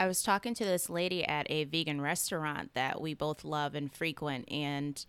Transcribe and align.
I 0.00 0.06
was 0.06 0.22
talking 0.22 0.54
to 0.54 0.64
this 0.64 0.88
lady 0.88 1.26
at 1.26 1.46
a 1.50 1.64
vegan 1.64 2.00
restaurant 2.00 2.72
that 2.72 3.02
we 3.02 3.12
both 3.12 3.44
love 3.44 3.74
and 3.74 3.92
frequent, 3.92 4.50
and 4.50 5.04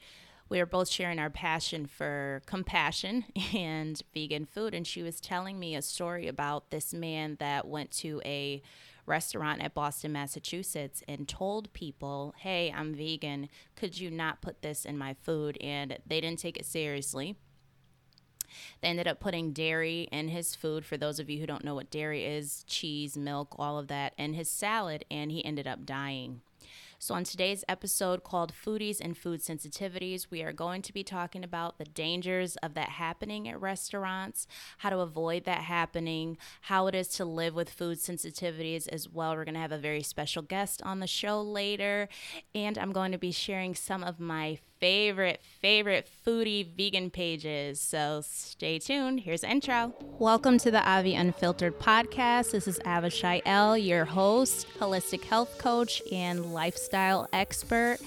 we 0.49 0.59
were 0.59 0.65
both 0.65 0.89
sharing 0.89 1.17
our 1.17 1.29
passion 1.29 1.85
for 1.85 2.41
compassion 2.45 3.23
and 3.53 4.01
vegan 4.13 4.45
food. 4.45 4.73
And 4.73 4.85
she 4.85 5.01
was 5.01 5.21
telling 5.21 5.57
me 5.57 5.75
a 5.75 5.81
story 5.81 6.27
about 6.27 6.71
this 6.71 6.93
man 6.93 7.37
that 7.39 7.69
went 7.69 7.91
to 7.99 8.21
a 8.25 8.61
restaurant 9.05 9.61
at 9.61 9.73
Boston, 9.73 10.11
Massachusetts, 10.11 11.03
and 11.07 11.25
told 11.25 11.71
people, 11.71 12.35
Hey, 12.39 12.73
I'm 12.75 12.93
vegan. 12.93 13.47
Could 13.77 13.97
you 13.97 14.11
not 14.11 14.41
put 14.41 14.61
this 14.61 14.83
in 14.83 14.97
my 14.97 15.13
food? 15.13 15.57
And 15.61 15.99
they 16.05 16.19
didn't 16.19 16.39
take 16.39 16.57
it 16.57 16.65
seriously. 16.65 17.37
They 18.81 18.89
ended 18.89 19.07
up 19.07 19.19
putting 19.19 19.53
dairy 19.53 20.07
in 20.11 20.29
his 20.29 20.55
food. 20.55 20.85
For 20.85 20.97
those 20.97 21.19
of 21.19 21.29
you 21.29 21.39
who 21.39 21.47
don't 21.47 21.63
know 21.63 21.75
what 21.75 21.91
dairy 21.91 22.25
is, 22.25 22.63
cheese, 22.67 23.17
milk, 23.17 23.55
all 23.57 23.77
of 23.77 23.87
that, 23.87 24.13
in 24.17 24.33
his 24.33 24.49
salad, 24.49 25.05
and 25.09 25.31
he 25.31 25.43
ended 25.43 25.67
up 25.67 25.85
dying. 25.85 26.41
So, 27.03 27.15
on 27.15 27.23
today's 27.23 27.63
episode 27.67 28.23
called 28.23 28.53
Foodies 28.53 29.01
and 29.01 29.17
Food 29.17 29.41
Sensitivities, 29.41 30.27
we 30.29 30.43
are 30.43 30.53
going 30.53 30.83
to 30.83 30.93
be 30.93 31.03
talking 31.03 31.43
about 31.43 31.79
the 31.79 31.85
dangers 31.85 32.57
of 32.57 32.75
that 32.75 32.89
happening 32.89 33.49
at 33.49 33.59
restaurants, 33.59 34.45
how 34.77 34.91
to 34.91 34.99
avoid 34.99 35.45
that 35.45 35.61
happening, 35.61 36.37
how 36.61 36.85
it 36.85 36.93
is 36.93 37.07
to 37.07 37.25
live 37.25 37.55
with 37.55 37.71
food 37.71 37.97
sensitivities 37.97 38.87
as 38.87 39.09
well. 39.09 39.35
We're 39.35 39.45
going 39.45 39.55
to 39.55 39.61
have 39.61 39.71
a 39.71 39.79
very 39.79 40.03
special 40.03 40.43
guest 40.43 40.83
on 40.83 40.99
the 40.99 41.07
show 41.07 41.41
later, 41.41 42.07
and 42.53 42.77
I'm 42.77 42.91
going 42.91 43.13
to 43.13 43.17
be 43.17 43.31
sharing 43.31 43.73
some 43.73 44.03
of 44.03 44.19
my 44.19 44.59
favorite, 44.81 45.39
favorite 45.61 46.09
foodie 46.25 46.67
vegan 46.75 47.11
pages. 47.11 47.79
So 47.79 48.21
stay 48.25 48.79
tuned. 48.79 49.19
Here's 49.19 49.41
the 49.41 49.51
intro. 49.51 49.93
Welcome 50.17 50.57
to 50.57 50.71
the 50.71 50.81
Avi 50.89 51.13
Unfiltered 51.13 51.79
podcast. 51.79 52.51
This 52.51 52.67
is 52.67 52.79
Avishai 52.79 53.43
El, 53.45 53.77
your 53.77 54.05
host, 54.05 54.65
holistic 54.79 55.23
health 55.23 55.59
coach, 55.59 56.01
and 56.11 56.51
lifestyle 56.51 57.29
expert. 57.31 57.99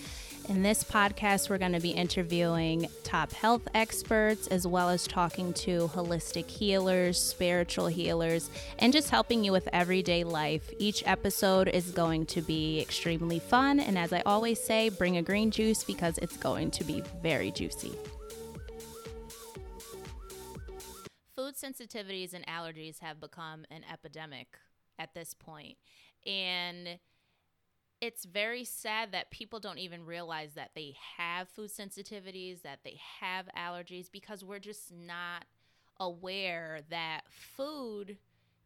In 0.47 0.63
this 0.63 0.85
podcast, 0.85 1.49
we're 1.49 1.57
going 1.57 1.73
to 1.73 1.81
be 1.81 1.93
interviewing 1.93 2.87
top 3.03 3.33
health 3.33 3.67
experts 3.73 4.47
as 4.49 4.67
well 4.67 4.91
as 4.91 5.07
talking 5.07 5.55
to 5.55 5.89
holistic 5.95 6.51
healers, 6.51 7.19
spiritual 7.19 7.87
healers, 7.87 8.51
and 8.79 8.93
just 8.93 9.09
helping 9.09 9.43
you 9.43 9.53
with 9.53 9.67
everyday 9.73 10.23
life. 10.23 10.71
Each 10.79 11.03
episode 11.07 11.69
is 11.69 11.93
going 11.93 12.27
to 12.27 12.43
be 12.43 12.79
extremely 12.79 13.39
fun. 13.39 13.81
And 13.81 13.97
as 13.97 14.13
I 14.13 14.21
always 14.27 14.63
say, 14.63 14.91
bring 14.91 15.17
a 15.17 15.23
green 15.23 15.51
juice 15.51 15.83
because 15.83 16.19
it's 16.19 16.37
going 16.37 16.71
to 16.73 16.85
be 16.85 17.03
very 17.23 17.51
juicy. 17.51 17.93
Food 21.35 21.55
sensitivities 21.57 22.35
and 22.35 22.47
allergies 22.47 23.01
have 23.01 23.19
become 23.19 23.65
an 23.71 23.81
epidemic 23.91 24.59
at 24.99 25.15
this 25.15 25.33
point. 25.33 25.79
And 26.27 26.99
it's 28.05 28.27
very 28.27 28.65
sad 28.65 29.13
that 29.13 29.31
people 29.31 29.61
don't 29.61 29.79
even 29.79 30.05
realize 30.05 30.53
that 30.55 30.73
they 30.75 30.95
have 31.17 31.49
food 31.49 31.71
sensitivities, 31.71 32.61
that 32.61 32.81
they 32.85 32.99
have 33.21 33.49
allergies, 33.57 34.13
because 34.13 34.45
we're 34.45 34.59
just 34.59 34.93
not 34.93 35.47
aware 35.99 36.81
that 36.91 37.23
food 37.31 38.19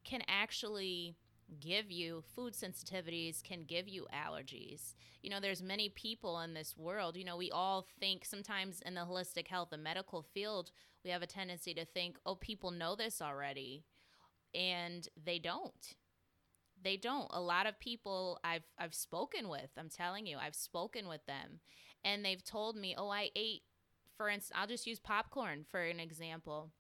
can 0.02 0.22
actually 0.26 1.16
give 1.60 1.90
you 1.90 2.22
food 2.34 2.52
sensitivities 2.52 3.42
can 3.42 3.62
give 3.64 3.88
you 3.88 4.06
allergies. 4.12 4.94
You 5.22 5.30
know 5.30 5.40
there's 5.40 5.62
many 5.62 5.88
people 5.88 6.40
in 6.40 6.52
this 6.52 6.76
world 6.76 7.16
you 7.16 7.24
know 7.24 7.36
we 7.36 7.50
all 7.50 7.86
think 8.00 8.24
sometimes 8.24 8.82
in 8.82 8.94
the 8.94 9.00
holistic 9.00 9.48
health 9.48 9.72
and 9.72 9.82
medical 9.82 10.22
field 10.22 10.70
we 11.04 11.10
have 11.10 11.22
a 11.22 11.26
tendency 11.26 11.74
to 11.74 11.84
think 11.84 12.18
oh 12.26 12.34
people 12.34 12.70
know 12.70 12.94
this 12.94 13.22
already 13.22 13.84
and 14.54 15.08
they 15.22 15.38
don't 15.38 15.94
they 16.82 16.96
don't. 16.96 17.28
A 17.30 17.40
lot 17.40 17.66
of 17.66 17.78
people 17.78 18.38
I've 18.44 18.64
I've 18.78 18.94
spoken 18.94 19.48
with, 19.48 19.70
I'm 19.76 19.88
telling 19.88 20.26
you, 20.26 20.38
I've 20.38 20.54
spoken 20.54 21.08
with 21.08 21.24
them 21.26 21.60
and 22.04 22.24
they've 22.24 22.44
told 22.44 22.76
me, 22.76 22.94
"Oh, 22.96 23.10
I 23.10 23.30
ate 23.36 23.62
for 24.16 24.28
instance, 24.28 24.58
I'll 24.58 24.66
just 24.66 24.86
use 24.86 24.98
popcorn 24.98 25.64
for 25.70 25.80
an 25.80 26.00
example. 26.00 26.70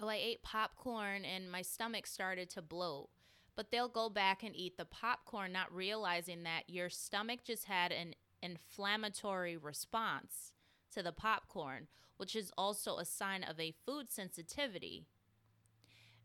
Oh, 0.00 0.08
I 0.08 0.16
ate 0.16 0.42
popcorn 0.42 1.24
and 1.24 1.50
my 1.50 1.62
stomach 1.62 2.06
started 2.06 2.50
to 2.50 2.62
bloat." 2.62 3.10
But 3.54 3.70
they'll 3.70 3.88
go 3.88 4.10
back 4.10 4.42
and 4.42 4.54
eat 4.54 4.76
the 4.76 4.84
popcorn 4.84 5.52
not 5.52 5.74
realizing 5.74 6.42
that 6.42 6.68
your 6.68 6.90
stomach 6.90 7.40
just 7.42 7.64
had 7.64 7.90
an 7.90 8.14
inflammatory 8.42 9.56
response 9.56 10.52
to 10.92 11.02
the 11.02 11.12
popcorn, 11.12 11.88
which 12.18 12.36
is 12.36 12.52
also 12.58 12.98
a 12.98 13.04
sign 13.04 13.42
of 13.42 13.58
a 13.58 13.74
food 13.86 14.10
sensitivity. 14.10 15.06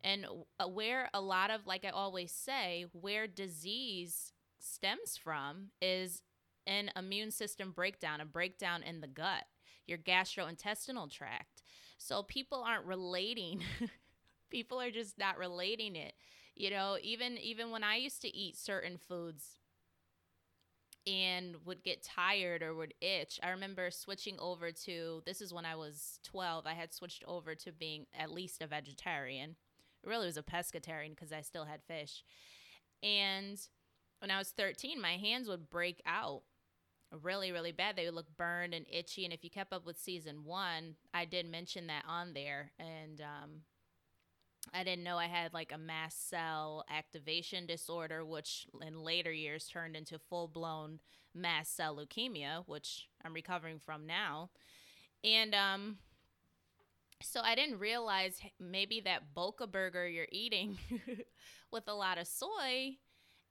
And 0.03 0.25
uh, 0.59 0.67
where 0.67 1.09
a 1.13 1.21
lot 1.21 1.51
of, 1.51 1.67
like 1.67 1.85
I 1.85 1.89
always 1.89 2.31
say, 2.31 2.85
where 2.93 3.27
disease 3.27 4.33
stems 4.59 5.17
from 5.17 5.67
is 5.81 6.23
an 6.67 6.91
immune 6.95 7.31
system 7.31 7.71
breakdown, 7.71 8.21
a 8.21 8.25
breakdown 8.25 8.83
in 8.83 9.01
the 9.01 9.07
gut, 9.07 9.45
your 9.87 9.97
gastrointestinal 9.97 11.11
tract. 11.11 11.63
So 11.97 12.23
people 12.23 12.63
aren't 12.65 12.85
relating. 12.85 13.61
people 14.49 14.81
are 14.81 14.91
just 14.91 15.17
not 15.17 15.37
relating 15.37 15.95
it. 15.95 16.13
You 16.55 16.69
know, 16.69 16.97
even 17.01 17.37
even 17.37 17.71
when 17.71 17.83
I 17.83 17.95
used 17.95 18.21
to 18.23 18.35
eat 18.35 18.57
certain 18.57 18.97
foods 18.97 19.57
and 21.07 21.55
would 21.65 21.83
get 21.83 22.03
tired 22.03 22.61
or 22.61 22.75
would 22.75 22.93
itch. 23.01 23.39
I 23.41 23.49
remember 23.49 23.89
switching 23.89 24.37
over 24.39 24.71
to 24.71 25.23
this 25.25 25.41
is 25.41 25.53
when 25.53 25.65
I 25.65 25.75
was 25.75 26.19
12. 26.23 26.67
I 26.67 26.73
had 26.73 26.93
switched 26.93 27.23
over 27.27 27.55
to 27.55 27.71
being 27.71 28.05
at 28.17 28.31
least 28.31 28.61
a 28.61 28.67
vegetarian 28.67 29.55
really 30.05 30.25
was 30.25 30.37
a 30.37 30.43
pescatarian 30.43 31.11
because 31.11 31.31
I 31.31 31.41
still 31.41 31.65
had 31.65 31.81
fish. 31.83 32.23
And 33.03 33.59
when 34.19 34.31
I 34.31 34.37
was 34.37 34.49
13, 34.49 35.01
my 35.01 35.17
hands 35.17 35.47
would 35.47 35.69
break 35.69 36.01
out 36.05 36.43
really, 37.23 37.51
really 37.51 37.71
bad. 37.71 37.95
They 37.95 38.05
would 38.05 38.13
look 38.13 38.37
burned 38.37 38.73
and 38.73 38.85
itchy. 38.91 39.25
And 39.25 39.33
if 39.33 39.43
you 39.43 39.49
kept 39.49 39.73
up 39.73 39.85
with 39.85 39.97
season 39.97 40.45
one, 40.45 40.95
I 41.13 41.25
did 41.25 41.45
mention 41.49 41.87
that 41.87 42.03
on 42.07 42.33
there. 42.33 42.71
And 42.79 43.21
um, 43.21 43.49
I 44.73 44.83
didn't 44.83 45.03
know 45.03 45.17
I 45.17 45.25
had 45.25 45.53
like 45.53 45.71
a 45.73 45.77
mast 45.77 46.29
cell 46.29 46.85
activation 46.89 47.65
disorder, 47.65 48.23
which 48.23 48.67
in 48.85 49.03
later 49.03 49.31
years 49.31 49.67
turned 49.67 49.95
into 49.95 50.19
full 50.19 50.47
blown 50.47 50.99
mast 51.33 51.75
cell 51.75 51.95
leukemia, 51.95 52.63
which 52.67 53.07
I'm 53.23 53.33
recovering 53.33 53.79
from 53.79 54.05
now. 54.05 54.49
And 55.23 55.53
um, 55.53 55.97
so 57.21 57.41
I 57.41 57.55
didn't 57.55 57.79
realize 57.79 58.39
maybe 58.59 59.01
that 59.01 59.33
Boca 59.33 59.67
burger 59.67 60.07
you're 60.07 60.27
eating 60.31 60.77
with 61.71 61.87
a 61.87 61.93
lot 61.93 62.17
of 62.17 62.27
soy 62.27 62.97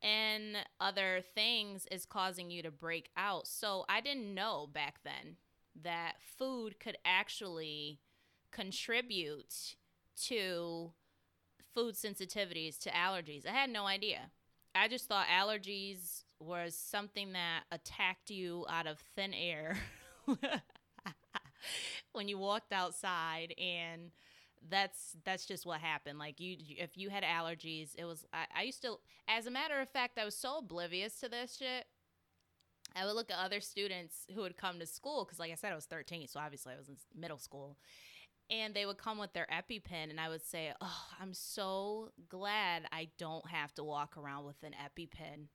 and 0.02 0.56
other 0.80 1.20
things 1.34 1.86
is 1.90 2.06
causing 2.06 2.50
you 2.50 2.62
to 2.62 2.70
break 2.70 3.10
out. 3.16 3.46
So 3.46 3.84
I 3.88 4.00
didn't 4.00 4.34
know 4.34 4.68
back 4.72 5.00
then 5.04 5.36
that 5.82 6.14
food 6.38 6.80
could 6.80 6.96
actually 7.04 8.00
contribute 8.50 9.76
to 10.24 10.92
food 11.74 11.94
sensitivities 11.94 12.78
to 12.80 12.90
allergies. 12.90 13.46
I 13.46 13.52
had 13.52 13.70
no 13.70 13.86
idea. 13.86 14.30
I 14.74 14.88
just 14.88 15.06
thought 15.06 15.26
allergies 15.26 16.24
was 16.38 16.74
something 16.74 17.32
that 17.32 17.62
attacked 17.70 18.30
you 18.30 18.66
out 18.68 18.86
of 18.86 18.98
thin 19.14 19.34
air. 19.34 19.76
when 22.12 22.28
you 22.28 22.38
walked 22.38 22.72
outside 22.72 23.54
and 23.58 24.10
that's 24.68 25.16
that's 25.24 25.46
just 25.46 25.64
what 25.64 25.80
happened. 25.80 26.18
Like 26.18 26.38
you 26.40 26.56
if 26.58 26.96
you 26.96 27.10
had 27.10 27.22
allergies 27.22 27.90
it 27.96 28.04
was 28.04 28.26
I, 28.32 28.46
I 28.58 28.62
used 28.62 28.82
to 28.82 28.96
as 29.28 29.46
a 29.46 29.50
matter 29.50 29.80
of 29.80 29.88
fact 29.88 30.18
i 30.18 30.24
was 30.24 30.36
so 30.36 30.58
oblivious 30.58 31.14
to 31.20 31.28
this 31.28 31.56
shit 31.56 31.86
i 32.96 33.06
would 33.06 33.14
look 33.14 33.30
at 33.30 33.38
other 33.38 33.60
students 33.60 34.26
who 34.34 34.40
would 34.42 34.56
come 34.56 34.78
to 34.80 34.86
school 34.86 35.24
because 35.24 35.38
like 35.38 35.52
i 35.52 35.54
said 35.54 35.72
i 35.72 35.76
was 35.76 35.86
13 35.86 36.26
so 36.26 36.40
obviously 36.40 36.72
i 36.74 36.76
was 36.76 36.88
in 36.88 36.96
middle 37.16 37.38
school 37.38 37.76
and 38.50 38.74
they 38.74 38.84
would 38.84 38.98
come 38.98 39.18
with 39.18 39.32
their 39.32 39.46
EpiPen, 39.46 40.10
and 40.10 40.20
I 40.20 40.28
would 40.28 40.42
say, 40.42 40.72
"Oh, 40.80 41.06
I'm 41.20 41.32
so 41.34 42.10
glad 42.28 42.86
I 42.90 43.08
don't 43.16 43.48
have 43.48 43.72
to 43.74 43.84
walk 43.84 44.16
around 44.16 44.44
with 44.44 44.62
an 44.64 44.74
EpiPen 44.74 45.46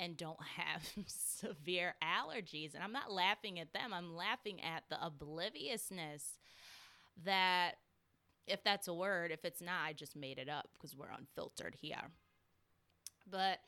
and 0.00 0.16
don't 0.16 0.42
have 0.56 0.82
severe 1.06 1.94
allergies. 2.02 2.74
And 2.74 2.82
I'm 2.82 2.92
not 2.92 3.12
laughing 3.12 3.58
at 3.58 3.72
them, 3.72 3.92
I'm 3.92 4.14
laughing 4.14 4.60
at 4.62 4.84
the 4.88 5.04
obliviousness 5.04 6.38
that, 7.24 7.72
if 8.46 8.62
that's 8.64 8.88
a 8.88 8.94
word, 8.94 9.30
if 9.30 9.44
it's 9.44 9.60
not, 9.60 9.84
I 9.84 9.92
just 9.92 10.16
made 10.16 10.38
it 10.38 10.48
up 10.48 10.70
because 10.74 10.96
we're 10.96 11.10
unfiltered 11.10 11.76
here. 11.80 12.10
But 13.30 13.58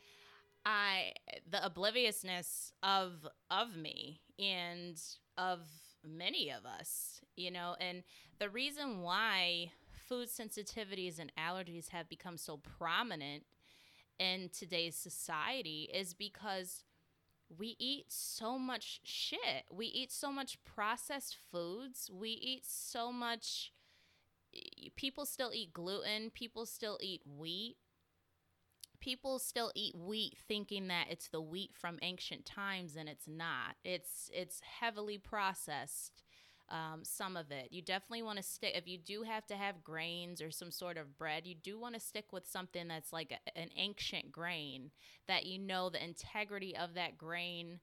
I, 0.64 1.12
the 1.48 1.64
obliviousness 1.64 2.72
of, 2.82 3.26
of 3.50 3.76
me 3.76 4.20
and 4.38 5.00
of 5.36 5.60
many 6.04 6.50
of 6.50 6.64
us, 6.64 7.20
you 7.36 7.50
know, 7.50 7.76
and 7.80 8.02
the 8.38 8.48
reason 8.48 9.02
why 9.02 9.72
food 10.08 10.28
sensitivities 10.28 11.18
and 11.18 11.30
allergies 11.38 11.88
have 11.88 12.08
become 12.08 12.36
so 12.36 12.56
prominent 12.78 13.44
in 14.20 14.50
today's 14.50 14.96
society 14.96 15.90
is 15.94 16.14
because 16.14 16.84
we 17.58 17.76
eat 17.80 18.06
so 18.12 18.58
much 18.58 19.00
shit. 19.04 19.64
We 19.72 19.86
eat 19.86 20.12
so 20.12 20.32
much 20.32 20.62
processed 20.64 21.36
foods. 21.52 22.10
We 22.12 22.30
eat 22.30 22.64
so 22.66 23.12
much. 23.12 23.72
People 24.96 25.26
still 25.26 25.52
eat 25.54 25.72
gluten. 25.72 26.30
People 26.30 26.66
still 26.66 26.98
eat 27.00 27.22
wheat. 27.26 27.78
people 29.00 29.38
still 29.38 29.72
eat 29.74 29.94
wheat 29.96 30.36
thinking 30.46 30.88
that 30.88 31.06
it's 31.10 31.28
the 31.28 31.40
wheat 31.40 31.72
from 31.74 31.98
ancient 32.02 32.44
times 32.44 32.96
and 32.96 33.08
it's 33.08 33.26
not 33.28 33.76
it's 33.84 34.30
it's 34.34 34.60
heavily 34.80 35.18
processed 35.18 36.22
um, 36.70 37.00
some 37.02 37.36
of 37.36 37.50
it. 37.50 37.68
You 37.70 37.82
definitely 37.82 38.22
want 38.22 38.38
to 38.38 38.44
stick 38.44 38.74
if 38.76 38.86
you 38.86 38.98
do 38.98 39.22
have 39.22 39.46
to 39.46 39.56
have 39.56 39.82
grains 39.82 40.40
or 40.40 40.50
some 40.50 40.70
sort 40.70 40.96
of 40.96 41.18
bread 41.18 41.46
you 41.46 41.54
do 41.54 41.78
want 41.78 41.94
to 41.94 42.00
stick 42.00 42.32
with 42.32 42.46
something 42.46 42.88
that's 42.88 43.12
like 43.12 43.32
a, 43.32 43.58
an 43.58 43.70
ancient 43.76 44.30
grain 44.30 44.90
that 45.26 45.46
you 45.46 45.58
know 45.58 45.90
the 45.90 46.02
integrity 46.02 46.76
of 46.76 46.94
that 46.94 47.18
grain 47.18 47.80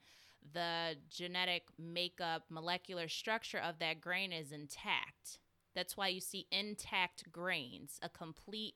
the 0.53 0.95
genetic 1.09 1.63
makeup 1.77 2.43
molecular 2.49 3.07
structure 3.07 3.59
of 3.59 3.79
that 3.79 4.01
grain 4.01 4.31
is 4.31 4.51
intact. 4.51 5.39
That's 5.75 5.97
why 5.97 6.07
you 6.07 6.21
see 6.21 6.47
intact 6.51 7.31
grains 7.31 7.99
a 8.01 8.09
complete 8.09 8.75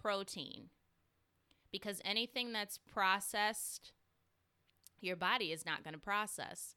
protein. 0.00 0.70
Because 1.70 2.00
anything 2.04 2.52
that's 2.52 2.78
processed 2.78 3.92
your 5.00 5.16
body 5.16 5.52
is 5.52 5.66
not 5.66 5.84
going 5.84 5.94
to 5.94 6.00
process 6.00 6.74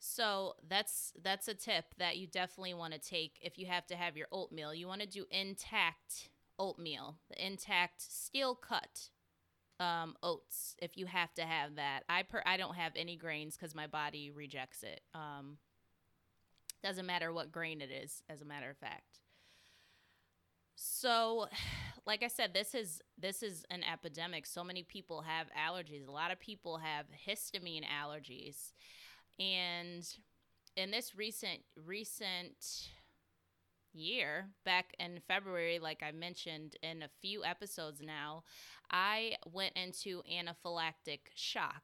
so 0.00 0.54
that's 0.66 1.12
that's 1.22 1.46
a 1.46 1.54
tip 1.54 1.84
that 1.98 2.16
you 2.16 2.26
definitely 2.26 2.74
want 2.74 2.92
to 2.92 2.98
take 2.98 3.38
if 3.42 3.58
you 3.58 3.66
have 3.66 3.86
to 3.86 3.94
have 3.94 4.16
your 4.16 4.26
oatmeal 4.32 4.74
you 4.74 4.86
want 4.86 5.00
to 5.00 5.06
do 5.06 5.26
intact 5.30 6.30
oatmeal 6.58 7.16
the 7.28 7.46
intact 7.46 8.00
steel 8.00 8.54
cut 8.54 9.10
um, 9.78 10.14
oats 10.22 10.74
if 10.78 10.96
you 10.96 11.06
have 11.06 11.32
to 11.34 11.42
have 11.42 11.76
that 11.76 12.00
i 12.08 12.22
per 12.22 12.42
i 12.46 12.56
don't 12.56 12.76
have 12.76 12.92
any 12.96 13.14
grains 13.14 13.56
because 13.56 13.74
my 13.74 13.86
body 13.86 14.30
rejects 14.30 14.82
it 14.82 15.02
um, 15.14 15.58
doesn't 16.82 17.06
matter 17.06 17.32
what 17.32 17.52
grain 17.52 17.80
it 17.82 17.90
is 17.90 18.22
as 18.28 18.40
a 18.40 18.46
matter 18.46 18.70
of 18.70 18.76
fact 18.78 19.20
so, 20.82 21.46
like 22.06 22.22
I 22.22 22.28
said, 22.28 22.54
this 22.54 22.74
is 22.74 23.02
this 23.18 23.42
is 23.42 23.64
an 23.70 23.84
epidemic. 23.84 24.46
So 24.46 24.64
many 24.64 24.82
people 24.82 25.20
have 25.22 25.48
allergies. 25.52 26.08
A 26.08 26.10
lot 26.10 26.30
of 26.30 26.40
people 26.40 26.78
have 26.78 27.04
histamine 27.28 27.84
allergies. 27.84 28.72
And 29.38 30.06
in 30.76 30.90
this 30.90 31.14
recent 31.16 31.60
recent 31.76 32.88
year, 33.92 34.48
back 34.64 34.94
in 34.98 35.20
February, 35.26 35.78
like 35.78 36.02
I 36.02 36.12
mentioned 36.12 36.76
in 36.82 37.02
a 37.02 37.10
few 37.20 37.44
episodes 37.44 38.00
now, 38.00 38.44
I 38.90 39.36
went 39.46 39.76
into 39.76 40.22
anaphylactic 40.30 41.20
shock. 41.34 41.82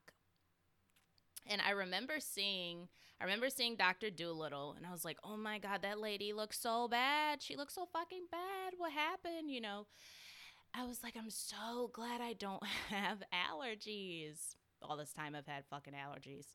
And 1.49 1.61
I 1.61 1.71
remember 1.71 2.15
seeing 2.19 2.89
I 3.21 3.25
remember 3.25 3.49
seeing 3.49 3.77
Dr. 3.77 4.11
Dolittle 4.11 4.75
and 4.77 4.87
I 4.87 4.93
was 4.93 5.05
like, 5.05 5.19
"Oh 5.25 5.37
my 5.37 5.59
god, 5.59 5.83
that 5.83 6.01
lady 6.01 6.33
looks 6.33 6.59
so 6.61 6.87
bad. 6.89 7.43
She 7.43 7.57
looks 7.57 7.75
so 7.75 7.87
fucking 7.93 8.27
bad. 8.31 8.75
What 8.77 8.93
happened?" 8.93 9.51
You 9.51 9.61
know. 9.61 9.87
I 10.75 10.85
was 10.85 11.03
like, 11.03 11.17
"I'm 11.17 11.31
so 11.31 11.91
glad 11.93 12.21
I 12.21 12.35
don't 12.35 12.63
have 12.91 13.23
allergies." 13.33 14.57
All 14.83 14.97
this 14.97 15.13
time 15.13 15.35
I've 15.35 15.47
had 15.47 15.65
fucking 15.71 15.95
allergies. 15.95 16.47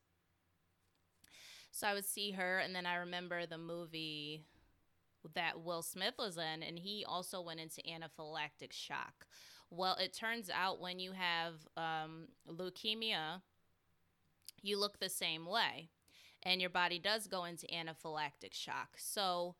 So 1.71 1.87
I 1.87 1.93
would 1.93 2.05
see 2.05 2.31
her 2.31 2.59
and 2.59 2.75
then 2.75 2.85
I 2.85 2.95
remember 2.95 3.45
the 3.45 3.57
movie 3.57 4.45
that 5.35 5.61
Will 5.61 5.81
Smith 5.81 6.15
was 6.17 6.37
in 6.37 6.63
and 6.63 6.77
he 6.77 7.05
also 7.07 7.41
went 7.41 7.59
into 7.59 7.81
anaphylactic 7.81 8.71
shock. 8.73 9.25
Well, 9.69 9.95
it 9.95 10.13
turns 10.13 10.49
out 10.49 10.81
when 10.81 10.99
you 10.99 11.13
have 11.13 11.53
um, 11.77 12.27
leukemia, 12.47 13.41
you 14.61 14.77
look 14.77 14.99
the 14.99 15.09
same 15.09 15.45
way 15.45 15.89
and 16.43 16.59
your 16.59 16.69
body 16.69 16.99
does 16.99 17.27
go 17.27 17.45
into 17.45 17.67
anaphylactic 17.67 18.53
shock. 18.53 18.89
So, 18.97 19.55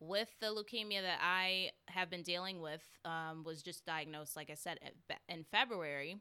with 0.00 0.34
the 0.40 0.46
leukemia 0.46 1.02
that 1.02 1.20
I 1.22 1.70
have 1.86 2.10
been 2.10 2.22
dealing 2.22 2.60
with, 2.60 2.82
um, 3.04 3.44
was 3.44 3.62
just 3.62 3.86
diagnosed, 3.86 4.34
like 4.34 4.50
I 4.50 4.54
said, 4.54 4.80
in 5.28 5.44
February 5.44 6.16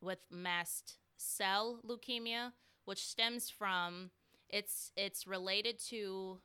with 0.00 0.20
mast 0.30 0.98
cell 1.16 1.80
leukemia, 1.84 2.52
which 2.84 3.04
stems 3.04 3.50
from 3.50 4.10
it's 4.50 4.92
it's 4.96 5.26
related 5.26 5.78
to 5.90 6.38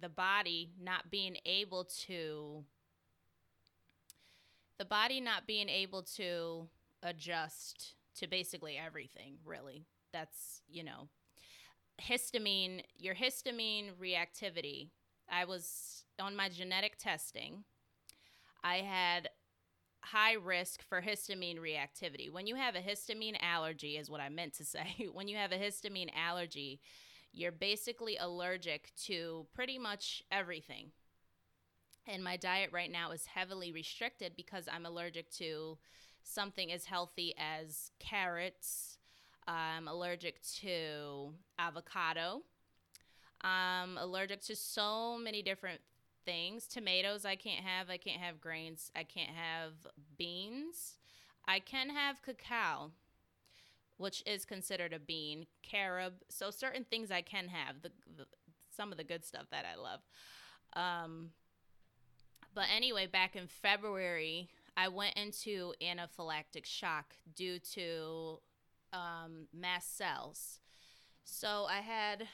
the 0.00 0.08
body 0.08 0.72
not 0.80 1.10
being 1.10 1.36
able 1.46 1.84
to 1.84 2.64
the 4.78 4.84
body 4.84 5.20
not 5.20 5.46
being 5.46 5.68
able 5.68 6.02
to 6.02 6.68
adjust 7.02 7.94
to 8.16 8.26
basically 8.26 8.76
everything 8.76 9.34
really 9.44 9.84
that's 10.12 10.62
you 10.68 10.82
know 10.82 11.08
histamine, 12.00 12.82
your 12.98 13.14
histamine 13.14 13.90
reactivity. 14.00 14.90
I 15.30 15.44
was 15.44 16.04
on 16.20 16.36
my 16.36 16.48
genetic 16.48 16.98
testing. 16.98 17.64
I 18.64 18.76
had 18.76 19.28
high 20.02 20.34
risk 20.34 20.82
for 20.88 21.02
histamine 21.02 21.58
reactivity. 21.58 22.32
When 22.32 22.46
you 22.46 22.56
have 22.56 22.74
a 22.74 22.80
histamine 22.80 23.36
allergy, 23.42 23.96
is 23.96 24.08
what 24.08 24.20
I 24.20 24.28
meant 24.28 24.54
to 24.54 24.64
say. 24.64 25.08
when 25.12 25.28
you 25.28 25.36
have 25.36 25.52
a 25.52 25.58
histamine 25.58 26.10
allergy, 26.16 26.80
you're 27.32 27.52
basically 27.52 28.16
allergic 28.16 28.92
to 29.04 29.46
pretty 29.54 29.78
much 29.78 30.22
everything. 30.30 30.90
And 32.06 32.24
my 32.24 32.36
diet 32.36 32.70
right 32.72 32.90
now 32.90 33.10
is 33.10 33.26
heavily 33.26 33.70
restricted 33.72 34.32
because 34.36 34.66
I'm 34.72 34.86
allergic 34.86 35.30
to 35.32 35.78
something 36.22 36.72
as 36.72 36.84
healthy 36.84 37.34
as 37.38 37.90
carrots, 37.98 38.98
I'm 39.46 39.88
allergic 39.88 40.42
to 40.60 41.32
avocado. 41.58 42.42
I'm 43.40 43.96
allergic 43.96 44.42
to 44.42 44.56
so 44.56 45.16
many 45.16 45.42
different 45.42 45.80
things. 46.26 46.66
Tomatoes 46.66 47.24
I 47.24 47.36
can't 47.36 47.64
have. 47.64 47.88
I 47.88 47.96
can't 47.96 48.20
have 48.20 48.40
grains. 48.40 48.90
I 48.94 49.04
can't 49.04 49.30
have 49.30 49.72
beans. 50.18 50.96
I 51.46 51.60
can 51.60 51.88
have 51.88 52.20
cacao, 52.20 52.90
which 53.98 54.22
is 54.26 54.44
considered 54.44 54.92
a 54.92 54.98
bean. 54.98 55.46
Carob. 55.62 56.14
So 56.28 56.50
certain 56.50 56.84
things 56.84 57.10
I 57.10 57.20
can 57.20 57.48
have. 57.48 57.82
The, 57.82 57.90
the 58.16 58.26
some 58.74 58.92
of 58.92 58.98
the 58.98 59.04
good 59.04 59.24
stuff 59.24 59.46
that 59.50 59.64
I 59.70 59.78
love. 59.78 60.00
Um, 60.74 61.30
but 62.54 62.66
anyway, 62.74 63.06
back 63.06 63.36
in 63.36 63.46
February, 63.46 64.48
I 64.76 64.88
went 64.88 65.16
into 65.16 65.74
anaphylactic 65.82 66.64
shock 66.64 67.16
due 67.34 67.58
to 67.74 68.38
um, 68.92 69.48
mast 69.52 69.96
cells. 69.96 70.60
So 71.24 71.66
I 71.68 71.80
had 71.80 72.28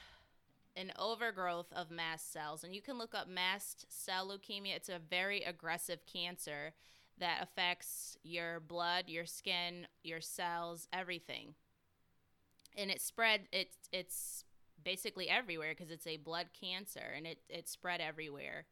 an 0.76 0.92
overgrowth 0.98 1.72
of 1.72 1.90
mast 1.90 2.32
cells, 2.32 2.64
and 2.64 2.74
you 2.74 2.82
can 2.82 2.98
look 2.98 3.14
up 3.14 3.28
mast 3.28 3.86
cell 3.88 4.28
leukemia. 4.28 4.76
It's 4.76 4.88
a 4.88 4.98
very 4.98 5.42
aggressive 5.42 6.00
cancer 6.04 6.74
that 7.18 7.42
affects 7.42 8.16
your 8.22 8.60
blood, 8.60 9.04
your 9.08 9.26
skin, 9.26 9.86
your 10.02 10.20
cells, 10.20 10.88
everything. 10.92 11.54
And 12.76 12.90
it 12.90 13.00
spread. 13.00 13.42
It's 13.52 13.76
it's 13.92 14.44
basically 14.82 15.28
everywhere 15.28 15.74
because 15.76 15.90
it's 15.90 16.06
a 16.06 16.16
blood 16.16 16.48
cancer, 16.58 17.12
and 17.16 17.26
it 17.26 17.38
it 17.48 17.68
spread 17.68 18.00
everywhere. 18.00 18.66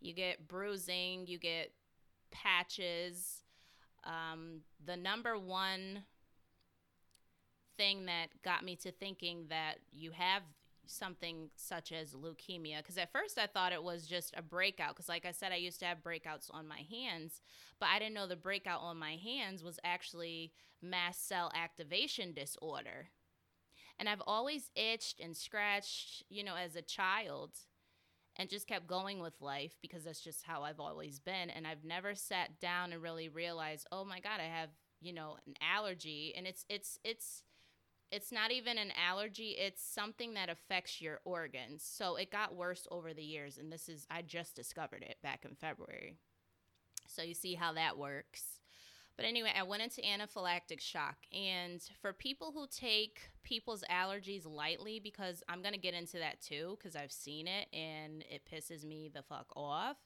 You 0.00 0.12
get 0.12 0.48
bruising, 0.48 1.26
you 1.26 1.38
get 1.38 1.72
patches. 2.30 3.42
Um, 4.04 4.60
the 4.84 4.96
number 4.96 5.38
one 5.38 6.04
thing 7.76 8.06
that 8.06 8.28
got 8.42 8.64
me 8.64 8.76
to 8.76 8.90
thinking 8.90 9.46
that 9.48 9.76
you 9.92 10.10
have 10.12 10.42
something 10.86 11.50
such 11.56 11.92
as 11.92 12.14
leukemia 12.14 12.78
because 12.78 12.98
at 12.98 13.12
first 13.12 13.38
I 13.38 13.46
thought 13.46 13.72
it 13.72 13.82
was 13.82 14.06
just 14.06 14.34
a 14.36 14.42
breakout 14.42 14.94
because 14.94 15.08
like 15.08 15.26
I 15.26 15.32
said 15.32 15.52
I 15.52 15.56
used 15.56 15.80
to 15.80 15.86
have 15.86 16.02
breakouts 16.02 16.48
on 16.50 16.68
my 16.68 16.80
hands 16.90 17.40
but 17.78 17.88
I 17.88 17.98
didn't 17.98 18.14
know 18.14 18.26
the 18.26 18.36
breakout 18.36 18.80
on 18.80 18.96
my 18.98 19.16
hands 19.16 19.62
was 19.62 19.78
actually 19.84 20.52
mast 20.82 21.26
cell 21.28 21.50
activation 21.54 22.32
disorder. 22.32 23.08
And 23.98 24.08
I've 24.08 24.22
always 24.26 24.70
itched 24.74 25.20
and 25.20 25.36
scratched, 25.36 26.22
you 26.28 26.44
know, 26.44 26.54
as 26.54 26.76
a 26.76 26.82
child 26.82 27.52
and 28.36 28.50
just 28.50 28.66
kept 28.66 28.86
going 28.86 29.20
with 29.20 29.40
life 29.40 29.76
because 29.80 30.04
that's 30.04 30.20
just 30.20 30.44
how 30.44 30.62
I've 30.62 30.80
always 30.80 31.18
been 31.18 31.50
and 31.50 31.66
I've 31.66 31.84
never 31.84 32.14
sat 32.14 32.60
down 32.60 32.92
and 32.92 33.02
really 33.02 33.28
realized, 33.28 33.86
"Oh 33.90 34.04
my 34.04 34.20
god, 34.20 34.40
I 34.40 34.44
have, 34.44 34.70
you 35.00 35.12
know, 35.14 35.38
an 35.46 35.54
allergy." 35.62 36.34
And 36.36 36.46
it's 36.46 36.64
it's 36.68 36.98
it's 37.04 37.42
it's 38.10 38.30
not 38.30 38.52
even 38.52 38.78
an 38.78 38.92
allergy, 39.08 39.56
it's 39.58 39.82
something 39.82 40.34
that 40.34 40.48
affects 40.48 41.00
your 41.00 41.20
organs. 41.24 41.82
So 41.82 42.16
it 42.16 42.30
got 42.30 42.54
worse 42.54 42.86
over 42.90 43.12
the 43.12 43.22
years. 43.22 43.58
And 43.58 43.72
this 43.72 43.88
is, 43.88 44.06
I 44.10 44.22
just 44.22 44.54
discovered 44.54 45.02
it 45.02 45.16
back 45.22 45.44
in 45.44 45.54
February. 45.56 46.16
So 47.08 47.22
you 47.22 47.34
see 47.34 47.54
how 47.54 47.72
that 47.72 47.98
works. 47.98 48.60
But 49.16 49.24
anyway, 49.24 49.52
I 49.58 49.62
went 49.62 49.82
into 49.82 50.02
anaphylactic 50.02 50.80
shock. 50.80 51.16
And 51.32 51.82
for 52.00 52.12
people 52.12 52.52
who 52.52 52.66
take 52.70 53.30
people's 53.42 53.82
allergies 53.90 54.46
lightly, 54.46 55.00
because 55.00 55.42
I'm 55.48 55.62
going 55.62 55.74
to 55.74 55.80
get 55.80 55.94
into 55.94 56.18
that 56.18 56.42
too, 56.42 56.76
because 56.78 56.94
I've 56.94 57.12
seen 57.12 57.48
it 57.48 57.68
and 57.72 58.22
it 58.30 58.42
pisses 58.50 58.84
me 58.84 59.10
the 59.12 59.22
fuck 59.22 59.46
off, 59.56 59.96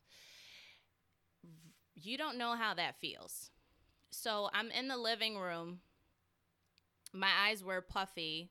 you 1.94 2.16
don't 2.16 2.38
know 2.38 2.54
how 2.54 2.72
that 2.74 3.00
feels. 3.00 3.50
So 4.10 4.48
I'm 4.54 4.70
in 4.70 4.88
the 4.88 4.96
living 4.96 5.36
room 5.36 5.80
my 7.12 7.30
eyes 7.46 7.64
were 7.64 7.80
puffy. 7.80 8.50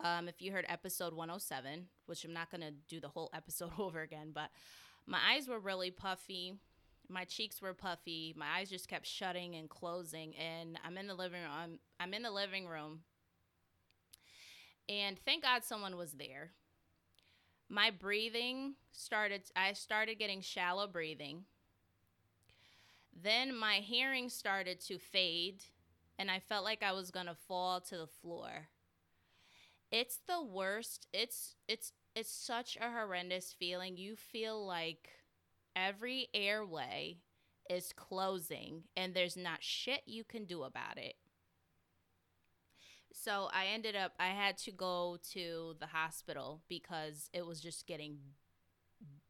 Um, 0.00 0.28
if 0.28 0.42
you 0.42 0.52
heard 0.52 0.66
episode 0.68 1.14
107, 1.14 1.86
which 2.06 2.24
I'm 2.24 2.32
not 2.32 2.50
going 2.50 2.60
to 2.62 2.72
do 2.88 3.00
the 3.00 3.08
whole 3.08 3.30
episode 3.34 3.70
over 3.78 4.00
again, 4.00 4.32
but 4.34 4.50
my 5.06 5.18
eyes 5.32 5.48
were 5.48 5.58
really 5.58 5.90
puffy. 5.90 6.54
my 7.08 7.24
cheeks 7.24 7.60
were 7.60 7.74
puffy, 7.74 8.34
my 8.36 8.46
eyes 8.58 8.70
just 8.70 8.88
kept 8.88 9.06
shutting 9.06 9.54
and 9.54 9.68
closing, 9.68 10.34
and 10.36 10.78
I'm 10.84 10.98
in 10.98 11.06
the 11.06 11.14
living 11.14 11.42
room. 11.42 11.50
I'm, 11.52 11.78
I'm 12.00 12.14
in 12.14 12.22
the 12.22 12.30
living 12.30 12.66
room, 12.66 13.00
and 14.88 15.18
thank 15.24 15.42
God 15.42 15.64
someone 15.64 15.96
was 15.96 16.12
there. 16.12 16.50
My 17.68 17.90
breathing 17.90 18.74
started. 18.92 19.42
I 19.56 19.72
started 19.72 20.18
getting 20.18 20.40
shallow 20.40 20.86
breathing. 20.86 21.44
Then 23.22 23.56
my 23.56 23.76
hearing 23.76 24.28
started 24.28 24.80
to 24.82 24.98
fade, 24.98 25.62
and 26.18 26.30
I 26.30 26.38
felt 26.40 26.64
like 26.64 26.82
I 26.82 26.92
was 26.92 27.10
gonna 27.10 27.36
fall 27.48 27.80
to 27.82 27.96
the 27.96 28.06
floor. 28.06 28.68
It's 29.90 30.20
the 30.26 30.42
worst. 30.42 31.06
It's 31.12 31.56
it's 31.68 31.92
it's 32.14 32.32
such 32.32 32.76
a 32.80 32.90
horrendous 32.90 33.54
feeling. 33.56 33.96
You 33.96 34.16
feel 34.16 34.64
like 34.66 35.08
every 35.76 36.28
airway 36.34 37.18
is 37.70 37.92
closing 37.94 38.84
and 38.96 39.14
there's 39.14 39.36
not 39.36 39.62
shit 39.62 40.02
you 40.06 40.24
can 40.24 40.44
do 40.44 40.62
about 40.64 40.98
it. 40.98 41.14
So 43.12 43.48
I 43.52 43.66
ended 43.66 43.94
up 43.96 44.12
I 44.18 44.28
had 44.28 44.58
to 44.58 44.72
go 44.72 45.18
to 45.32 45.76
the 45.78 45.86
hospital 45.86 46.62
because 46.68 47.30
it 47.32 47.46
was 47.46 47.60
just 47.60 47.86
getting 47.86 48.18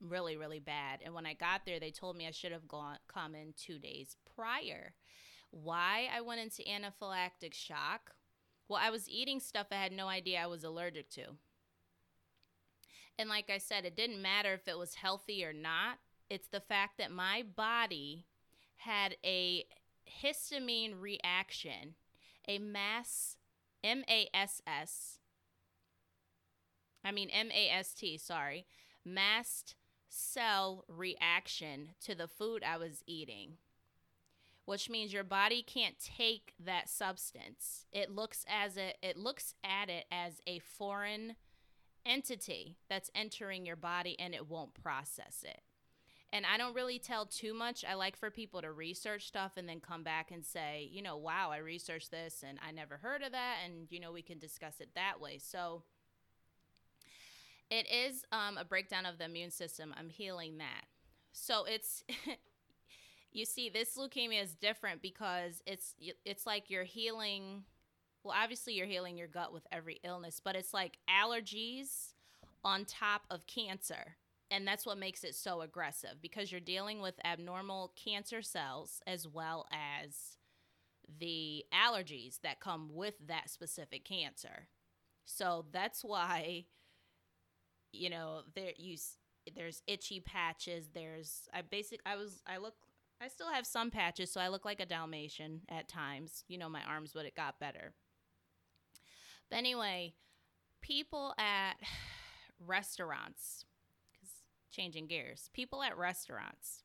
really 0.00 0.36
really 0.36 0.60
bad. 0.60 1.00
And 1.04 1.14
when 1.14 1.26
I 1.26 1.34
got 1.34 1.62
there 1.66 1.78
they 1.78 1.90
told 1.90 2.16
me 2.16 2.26
I 2.26 2.30
should 2.30 2.52
have 2.52 2.68
gone 2.68 2.96
come 3.06 3.34
in 3.34 3.54
2 3.56 3.78
days 3.78 4.16
prior. 4.34 4.94
Why 5.62 6.08
I 6.12 6.20
went 6.20 6.40
into 6.40 6.62
anaphylactic 6.68 7.54
shock? 7.54 8.10
Well, 8.68 8.80
I 8.82 8.90
was 8.90 9.08
eating 9.08 9.38
stuff 9.38 9.68
I 9.70 9.76
had 9.76 9.92
no 9.92 10.08
idea 10.08 10.42
I 10.42 10.46
was 10.46 10.64
allergic 10.64 11.10
to. 11.10 11.22
And 13.18 13.28
like 13.28 13.48
I 13.48 13.58
said, 13.58 13.84
it 13.84 13.94
didn't 13.94 14.20
matter 14.20 14.52
if 14.52 14.66
it 14.66 14.76
was 14.76 14.96
healthy 14.96 15.44
or 15.44 15.52
not. 15.52 15.98
It's 16.28 16.48
the 16.48 16.60
fact 16.60 16.98
that 16.98 17.12
my 17.12 17.42
body 17.42 18.26
had 18.78 19.16
a 19.24 19.64
histamine 20.22 21.00
reaction, 21.00 21.94
a 22.48 22.58
mass, 22.58 23.36
M 23.84 24.02
A 24.08 24.28
S 24.34 24.60
S, 24.66 25.18
I 27.04 27.12
mean 27.12 27.30
M 27.30 27.50
A 27.52 27.70
S 27.70 27.94
T, 27.94 28.18
sorry, 28.18 28.66
mast 29.04 29.76
cell 30.08 30.84
reaction 30.88 31.90
to 32.00 32.14
the 32.14 32.26
food 32.26 32.64
I 32.64 32.76
was 32.76 33.04
eating 33.06 33.58
which 34.64 34.88
means 34.88 35.12
your 35.12 35.24
body 35.24 35.62
can't 35.62 35.96
take 35.98 36.54
that 36.58 36.88
substance. 36.88 37.86
It 37.92 38.10
looks 38.10 38.44
as 38.48 38.76
a, 38.76 38.94
it 39.02 39.16
looks 39.16 39.54
at 39.62 39.90
it 39.90 40.06
as 40.10 40.40
a 40.46 40.58
foreign 40.58 41.36
entity 42.06 42.78
that's 42.88 43.10
entering 43.14 43.66
your 43.66 43.76
body 43.76 44.16
and 44.18 44.34
it 44.34 44.48
won't 44.48 44.74
process 44.74 45.44
it. 45.44 45.60
And 46.32 46.44
I 46.44 46.58
don't 46.58 46.74
really 46.74 46.98
tell 46.98 47.26
too 47.26 47.54
much. 47.54 47.84
I 47.88 47.94
like 47.94 48.16
for 48.16 48.28
people 48.28 48.60
to 48.62 48.72
research 48.72 49.28
stuff 49.28 49.52
and 49.56 49.68
then 49.68 49.78
come 49.78 50.02
back 50.02 50.32
and 50.32 50.44
say, 50.44 50.88
you 50.90 51.00
know, 51.00 51.16
wow, 51.16 51.50
I 51.52 51.58
researched 51.58 52.10
this 52.10 52.42
and 52.46 52.58
I 52.66 52.72
never 52.72 52.96
heard 52.96 53.22
of 53.22 53.32
that. 53.32 53.58
And, 53.64 53.86
you 53.90 54.00
know, 54.00 54.10
we 54.10 54.22
can 54.22 54.40
discuss 54.40 54.80
it 54.80 54.88
that 54.96 55.20
way. 55.20 55.38
So 55.38 55.84
it 57.70 57.86
is 57.88 58.24
um, 58.32 58.58
a 58.58 58.64
breakdown 58.64 59.06
of 59.06 59.18
the 59.18 59.26
immune 59.26 59.52
system. 59.52 59.94
I'm 59.96 60.10
healing 60.10 60.58
that. 60.58 60.86
So 61.32 61.66
it's 61.66 62.02
you 63.34 63.44
see 63.44 63.68
this 63.68 63.96
leukemia 63.98 64.42
is 64.42 64.54
different 64.54 65.02
because 65.02 65.62
it's 65.66 65.94
it's 66.24 66.46
like 66.46 66.70
you're 66.70 66.84
healing 66.84 67.64
well 68.22 68.34
obviously 68.36 68.74
you're 68.74 68.86
healing 68.86 69.18
your 69.18 69.28
gut 69.28 69.52
with 69.52 69.66
every 69.70 70.00
illness 70.04 70.40
but 70.42 70.56
it's 70.56 70.72
like 70.72 70.98
allergies 71.10 72.14
on 72.64 72.84
top 72.86 73.22
of 73.30 73.46
cancer 73.46 74.16
and 74.50 74.66
that's 74.66 74.86
what 74.86 74.98
makes 74.98 75.24
it 75.24 75.34
so 75.34 75.62
aggressive 75.62 76.16
because 76.22 76.52
you're 76.52 76.60
dealing 76.60 77.00
with 77.00 77.14
abnormal 77.24 77.92
cancer 77.96 78.40
cells 78.40 79.00
as 79.06 79.26
well 79.26 79.66
as 79.72 80.36
the 81.18 81.64
allergies 81.72 82.40
that 82.42 82.60
come 82.60 82.88
with 82.92 83.14
that 83.26 83.50
specific 83.50 84.04
cancer. 84.04 84.68
So 85.24 85.66
that's 85.72 86.04
why 86.04 86.66
you 87.92 88.10
know 88.10 88.42
there 88.54 88.72
you 88.76 88.96
there's 89.54 89.80
itchy 89.86 90.18
patches 90.18 90.88
there's 90.94 91.48
i 91.54 91.62
basic 91.62 92.00
i 92.04 92.16
was 92.16 92.42
i 92.44 92.56
look 92.56 92.74
I 93.20 93.28
still 93.28 93.50
have 93.50 93.66
some 93.66 93.90
patches, 93.90 94.30
so 94.30 94.40
I 94.40 94.48
look 94.48 94.64
like 94.64 94.80
a 94.80 94.86
Dalmatian 94.86 95.62
at 95.68 95.88
times. 95.88 96.44
You 96.48 96.58
know, 96.58 96.68
my 96.68 96.82
arms, 96.82 97.12
but 97.14 97.26
it 97.26 97.34
got 97.34 97.60
better. 97.60 97.94
But 99.50 99.56
anyway, 99.56 100.14
people 100.82 101.34
at 101.38 101.74
restaurants, 102.66 103.64
because 104.12 104.30
changing 104.70 105.06
gears, 105.06 105.50
people 105.52 105.82
at 105.82 105.96
restaurants, 105.96 106.82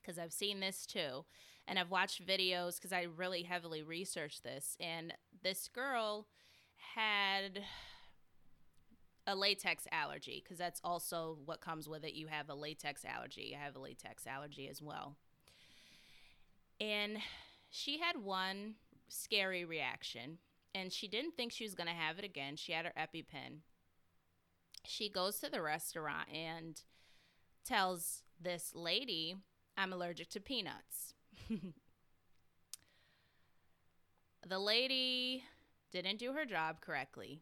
because 0.00 0.18
I've 0.18 0.32
seen 0.32 0.60
this 0.60 0.86
too, 0.86 1.24
and 1.66 1.78
I've 1.78 1.90
watched 1.90 2.26
videos 2.26 2.76
because 2.76 2.92
I 2.92 3.02
really 3.02 3.42
heavily 3.42 3.82
researched 3.82 4.42
this. 4.42 4.76
And 4.80 5.14
this 5.42 5.68
girl 5.68 6.26
had 6.94 7.60
a 9.26 9.34
latex 9.34 9.86
allergy 9.90 10.42
because 10.42 10.58
that's 10.58 10.80
also 10.84 11.38
what 11.44 11.60
comes 11.60 11.88
with 11.88 12.04
it. 12.04 12.14
You 12.14 12.26
have 12.26 12.48
a 12.48 12.54
latex 12.54 13.04
allergy. 13.04 13.56
I 13.58 13.64
have 13.64 13.76
a 13.76 13.80
latex 13.80 14.26
allergy 14.26 14.68
as 14.68 14.82
well. 14.82 15.16
And 16.80 17.18
she 17.70 17.98
had 17.98 18.22
one 18.22 18.74
scary 19.08 19.64
reaction 19.64 20.38
and 20.74 20.92
she 20.92 21.08
didn't 21.08 21.36
think 21.36 21.52
she 21.52 21.64
was 21.64 21.74
going 21.74 21.86
to 21.86 21.94
have 21.94 22.18
it 22.18 22.24
again. 22.24 22.56
She 22.56 22.72
had 22.72 22.84
her 22.84 22.92
EpiPen. 22.98 23.60
She 24.84 25.08
goes 25.08 25.38
to 25.38 25.48
the 25.48 25.62
restaurant 25.62 26.28
and 26.32 26.82
tells 27.64 28.22
this 28.40 28.72
lady, 28.74 29.36
I'm 29.78 29.92
allergic 29.92 30.28
to 30.30 30.40
peanuts. 30.40 31.14
the 34.46 34.58
lady 34.58 35.44
didn't 35.92 36.18
do 36.18 36.32
her 36.32 36.44
job 36.44 36.80
correctly 36.80 37.40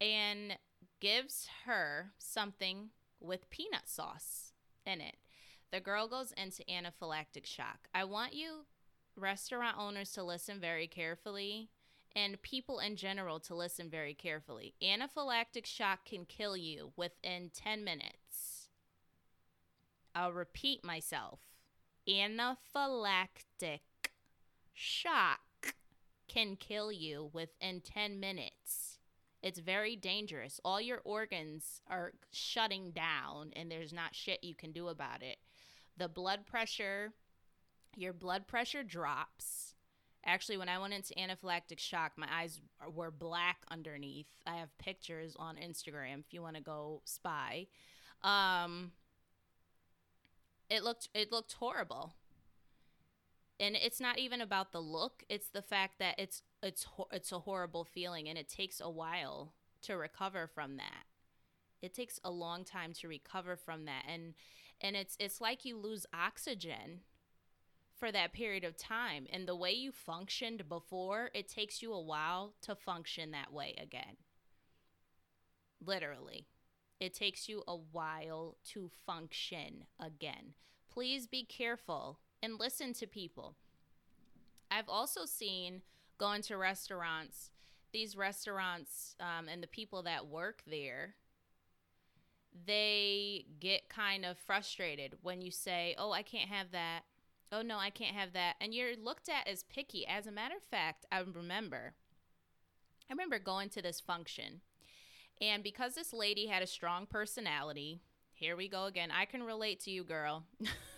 and 0.00 0.58
gives 1.00 1.48
her 1.64 2.12
something 2.18 2.90
with 3.20 3.50
peanut 3.50 3.88
sauce 3.88 4.52
in 4.86 5.00
it. 5.00 5.16
The 5.70 5.80
girl 5.80 6.08
goes 6.08 6.32
into 6.32 6.64
anaphylactic 6.64 7.44
shock. 7.44 7.88
I 7.94 8.04
want 8.04 8.34
you, 8.34 8.66
restaurant 9.16 9.76
owners, 9.78 10.12
to 10.12 10.22
listen 10.22 10.60
very 10.60 10.86
carefully 10.86 11.70
and 12.16 12.40
people 12.42 12.78
in 12.78 12.96
general 12.96 13.38
to 13.40 13.54
listen 13.54 13.90
very 13.90 14.14
carefully. 14.14 14.74
Anaphylactic 14.82 15.66
shock 15.66 16.04
can 16.04 16.24
kill 16.24 16.56
you 16.56 16.92
within 16.96 17.50
10 17.54 17.84
minutes. 17.84 18.68
I'll 20.14 20.32
repeat 20.32 20.84
myself. 20.84 21.40
Anaphylactic 22.08 23.80
shock 24.72 25.74
can 26.26 26.56
kill 26.56 26.90
you 26.90 27.30
within 27.32 27.80
10 27.80 28.18
minutes. 28.18 28.97
It's 29.42 29.58
very 29.58 29.94
dangerous. 29.94 30.60
All 30.64 30.80
your 30.80 31.00
organs 31.04 31.80
are 31.88 32.12
shutting 32.32 32.90
down, 32.90 33.52
and 33.54 33.70
there's 33.70 33.92
not 33.92 34.14
shit 34.14 34.42
you 34.42 34.54
can 34.54 34.72
do 34.72 34.88
about 34.88 35.22
it. 35.22 35.38
The 35.96 36.08
blood 36.08 36.46
pressure, 36.46 37.12
your 37.96 38.12
blood 38.12 38.46
pressure 38.46 38.82
drops. 38.82 39.74
Actually, 40.24 40.58
when 40.58 40.68
I 40.68 40.78
went 40.78 40.92
into 40.92 41.14
anaphylactic 41.14 41.78
shock, 41.78 42.12
my 42.16 42.26
eyes 42.30 42.60
were 42.92 43.10
black 43.10 43.58
underneath. 43.70 44.26
I 44.46 44.56
have 44.56 44.76
pictures 44.78 45.36
on 45.38 45.56
Instagram 45.56 46.20
if 46.20 46.32
you 46.32 46.42
want 46.42 46.56
to 46.56 46.62
go 46.62 47.00
spy. 47.04 47.68
Um, 48.22 48.92
it 50.68 50.82
looked 50.82 51.08
it 51.14 51.30
looked 51.30 51.52
horrible 51.54 52.12
and 53.60 53.76
it's 53.76 54.00
not 54.00 54.18
even 54.18 54.40
about 54.40 54.72
the 54.72 54.80
look 54.80 55.24
it's 55.28 55.48
the 55.48 55.62
fact 55.62 55.98
that 55.98 56.18
it's 56.18 56.42
it's 56.62 56.86
it's 57.12 57.32
a 57.32 57.40
horrible 57.40 57.84
feeling 57.84 58.28
and 58.28 58.38
it 58.38 58.48
takes 58.48 58.80
a 58.80 58.90
while 58.90 59.52
to 59.82 59.96
recover 59.96 60.46
from 60.46 60.76
that. 60.76 61.04
It 61.80 61.94
takes 61.94 62.18
a 62.24 62.30
long 62.30 62.64
time 62.64 62.92
to 62.94 63.08
recover 63.08 63.56
from 63.56 63.84
that 63.84 64.04
and 64.12 64.34
and 64.80 64.96
it's 64.96 65.16
it's 65.18 65.40
like 65.40 65.64
you 65.64 65.76
lose 65.76 66.06
oxygen 66.12 67.00
for 67.96 68.12
that 68.12 68.32
period 68.32 68.64
of 68.64 68.76
time 68.76 69.26
and 69.32 69.46
the 69.46 69.56
way 69.56 69.72
you 69.72 69.90
functioned 69.90 70.68
before 70.68 71.30
it 71.34 71.48
takes 71.48 71.82
you 71.82 71.92
a 71.92 72.00
while 72.00 72.54
to 72.62 72.74
function 72.74 73.32
that 73.32 73.52
way 73.52 73.74
again. 73.80 74.16
Literally. 75.84 76.46
It 77.00 77.14
takes 77.14 77.48
you 77.48 77.62
a 77.68 77.76
while 77.76 78.56
to 78.72 78.90
function 79.06 79.84
again. 80.00 80.54
Please 80.92 81.28
be 81.28 81.44
careful 81.44 82.18
and 82.42 82.58
listen 82.58 82.92
to 82.94 83.06
people. 83.06 83.54
I've 84.70 84.88
also 84.88 85.24
seen 85.24 85.82
going 86.18 86.42
to 86.42 86.56
restaurants, 86.56 87.50
these 87.92 88.16
restaurants 88.16 89.14
um, 89.20 89.48
and 89.48 89.62
the 89.62 89.66
people 89.66 90.02
that 90.02 90.26
work 90.26 90.62
there, 90.66 91.14
they 92.66 93.46
get 93.60 93.88
kind 93.88 94.24
of 94.24 94.36
frustrated 94.38 95.14
when 95.22 95.40
you 95.40 95.50
say, 95.50 95.94
Oh, 95.98 96.12
I 96.12 96.22
can't 96.22 96.48
have 96.50 96.70
that. 96.72 97.02
Oh, 97.50 97.62
no, 97.62 97.78
I 97.78 97.88
can't 97.90 98.14
have 98.16 98.34
that. 98.34 98.56
And 98.60 98.74
you're 98.74 98.94
looked 98.96 99.28
at 99.28 99.48
as 99.48 99.62
picky. 99.64 100.06
As 100.06 100.26
a 100.26 100.32
matter 100.32 100.56
of 100.56 100.62
fact, 100.62 101.06
I 101.10 101.20
remember, 101.20 101.94
I 103.08 103.12
remember 103.12 103.38
going 103.38 103.70
to 103.70 103.82
this 103.82 104.00
function. 104.00 104.60
And 105.40 105.62
because 105.62 105.94
this 105.94 106.12
lady 106.12 106.46
had 106.46 106.62
a 106.62 106.66
strong 106.66 107.06
personality, 107.06 108.00
Here 108.34 108.56
we 108.56 108.68
go 108.68 108.84
again. 108.84 109.10
I 109.10 109.24
can 109.24 109.42
relate 109.42 109.80
to 109.80 109.90
you, 109.90 110.04
girl. 110.04 110.44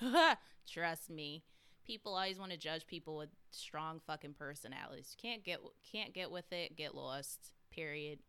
Trust 0.73 1.11
me. 1.11 1.43
People 1.87 2.15
always 2.15 2.39
want 2.39 2.53
to 2.53 2.59
judge 2.59 2.87
people 2.87 3.17
with 3.17 3.31
strong 3.51 4.01
fucking 4.07 4.35
personalities. 4.35 5.17
Can't 5.21 5.43
get 5.43 5.61
can't 5.91 6.15
get 6.15 6.31
with 6.31 6.53
it, 6.53 6.77
get 6.77 6.95
lost. 6.95 7.53
Period. 7.71 8.21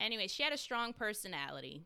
Anyway, 0.00 0.26
she 0.26 0.42
had 0.42 0.52
a 0.52 0.58
strong 0.58 0.92
personality, 0.92 1.84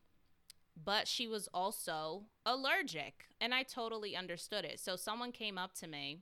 but 0.82 1.08
she 1.08 1.26
was 1.26 1.48
also 1.52 2.24
allergic, 2.46 3.26
and 3.40 3.52
I 3.52 3.64
totally 3.64 4.16
understood 4.16 4.64
it. 4.64 4.78
So 4.78 4.96
someone 4.96 5.32
came 5.32 5.58
up 5.58 5.74
to 5.76 5.86
me 5.88 6.20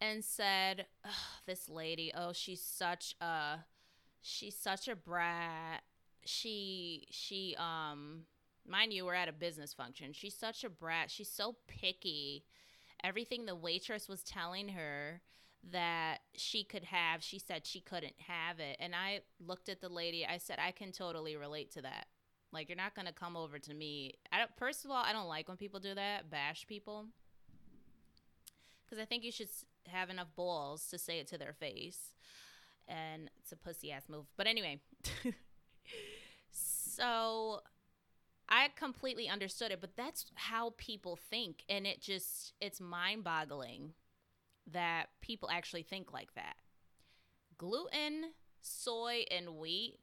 and 0.00 0.24
said, 0.24 0.86
"This 1.46 1.68
lady, 1.68 2.12
oh, 2.14 2.32
she's 2.32 2.62
such 2.62 3.16
a 3.20 3.64
she's 4.20 4.56
such 4.56 4.86
a 4.86 4.94
brat. 4.94 5.82
She 6.24 7.06
she 7.10 7.56
um 7.58 8.26
mind 8.68 8.92
you, 8.92 9.04
we're 9.04 9.14
at 9.14 9.28
a 9.28 9.32
business 9.32 9.72
function. 9.72 10.12
She's 10.12 10.34
such 10.34 10.64
a 10.64 10.70
brat. 10.70 11.10
She's 11.10 11.30
so 11.30 11.56
picky. 11.66 12.44
Everything 13.02 13.46
the 13.46 13.54
waitress 13.54 14.08
was 14.08 14.22
telling 14.22 14.70
her 14.70 15.20
that 15.72 16.18
she 16.34 16.64
could 16.64 16.84
have, 16.84 17.22
she 17.22 17.38
said 17.38 17.66
she 17.66 17.80
couldn't 17.80 18.14
have 18.28 18.60
it. 18.60 18.76
And 18.78 18.94
I 18.94 19.20
looked 19.44 19.68
at 19.68 19.80
the 19.80 19.88
lady. 19.88 20.26
I 20.26 20.38
said, 20.38 20.58
I 20.64 20.70
can 20.70 20.92
totally 20.92 21.36
relate 21.36 21.72
to 21.72 21.82
that. 21.82 22.06
Like 22.52 22.68
you're 22.68 22.76
not 22.76 22.94
gonna 22.94 23.12
come 23.12 23.36
over 23.36 23.58
to 23.58 23.74
me. 23.74 24.14
I 24.32 24.38
don't, 24.38 24.50
first 24.56 24.84
of 24.84 24.90
all, 24.90 25.02
I 25.04 25.12
don't 25.12 25.28
like 25.28 25.48
when 25.48 25.56
people 25.56 25.80
do 25.80 25.94
that, 25.94 26.30
bash 26.30 26.66
people, 26.66 27.06
because 28.84 29.02
I 29.02 29.04
think 29.04 29.24
you 29.24 29.32
should 29.32 29.48
have 29.88 30.10
enough 30.10 30.28
balls 30.36 30.86
to 30.88 30.98
say 30.98 31.18
it 31.18 31.26
to 31.28 31.38
their 31.38 31.52
face. 31.52 32.12
And 32.88 33.30
it's 33.40 33.50
a 33.50 33.56
pussy 33.56 33.90
ass 33.90 34.08
move. 34.08 34.26
But 34.36 34.46
anyway, 34.46 34.80
so 36.50 37.60
I 38.48 38.68
completely 38.76 39.28
understood 39.28 39.72
it, 39.72 39.80
but 39.80 39.96
that's 39.96 40.26
how 40.34 40.74
people 40.76 41.16
think. 41.16 41.64
And 41.68 41.86
it 41.86 42.00
just, 42.00 42.52
it's 42.60 42.80
mind 42.80 43.24
boggling 43.24 43.94
that 44.70 45.06
people 45.20 45.48
actually 45.50 45.82
think 45.82 46.12
like 46.12 46.34
that. 46.34 46.56
Gluten, 47.58 48.32
soy, 48.62 49.24
and 49.30 49.56
wheat 49.56 49.98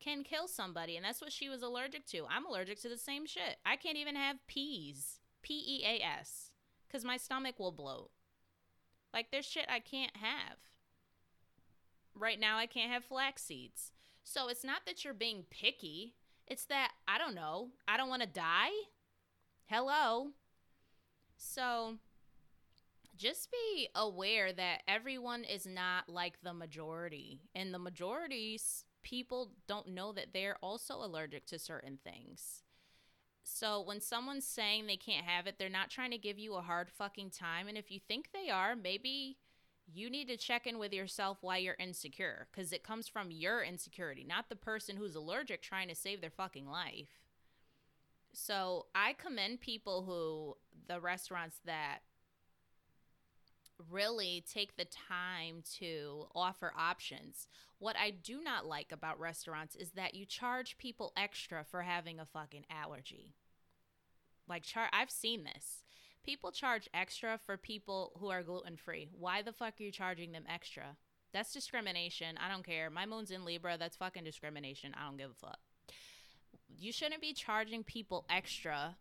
can 0.00 0.24
kill 0.24 0.48
somebody. 0.48 0.96
And 0.96 1.04
that's 1.04 1.20
what 1.20 1.32
she 1.32 1.48
was 1.48 1.62
allergic 1.62 2.06
to. 2.06 2.26
I'm 2.30 2.46
allergic 2.46 2.80
to 2.82 2.88
the 2.88 2.96
same 2.96 3.26
shit. 3.26 3.58
I 3.66 3.76
can't 3.76 3.98
even 3.98 4.16
have 4.16 4.46
peas, 4.46 5.20
P 5.42 5.54
E 5.54 5.84
A 5.86 6.02
S, 6.04 6.50
because 6.88 7.04
my 7.04 7.16
stomach 7.16 7.58
will 7.58 7.72
bloat. 7.72 8.10
Like, 9.12 9.30
there's 9.30 9.44
shit 9.44 9.66
I 9.68 9.78
can't 9.78 10.16
have. 10.16 10.56
Right 12.14 12.40
now, 12.40 12.56
I 12.56 12.66
can't 12.66 12.90
have 12.90 13.04
flax 13.04 13.42
seeds. 13.42 13.92
So 14.24 14.48
it's 14.48 14.64
not 14.64 14.86
that 14.86 15.04
you're 15.04 15.14
being 15.14 15.44
picky, 15.50 16.14
it's 16.52 16.66
that, 16.66 16.90
I 17.08 17.16
don't 17.16 17.34
know, 17.34 17.70
I 17.88 17.96
don't 17.96 18.10
want 18.10 18.20
to 18.20 18.28
die. 18.28 18.68
Hello. 19.64 20.32
So 21.38 21.94
just 23.16 23.50
be 23.50 23.88
aware 23.94 24.52
that 24.52 24.82
everyone 24.86 25.44
is 25.44 25.66
not 25.66 26.10
like 26.10 26.42
the 26.42 26.52
majority. 26.52 27.40
And 27.54 27.72
the 27.72 27.78
majorities, 27.78 28.84
people 29.02 29.52
don't 29.66 29.94
know 29.94 30.12
that 30.12 30.34
they're 30.34 30.58
also 30.60 30.96
allergic 30.96 31.46
to 31.46 31.58
certain 31.58 31.98
things. 32.04 32.64
So 33.42 33.80
when 33.80 34.02
someone's 34.02 34.46
saying 34.46 34.86
they 34.86 34.98
can't 34.98 35.24
have 35.24 35.46
it, 35.46 35.54
they're 35.58 35.70
not 35.70 35.88
trying 35.88 36.10
to 36.10 36.18
give 36.18 36.38
you 36.38 36.56
a 36.56 36.60
hard 36.60 36.90
fucking 36.90 37.30
time. 37.30 37.66
And 37.66 37.78
if 37.78 37.90
you 37.90 37.98
think 37.98 38.28
they 38.30 38.50
are, 38.50 38.76
maybe 38.76 39.38
you 39.94 40.10
need 40.10 40.28
to 40.28 40.36
check 40.36 40.66
in 40.66 40.78
with 40.78 40.92
yourself 40.92 41.38
why 41.40 41.58
you're 41.58 41.76
insecure 41.78 42.46
because 42.50 42.72
it 42.72 42.82
comes 42.82 43.08
from 43.08 43.30
your 43.30 43.62
insecurity, 43.62 44.24
not 44.24 44.48
the 44.48 44.56
person 44.56 44.96
who's 44.96 45.14
allergic 45.14 45.62
trying 45.62 45.88
to 45.88 45.94
save 45.94 46.20
their 46.20 46.30
fucking 46.30 46.68
life. 46.68 47.20
So 48.32 48.86
I 48.94 49.12
commend 49.12 49.60
people 49.60 50.02
who, 50.02 50.56
the 50.88 51.00
restaurants 51.00 51.60
that 51.66 51.98
really 53.90 54.44
take 54.50 54.76
the 54.76 54.86
time 54.86 55.62
to 55.78 56.26
offer 56.34 56.72
options. 56.76 57.48
What 57.78 57.96
I 57.96 58.10
do 58.10 58.42
not 58.42 58.66
like 58.66 58.92
about 58.92 59.20
restaurants 59.20 59.74
is 59.74 59.90
that 59.92 60.14
you 60.14 60.24
charge 60.24 60.78
people 60.78 61.12
extra 61.16 61.64
for 61.64 61.82
having 61.82 62.20
a 62.20 62.26
fucking 62.26 62.64
allergy. 62.70 63.34
Like 64.48 64.62
char 64.62 64.88
I've 64.92 65.10
seen 65.10 65.44
this. 65.44 65.82
People 66.24 66.52
charge 66.52 66.88
extra 66.94 67.38
for 67.44 67.56
people 67.56 68.12
who 68.18 68.30
are 68.30 68.42
gluten 68.42 68.76
free. 68.76 69.08
Why 69.18 69.42
the 69.42 69.52
fuck 69.52 69.74
are 69.80 69.82
you 69.82 69.90
charging 69.90 70.32
them 70.32 70.44
extra? 70.48 70.96
That's 71.32 71.52
discrimination. 71.52 72.36
I 72.38 72.50
don't 72.50 72.64
care. 72.64 72.90
My 72.90 73.06
moon's 73.06 73.30
in 73.30 73.44
Libra. 73.44 73.76
That's 73.78 73.96
fucking 73.96 74.24
discrimination. 74.24 74.94
I 74.94 75.06
don't 75.06 75.16
give 75.16 75.30
a 75.30 75.46
fuck. 75.46 75.58
You 76.68 76.92
shouldn't 76.92 77.20
be 77.20 77.32
charging 77.32 77.82
people 77.82 78.24
extra 78.30 78.96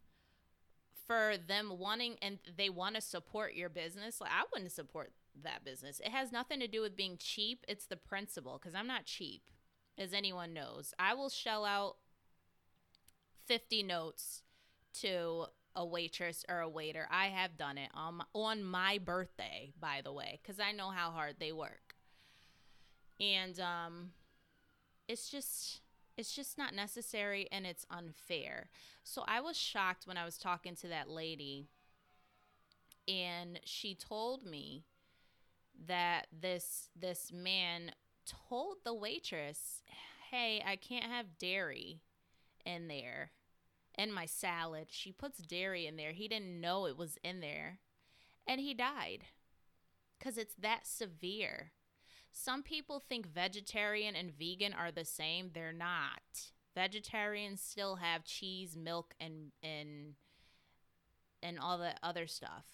for 1.06 1.36
them 1.48 1.74
wanting 1.78 2.16
and 2.22 2.40
they 2.58 2.70
want 2.70 2.96
to 2.96 3.02
support 3.02 3.54
your 3.54 3.70
business, 3.70 4.22
like 4.22 4.32
I 4.32 4.44
wouldn't 4.52 4.72
support 4.72 5.12
that 5.44 5.64
business. 5.64 6.00
It 6.00 6.12
has 6.12 6.32
nothing 6.32 6.60
to 6.60 6.68
do 6.68 6.82
with 6.82 6.96
being 6.96 7.18
cheap. 7.18 7.66
It's 7.68 7.86
the 7.86 7.98
principle 7.98 8.60
because 8.62 8.76
I'm 8.76 8.88
not 8.88 9.06
cheap, 9.06 9.44
as 9.98 10.14
anyone 10.14 10.54
knows. 10.54 10.94
I 11.00 11.14
will 11.14 11.30
shell 11.30 11.66
out 11.66 11.98
50 13.48 13.84
notes 13.84 14.44
to 15.02 15.46
a 15.76 15.86
waitress 15.86 16.46
or 16.50 16.60
a 16.60 16.70
waiter. 16.70 17.08
I 17.10 17.28
have 17.28 17.58
done 17.58 17.78
it 17.78 17.90
on 17.94 18.16
my, 18.16 18.26
on 18.34 18.64
my 18.64 18.98
birthday, 18.98 19.74
by 19.80 20.02
the 20.04 20.12
way, 20.12 20.40
because 20.42 20.60
I 20.60 20.72
know 20.72 20.90
how 20.90 21.12
hard 21.12 21.36
they 21.40 21.52
work. 21.52 21.96
And 23.20 23.60
um, 23.60 24.12
it's 25.08 25.30
just 25.30 25.82
it's 26.18 26.36
just 26.36 26.58
not 26.58 26.76
necessary 26.76 27.48
and 27.52 27.66
it's 27.66 27.86
unfair. 27.90 28.70
So 29.04 29.24
I 29.28 29.40
was 29.40 29.58
shocked 29.58 30.06
when 30.06 30.18
I 30.18 30.26
was 30.26 30.38
talking 30.38 30.76
to 30.78 30.88
that 30.90 31.10
lady 31.10 31.70
and 33.08 33.60
she 33.66 33.96
told 33.96 34.46
me 34.46 34.86
that 35.88 36.28
this 36.32 36.90
this 37.00 37.32
man 37.32 37.92
told 38.26 38.78
the 38.84 38.94
waitress, 38.94 39.82
"Hey, 40.30 40.64
I 40.66 40.76
can't 40.76 41.06
have 41.06 41.38
dairy 41.40 42.02
in 42.66 42.88
there 42.88 43.32
in 43.98 44.12
my 44.12 44.26
salad. 44.26 44.88
She 44.90 45.12
puts 45.12 45.40
dairy 45.40 45.86
in 45.86 45.98
there. 45.98 46.12
He 46.12 46.28
didn't 46.28 46.60
know 46.60 46.86
it 46.86 46.98
was 46.98 47.18
in 47.24 47.40
there. 47.40 47.80
And 48.48 48.60
he 48.60 48.74
died 48.74 49.26
cuz 50.20 50.38
it's 50.38 50.56
that 50.56 50.86
severe. 50.86 51.74
Some 52.32 52.64
people 52.64 53.00
think 53.00 53.26
vegetarian 53.28 54.16
and 54.16 54.32
vegan 54.32 54.74
are 54.74 54.92
the 54.92 55.06
same. 55.06 55.52
They're 55.54 55.74
not. 55.74 56.52
Vegetarians 56.74 57.62
still 57.62 57.98
have 57.98 58.24
cheese, 58.24 58.78
milk, 58.78 59.14
and 59.20 59.52
and 59.62 60.16
and 61.44 61.60
all 61.60 61.78
the 61.78 61.94
other 62.02 62.28
stuff. 62.28 62.66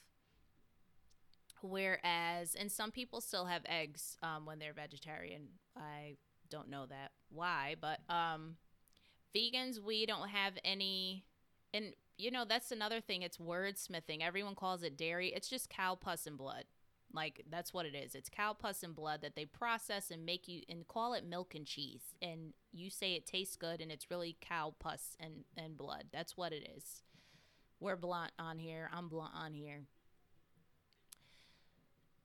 Whereas, 1.61 2.53
and 2.53 2.71
some 2.71 2.91
people 2.91 3.19
still 3.19 3.45
have 3.45 3.63
eggs 3.65 4.17
um, 4.21 4.45
when 4.45 4.59
they're 4.59 4.73
vegetarian. 4.73 5.47
I 5.75 6.17
don't 6.49 6.69
know 6.69 6.85
that 6.85 7.11
why, 7.29 7.75
but 7.79 7.99
um, 8.09 8.57
vegans 9.37 9.81
we 9.81 10.05
don't 10.05 10.29
have 10.29 10.53
any. 10.63 11.25
And 11.73 11.93
you 12.17 12.31
know 12.31 12.45
that's 12.47 12.71
another 12.71 13.01
thing. 13.01 13.21
It's 13.21 13.37
wordsmithing. 13.37 14.21
Everyone 14.21 14.55
calls 14.55 14.83
it 14.83 14.97
dairy. 14.97 15.33
It's 15.35 15.49
just 15.49 15.69
cow 15.69 15.95
pus 15.95 16.25
and 16.25 16.37
blood. 16.37 16.65
Like 17.13 17.45
that's 17.49 17.73
what 17.73 17.85
it 17.85 17.95
is. 17.95 18.15
It's 18.15 18.29
cow 18.29 18.53
pus 18.53 18.83
and 18.83 18.95
blood 18.95 19.21
that 19.21 19.35
they 19.35 19.45
process 19.45 20.11
and 20.11 20.25
make 20.25 20.47
you 20.47 20.61
and 20.69 20.87
call 20.87 21.13
it 21.13 21.25
milk 21.25 21.55
and 21.55 21.65
cheese. 21.65 22.01
And 22.21 22.53
you 22.73 22.89
say 22.89 23.13
it 23.13 23.25
tastes 23.25 23.55
good 23.55 23.81
and 23.81 23.91
it's 23.91 24.11
really 24.11 24.37
cow 24.41 24.73
pus 24.79 25.15
and, 25.19 25.45
and 25.55 25.77
blood. 25.77 26.05
That's 26.11 26.35
what 26.35 26.51
it 26.51 26.69
is. 26.75 27.03
We're 27.79 27.95
blunt 27.95 28.31
on 28.39 28.57
here. 28.59 28.89
I'm 28.93 29.07
blunt 29.07 29.33
on 29.35 29.53
here. 29.53 29.81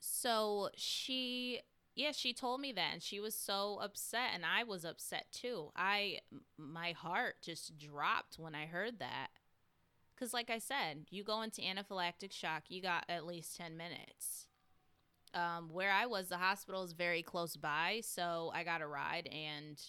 So 0.01 0.70
she 0.75 1.61
yeah, 1.94 2.12
she 2.12 2.33
told 2.33 2.61
me 2.61 2.72
that 2.72 2.90
and 2.94 3.02
she 3.02 3.20
was 3.20 3.35
so 3.35 3.78
upset 3.83 4.31
and 4.35 4.44
I 4.44 4.64
was 4.64 4.85
upset 4.85 5.26
too. 5.33 5.70
I 5.76 6.20
my 6.57 6.92
heart 6.92 7.37
just 7.42 7.78
dropped 7.78 8.38
when 8.38 8.55
I 8.55 8.66
heard 8.66 8.98
that. 8.98 9.28
Cuz 10.16 10.33
like 10.33 10.50
I 10.50 10.59
said, 10.59 11.07
you 11.11 11.24
go 11.24 11.42
into 11.42 11.62
anaphylactic 11.62 12.33
shock, 12.33 12.64
you 12.68 12.81
got 12.81 13.05
at 13.09 13.26
least 13.26 13.57
10 13.57 13.76
minutes 13.76 14.46
um, 15.35 15.68
where 15.70 15.90
I 15.90 16.07
was, 16.07 16.28
the 16.28 16.37
hospital 16.37 16.83
is 16.83 16.92
very 16.92 17.22
close 17.22 17.57
by, 17.57 18.00
so 18.05 18.50
I 18.55 18.64
got 18.64 18.83
a 18.83 18.87
ride 18.87 19.28
and 19.33 19.81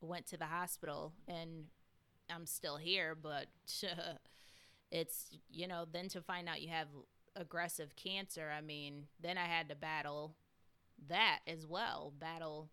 went 0.00 0.26
to 0.28 0.36
the 0.36 0.46
hospital, 0.46 1.12
and 1.26 1.64
I'm 2.32 2.46
still 2.46 2.76
here, 2.76 3.16
but 3.20 3.46
it's 4.90 5.36
you 5.50 5.66
know 5.66 5.86
then 5.90 6.08
to 6.10 6.20
find 6.20 6.48
out 6.48 6.62
you 6.62 6.68
have 6.68 6.88
aggressive 7.36 7.96
cancer. 7.96 8.50
I 8.56 8.60
mean, 8.60 9.06
then 9.20 9.38
I 9.38 9.46
had 9.46 9.68
to 9.68 9.74
battle 9.74 10.34
that 11.08 11.40
as 11.46 11.66
well, 11.66 12.12
battle 12.18 12.70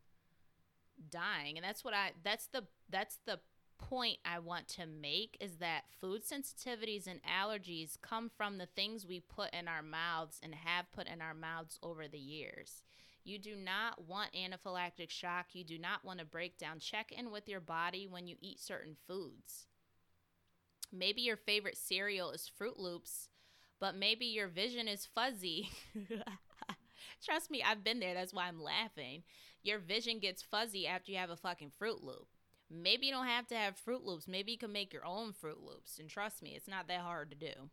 dying, 1.10 1.58
and 1.58 1.64
that's 1.64 1.84
what 1.84 1.94
I 1.94 2.12
that's 2.24 2.48
the 2.48 2.64
that's 2.90 3.20
the 3.26 3.40
point 3.78 4.18
I 4.26 4.40
want 4.40 4.68
to 4.70 4.86
make 4.86 5.38
is 5.40 5.58
that 5.58 5.84
food 6.02 6.24
sensitivities 6.24 7.08
and 7.08 7.20
allergies 7.24 8.02
come 8.02 8.32
from 8.36 8.58
the 8.58 8.66
things 8.66 9.06
we 9.06 9.20
put 9.20 9.54
in 9.54 9.68
our 9.68 9.84
mouths 9.84 10.40
and 10.42 10.56
have 10.56 10.92
put 10.92 11.08
in 11.08 11.22
our 11.22 11.34
mouths 11.34 11.80
over 11.84 12.08
the 12.08 12.18
years. 12.18 12.82
You 13.24 13.38
do 13.40 13.56
not 13.56 14.08
want 14.08 14.32
anaphylactic 14.34 15.10
shock. 15.10 15.48
You 15.54 15.64
do 15.64 15.78
not 15.78 16.06
want 16.06 16.20
to 16.20 16.26
break 16.26 16.58
down. 16.58 16.80
Check 16.80 17.12
in 17.12 17.30
with 17.30 17.50
your 17.50 17.60
body 17.60 18.08
when 18.08 18.26
you 18.26 18.38
eat 18.42 18.60
certain 18.60 18.96
foods. 19.06 19.68
Maybe 20.94 21.22
your 21.22 21.36
favorite 21.36 21.78
cereal 21.78 22.32
is 22.32 22.50
Froot 22.50 22.80
Loops, 22.80 23.28
but 23.80 23.96
maybe 23.96 24.26
your 24.26 24.48
vision 24.48 24.88
is 24.88 25.06
fuzzy. 25.14 25.70
Trust 27.24 27.50
me, 27.50 27.64
I've 27.64 27.84
been 27.84 28.00
there. 28.00 28.14
That's 28.14 28.34
why 28.34 28.48
I'm 28.48 28.62
laughing. 28.62 29.24
Your 29.64 29.80
vision 29.80 30.20
gets 30.20 30.42
fuzzy 30.42 30.88
after 30.88 31.12
you 31.12 31.18
have 31.18 31.30
a 31.30 31.36
fucking 31.36 31.72
Froot 31.82 32.04
Loop. 32.04 32.28
Maybe 32.70 33.08
you 33.08 33.12
don't 33.12 33.28
have 33.28 33.48
to 33.48 33.56
have 33.56 33.76
Froot 33.78 34.04
Loops. 34.04 34.28
Maybe 34.28 34.52
you 34.52 34.58
can 34.58 34.72
make 34.72 34.94
your 34.94 35.06
own 35.06 35.34
Froot 35.34 35.64
Loops. 35.64 36.00
And 36.00 36.10
trust 36.10 36.42
me, 36.42 36.54
it's 36.56 36.68
not 36.68 36.88
that 36.88 37.02
hard 37.02 37.32
to 37.32 37.38
do. 37.38 37.70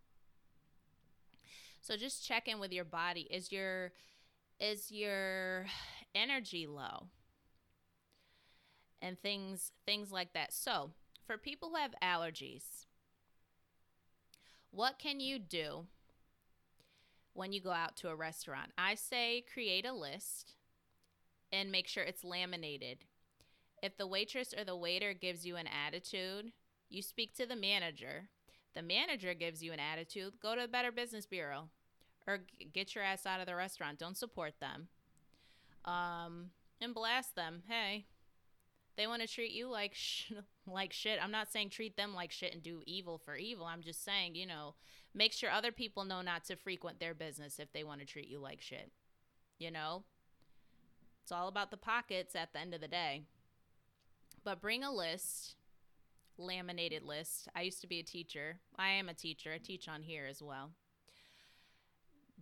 So 1.81 1.97
just 1.97 2.27
check 2.27 2.49
in 2.49 2.61
with 2.61 2.73
your 2.73 2.85
body. 2.85 3.29
Is 3.31 3.53
your 3.53 3.93
is 4.59 4.91
your 4.91 5.67
energy 6.15 6.67
low? 6.67 7.09
And 9.03 9.21
things 9.21 9.73
things 9.85 10.11
like 10.11 10.33
that. 10.33 10.53
So, 10.55 10.93
for 11.27 11.37
people 11.37 11.71
who 11.71 11.77
have 11.77 11.95
allergies, 12.03 12.87
what 14.71 14.99
can 14.99 15.21
you 15.21 15.39
do 15.39 15.87
when 17.35 17.53
you 17.53 17.61
go 17.61 17.73
out 17.73 17.97
to 17.97 18.09
a 18.09 18.17
restaurant? 18.17 18.71
I 18.79 18.95
say 18.95 19.45
create 19.53 19.85
a 19.85 19.93
list 19.93 20.55
and 21.53 21.71
make 21.71 21.87
sure 21.87 22.03
it's 22.03 22.25
laminated. 22.25 23.05
If 23.83 23.97
the 23.97 24.07
waitress 24.07 24.55
or 24.57 24.65
the 24.65 24.77
waiter 24.77 25.13
gives 25.13 25.45
you 25.45 25.57
an 25.57 25.67
attitude, 25.67 26.53
you 26.89 27.03
speak 27.03 27.35
to 27.35 27.47
the 27.47 27.57
manager. 27.57 28.29
the 28.75 28.83
manager 28.83 29.35
gives 29.35 29.63
you 29.63 29.73
an 29.73 29.79
attitude, 29.79 30.33
go 30.43 30.57
to 30.57 30.65
a 30.65 30.69
Better 30.69 30.91
Business 30.91 31.27
Bureau 31.27 31.69
or 32.27 32.41
get 32.73 32.95
your 32.95 33.05
ass 33.05 33.27
out 33.27 33.41
of 33.41 33.47
the 33.47 33.55
restaurant. 33.55 33.99
Don't 33.99 34.17
support 34.17 34.55
them. 34.61 34.89
Um, 35.85 36.51
and 36.81 36.95
blast 36.95 37.37
them. 37.37 37.63
Hey, 37.69 38.07
they 38.97 39.07
want 39.07 39.23
to 39.23 39.29
treat 39.29 39.53
you 39.53 39.69
like 39.69 39.95
sh- 39.95 40.33
like 40.67 40.93
shit. 40.93 41.19
I'm 41.23 41.31
not 41.31 41.53
saying 41.53 41.71
treat 41.71 41.97
them 41.97 42.15
like 42.15 42.33
shit 42.33 42.53
and 42.53 42.63
do 42.63 42.83
evil 42.87 43.19
for 43.19 43.37
evil. 43.37 43.67
I'm 43.67 43.83
just 43.83 44.05
saying, 44.05 44.35
you 44.35 44.47
know, 44.47 44.75
make 45.15 45.33
sure 45.33 45.51
other 45.51 45.73
people 45.73 46.05
know 46.05 46.23
not 46.23 46.45
to 46.45 46.57
frequent 46.57 47.01
their 47.01 47.15
business 47.15 47.59
if 47.59 47.73
they 47.73 47.85
want 47.85 48.01
to 48.01 48.07
treat 48.07 48.29
you 48.29 48.39
like 48.39 48.61
shit. 48.61 48.91
You 49.59 49.71
know? 49.71 50.05
It's 51.23 51.33
all 51.33 51.49
about 51.49 51.71
the 51.71 51.77
pockets 51.77 52.35
at 52.35 52.53
the 52.53 52.61
end 52.61 52.75
of 52.75 52.81
the 52.81 52.89
day. 52.89 53.23
But 54.45 54.61
bring 54.61 54.85
a 54.85 54.93
list, 54.93 55.57
laminated 56.37 57.03
list. 57.03 57.49
I 57.55 57.63
used 57.63 57.81
to 57.81 57.87
be 57.87 58.01
a 58.01 58.05
teacher. 58.05 58.59
I 58.79 58.91
am 58.91 59.09
a 59.09 59.15
teacher. 59.15 59.53
I 59.53 59.59
teach 59.59 59.89
on 59.89 60.03
here 60.03 60.27
as 60.29 60.43
well. 60.43 60.73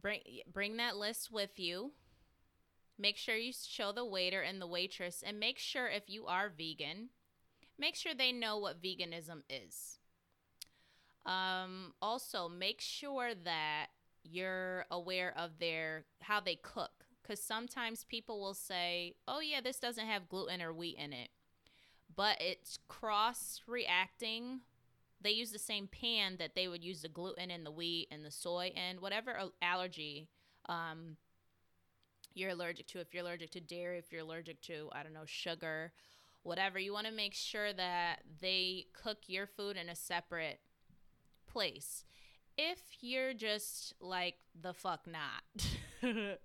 Bring 0.01 0.21
bring 0.53 0.79
that 0.79 0.97
list 0.97 1.31
with 1.31 1.61
you 1.61 1.93
Make 2.99 3.17
sure 3.17 3.37
you 3.37 3.53
show 3.53 3.91
the 3.91 4.05
waiter 4.05 4.43
and 4.43 4.61
the 4.61 4.67
waitress, 4.67 5.25
and 5.27 5.41
make 5.41 5.59
sure 5.59 5.89
if 5.89 6.09
you 6.09 6.27
are 6.27 6.49
vegan, 6.49 7.09
make 7.77 7.97
sure 7.97 8.15
they 8.15 8.31
know 8.31 8.59
what 8.59 8.83
veganism 8.83 9.43
is. 9.49 9.99
Um, 11.25 11.95
also, 12.03 12.49
make 12.49 12.81
sure 12.81 13.35
that 13.35 13.87
you're 14.25 14.87
aware 14.91 15.33
of 15.37 15.59
their 15.59 16.05
how 16.21 16.41
they 16.41 16.57
cook, 16.57 17.07
because 17.23 17.43
sometimes 17.43 18.05
people 18.05 18.41
will 18.41 18.55
say, 18.55 19.15
"Oh 19.29 19.41
yeah, 19.41 19.61
this 19.61 19.79
doesn't 19.79 20.07
have 20.07 20.29
gluten 20.29 20.63
or 20.63 20.73
wheat 20.73 20.97
in 20.99 21.13
it," 21.13 21.31
but 22.15 22.41
it's 22.41 22.79
cross 22.89 23.61
reacting. 23.67 24.61
They 25.21 25.31
use 25.31 25.53
the 25.53 25.59
same 25.59 25.87
pan 25.87 26.37
that 26.39 26.55
they 26.57 26.67
would 26.67 26.83
use 26.83 27.03
the 27.03 27.09
gluten 27.09 27.51
and 27.51 27.65
the 27.65 27.71
wheat 27.71 28.09
and 28.11 28.25
the 28.25 28.31
soy 28.33 28.73
and 28.75 29.01
whatever 29.01 29.51
allergy 29.61 30.29
um, 30.69 31.17
you're 32.35 32.51
allergic 32.51 32.87
to, 32.89 33.01
if 33.01 33.15
you're 33.15 33.23
allergic 33.23 33.51
to 33.53 33.61
dairy, 33.61 33.99
if 33.99 34.11
you're 34.11 34.23
allergic 34.23 34.61
to, 34.63 34.89
I 34.93 35.03
don't 35.03 35.13
know, 35.13 35.27
sugar, 35.27 35.93
whatever, 36.43 36.79
you 36.79 36.93
want 36.93 37.07
to 37.07 37.13
make 37.13 37.35
sure 37.35 37.73
that 37.73 38.23
they 38.41 38.87
cook 38.93 39.19
your 39.27 39.47
food 39.47 39.77
in 39.77 39.89
a 39.89 39.95
separate 39.95 40.61
place. 41.53 42.05
If 42.57 42.79
you're 43.01 43.35
just 43.35 43.95
like 44.01 44.35
the 44.61 44.75
fuck 44.75 45.07
not. 45.07 45.43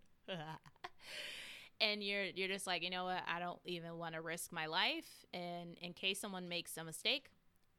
and 1.81 2.03
you're 2.03 2.23
you're 2.23 2.47
just 2.47 2.67
like, 2.67 2.83
you 2.83 2.89
know 2.89 3.05
what, 3.05 3.21
I 3.27 3.39
don't 3.39 3.59
even 3.65 3.97
want 3.97 4.15
to 4.15 4.21
risk 4.21 4.51
my 4.51 4.65
life 4.65 5.25
and 5.33 5.77
in 5.81 5.93
case 5.93 6.19
someone 6.19 6.47
makes 6.47 6.77
a 6.77 6.83
mistake, 6.83 7.29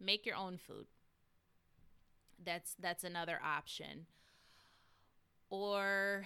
make 0.01 0.27
your 0.27 0.37
own 0.37 0.57
food. 0.57 0.87
That's 2.45 2.75
that's 2.79 3.05
another 3.05 3.41
option. 3.45 4.07
Or 5.51 6.25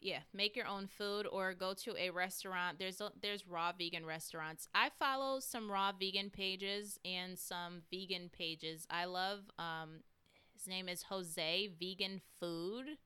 yeah, 0.00 0.20
make 0.32 0.54
your 0.54 0.66
own 0.66 0.86
food 0.86 1.26
or 1.30 1.54
go 1.54 1.74
to 1.74 1.96
a 1.96 2.10
restaurant. 2.10 2.78
There's 2.78 3.00
a, 3.00 3.10
there's 3.20 3.46
raw 3.48 3.72
vegan 3.76 4.06
restaurants. 4.06 4.68
I 4.74 4.90
follow 4.98 5.40
some 5.40 5.70
raw 5.70 5.92
vegan 5.92 6.30
pages 6.30 6.98
and 7.04 7.38
some 7.38 7.82
vegan 7.90 8.30
pages. 8.30 8.86
I 8.90 9.06
love 9.06 9.40
um 9.58 10.00
his 10.58 10.66
name 10.66 10.88
is 10.88 11.04
Jose 11.04 11.70
Vegan 11.78 12.20
Food. 12.40 12.98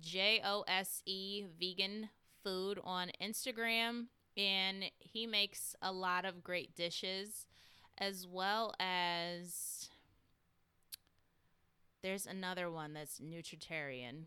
J 0.00 0.42
O 0.44 0.64
S 0.68 1.02
E 1.06 1.46
Vegan 1.58 2.10
Food 2.44 2.78
on 2.84 3.10
Instagram 3.22 4.08
and 4.36 4.84
he 4.98 5.26
makes 5.26 5.74
a 5.80 5.90
lot 5.90 6.26
of 6.26 6.44
great 6.44 6.76
dishes 6.76 7.46
as 7.96 8.26
well 8.26 8.74
as 8.78 9.88
there's 12.02 12.26
another 12.26 12.70
one 12.70 12.92
that's 12.92 13.18
nutritarian 13.18 14.24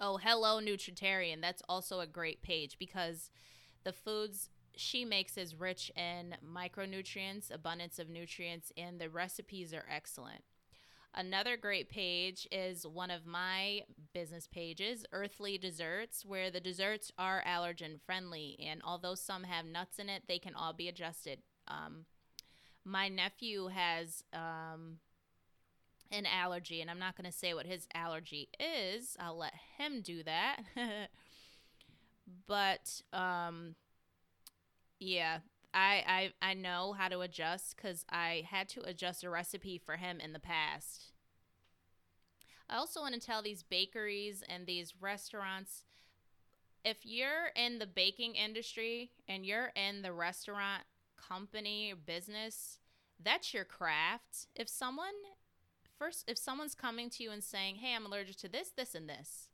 Oh, 0.00 0.18
hello 0.20 0.60
Nutritarian. 0.60 1.40
That's 1.40 1.62
also 1.68 2.00
a 2.00 2.06
great 2.06 2.42
page 2.42 2.78
because 2.80 3.30
the 3.84 3.92
foods 3.92 4.50
she 4.74 5.04
makes 5.04 5.38
is 5.38 5.54
rich 5.54 5.92
in 5.96 6.34
micronutrients, 6.44 7.54
abundance 7.54 8.00
of 8.00 8.08
nutrients, 8.08 8.72
and 8.76 9.00
the 9.00 9.08
recipes 9.08 9.72
are 9.72 9.86
excellent. 9.88 10.42
Another 11.16 11.56
great 11.56 11.88
page 11.88 12.48
is 12.50 12.84
one 12.84 13.10
of 13.10 13.24
my 13.24 13.82
business 14.12 14.48
pages, 14.48 15.06
Earthly 15.12 15.56
Desserts, 15.58 16.24
where 16.24 16.50
the 16.50 16.60
desserts 16.60 17.12
are 17.16 17.44
allergen 17.46 18.00
friendly. 18.04 18.58
And 18.68 18.80
although 18.84 19.14
some 19.14 19.44
have 19.44 19.64
nuts 19.64 20.00
in 20.00 20.08
it, 20.08 20.24
they 20.26 20.40
can 20.40 20.54
all 20.56 20.72
be 20.72 20.88
adjusted. 20.88 21.38
Um, 21.68 22.06
my 22.84 23.08
nephew 23.08 23.68
has 23.68 24.24
um, 24.32 24.98
an 26.10 26.26
allergy, 26.26 26.80
and 26.80 26.90
I'm 26.90 26.98
not 26.98 27.16
going 27.16 27.30
to 27.30 27.36
say 27.36 27.54
what 27.54 27.66
his 27.66 27.86
allergy 27.94 28.48
is. 28.58 29.16
I'll 29.20 29.38
let 29.38 29.54
him 29.78 30.02
do 30.02 30.24
that. 30.24 30.62
but 32.48 33.02
um, 33.12 33.76
yeah, 34.98 35.38
I, 35.74 36.30
I 36.40 36.50
I 36.50 36.54
know 36.54 36.94
how 36.96 37.08
to 37.08 37.20
adjust 37.20 37.76
because 37.76 38.04
I 38.08 38.46
had 38.48 38.68
to 38.70 38.82
adjust 38.82 39.24
a 39.24 39.30
recipe 39.30 39.76
for 39.76 39.96
him 39.96 40.20
in 40.20 40.32
the 40.32 40.38
past. 40.38 41.12
I 42.70 42.76
also 42.76 43.00
want 43.00 43.14
to 43.14 43.20
tell 43.20 43.42
these 43.42 43.62
bakeries 43.62 44.42
and 44.48 44.66
these 44.66 44.94
restaurants 44.98 45.82
if 46.84 46.98
you're 47.04 47.50
in 47.56 47.78
the 47.78 47.86
baking 47.86 48.34
industry 48.34 49.10
and 49.26 49.44
you're 49.44 49.72
in 49.74 50.02
the 50.02 50.12
restaurant 50.12 50.82
company 51.16 51.92
or 51.92 51.96
business, 51.96 52.78
that's 53.22 53.54
your 53.54 53.64
craft. 53.64 54.46
If 54.54 54.68
someone 54.68 55.14
first, 55.98 56.24
if 56.28 56.36
someone's 56.36 56.74
coming 56.74 57.08
to 57.10 57.22
you 57.22 57.30
and 57.30 57.42
saying, 57.42 57.76
hey, 57.76 57.94
I'm 57.94 58.04
allergic 58.04 58.36
to 58.36 58.48
this, 58.48 58.70
this, 58.70 58.94
and 58.94 59.08
this, 59.08 59.48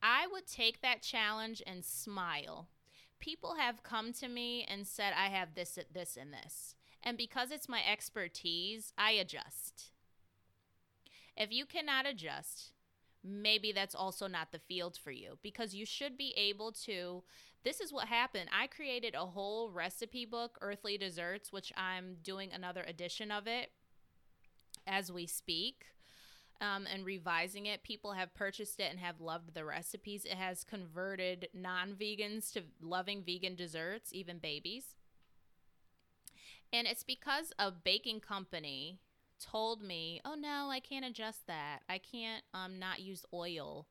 I 0.00 0.28
would 0.30 0.46
take 0.46 0.80
that 0.80 1.02
challenge 1.02 1.60
and 1.66 1.84
smile. 1.84 2.68
People 3.20 3.56
have 3.58 3.82
come 3.82 4.12
to 4.14 4.28
me 4.28 4.64
and 4.68 4.86
said, 4.86 5.12
I 5.16 5.28
have 5.28 5.54
this, 5.54 5.78
this, 5.92 6.16
and 6.20 6.32
this. 6.32 6.74
And 7.02 7.16
because 7.16 7.50
it's 7.50 7.68
my 7.68 7.80
expertise, 7.84 8.92
I 8.96 9.12
adjust. 9.12 9.90
If 11.36 11.52
you 11.52 11.66
cannot 11.66 12.06
adjust, 12.06 12.72
maybe 13.24 13.72
that's 13.72 13.94
also 13.94 14.26
not 14.26 14.52
the 14.52 14.58
field 14.58 14.96
for 14.96 15.10
you 15.10 15.38
because 15.42 15.74
you 15.74 15.86
should 15.86 16.16
be 16.16 16.34
able 16.36 16.72
to. 16.72 17.22
This 17.64 17.80
is 17.80 17.92
what 17.92 18.08
happened. 18.08 18.50
I 18.56 18.66
created 18.66 19.14
a 19.14 19.26
whole 19.26 19.70
recipe 19.70 20.24
book, 20.24 20.58
Earthly 20.60 20.98
Desserts, 20.98 21.52
which 21.52 21.72
I'm 21.76 22.16
doing 22.22 22.50
another 22.52 22.82
edition 22.86 23.30
of 23.30 23.46
it 23.46 23.70
as 24.86 25.12
we 25.12 25.26
speak. 25.26 25.86
Um, 26.60 26.88
and 26.92 27.06
revising 27.06 27.66
it. 27.66 27.84
People 27.84 28.14
have 28.14 28.34
purchased 28.34 28.80
it 28.80 28.90
and 28.90 28.98
have 28.98 29.20
loved 29.20 29.54
the 29.54 29.64
recipes. 29.64 30.24
It 30.24 30.34
has 30.34 30.64
converted 30.64 31.48
non 31.54 31.94
vegans 31.94 32.52
to 32.54 32.62
loving 32.82 33.22
vegan 33.22 33.54
desserts, 33.54 34.12
even 34.12 34.38
babies. 34.38 34.96
And 36.72 36.86
it's 36.86 37.04
because 37.04 37.52
a 37.58 37.70
baking 37.70 38.20
company 38.20 38.98
told 39.38 39.82
me, 39.82 40.20
oh 40.24 40.34
no, 40.34 40.68
I 40.70 40.80
can't 40.80 41.04
adjust 41.04 41.46
that. 41.46 41.80
I 41.88 41.98
can't 41.98 42.42
um, 42.52 42.78
not 42.78 43.00
use 43.00 43.24
oil. 43.32 43.86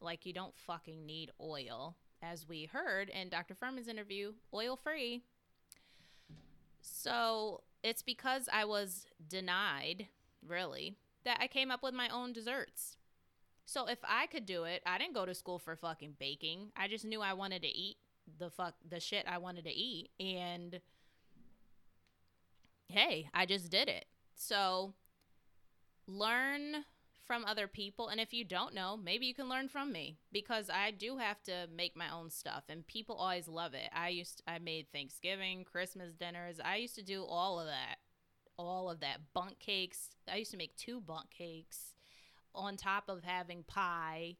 Like, 0.00 0.26
you 0.26 0.32
don't 0.32 0.56
fucking 0.56 1.06
need 1.06 1.30
oil. 1.40 1.96
As 2.22 2.46
we 2.46 2.64
heard 2.64 3.08
in 3.08 3.28
Dr. 3.30 3.54
Fuhrman's 3.54 3.88
interview, 3.88 4.32
oil 4.52 4.76
free. 4.76 5.22
So 6.82 7.62
it's 7.82 8.02
because 8.02 8.48
I 8.52 8.64
was 8.66 9.06
denied, 9.26 10.06
really, 10.46 10.96
that 11.24 11.38
I 11.40 11.46
came 11.46 11.70
up 11.70 11.82
with 11.82 11.94
my 11.94 12.08
own 12.08 12.32
desserts. 12.32 12.96
So 13.66 13.86
if 13.86 13.98
I 14.02 14.26
could 14.26 14.46
do 14.46 14.64
it, 14.64 14.82
I 14.84 14.98
didn't 14.98 15.14
go 15.14 15.26
to 15.26 15.34
school 15.34 15.58
for 15.58 15.76
fucking 15.76 16.16
baking. 16.18 16.72
I 16.76 16.88
just 16.88 17.04
knew 17.04 17.20
I 17.20 17.34
wanted 17.34 17.62
to 17.62 17.68
eat 17.68 17.96
the 18.38 18.50
fuck 18.50 18.74
the 18.88 19.00
shit 19.00 19.26
I 19.28 19.38
wanted 19.38 19.64
to 19.64 19.70
eat 19.70 20.10
and 20.18 20.80
hey, 22.88 23.28
I 23.32 23.46
just 23.46 23.70
did 23.70 23.88
it. 23.88 24.06
So 24.34 24.94
learn 26.06 26.84
from 27.26 27.44
other 27.44 27.68
people 27.68 28.08
and 28.08 28.20
if 28.20 28.32
you 28.32 28.44
don't 28.44 28.74
know, 28.74 28.96
maybe 28.96 29.26
you 29.26 29.34
can 29.34 29.48
learn 29.48 29.68
from 29.68 29.92
me 29.92 30.18
because 30.32 30.68
I 30.68 30.90
do 30.90 31.18
have 31.18 31.42
to 31.44 31.68
make 31.74 31.96
my 31.96 32.12
own 32.12 32.30
stuff 32.30 32.64
and 32.68 32.86
people 32.86 33.14
always 33.14 33.46
love 33.46 33.74
it. 33.74 33.88
I 33.94 34.08
used 34.08 34.42
I 34.46 34.58
made 34.58 34.86
Thanksgiving, 34.92 35.64
Christmas 35.64 36.12
dinners. 36.12 36.60
I 36.64 36.76
used 36.76 36.96
to 36.96 37.02
do 37.02 37.24
all 37.24 37.60
of 37.60 37.66
that. 37.66 37.98
All 38.66 38.90
of 38.90 39.00
that. 39.00 39.18
Bundt 39.34 39.58
cakes. 39.58 40.10
I 40.30 40.36
used 40.36 40.50
to 40.52 40.56
make 40.56 40.76
two 40.76 41.00
Bundt 41.00 41.30
cakes 41.30 41.94
on 42.54 42.76
top 42.76 43.08
of 43.08 43.24
having 43.24 43.62
pie. 43.64 44.36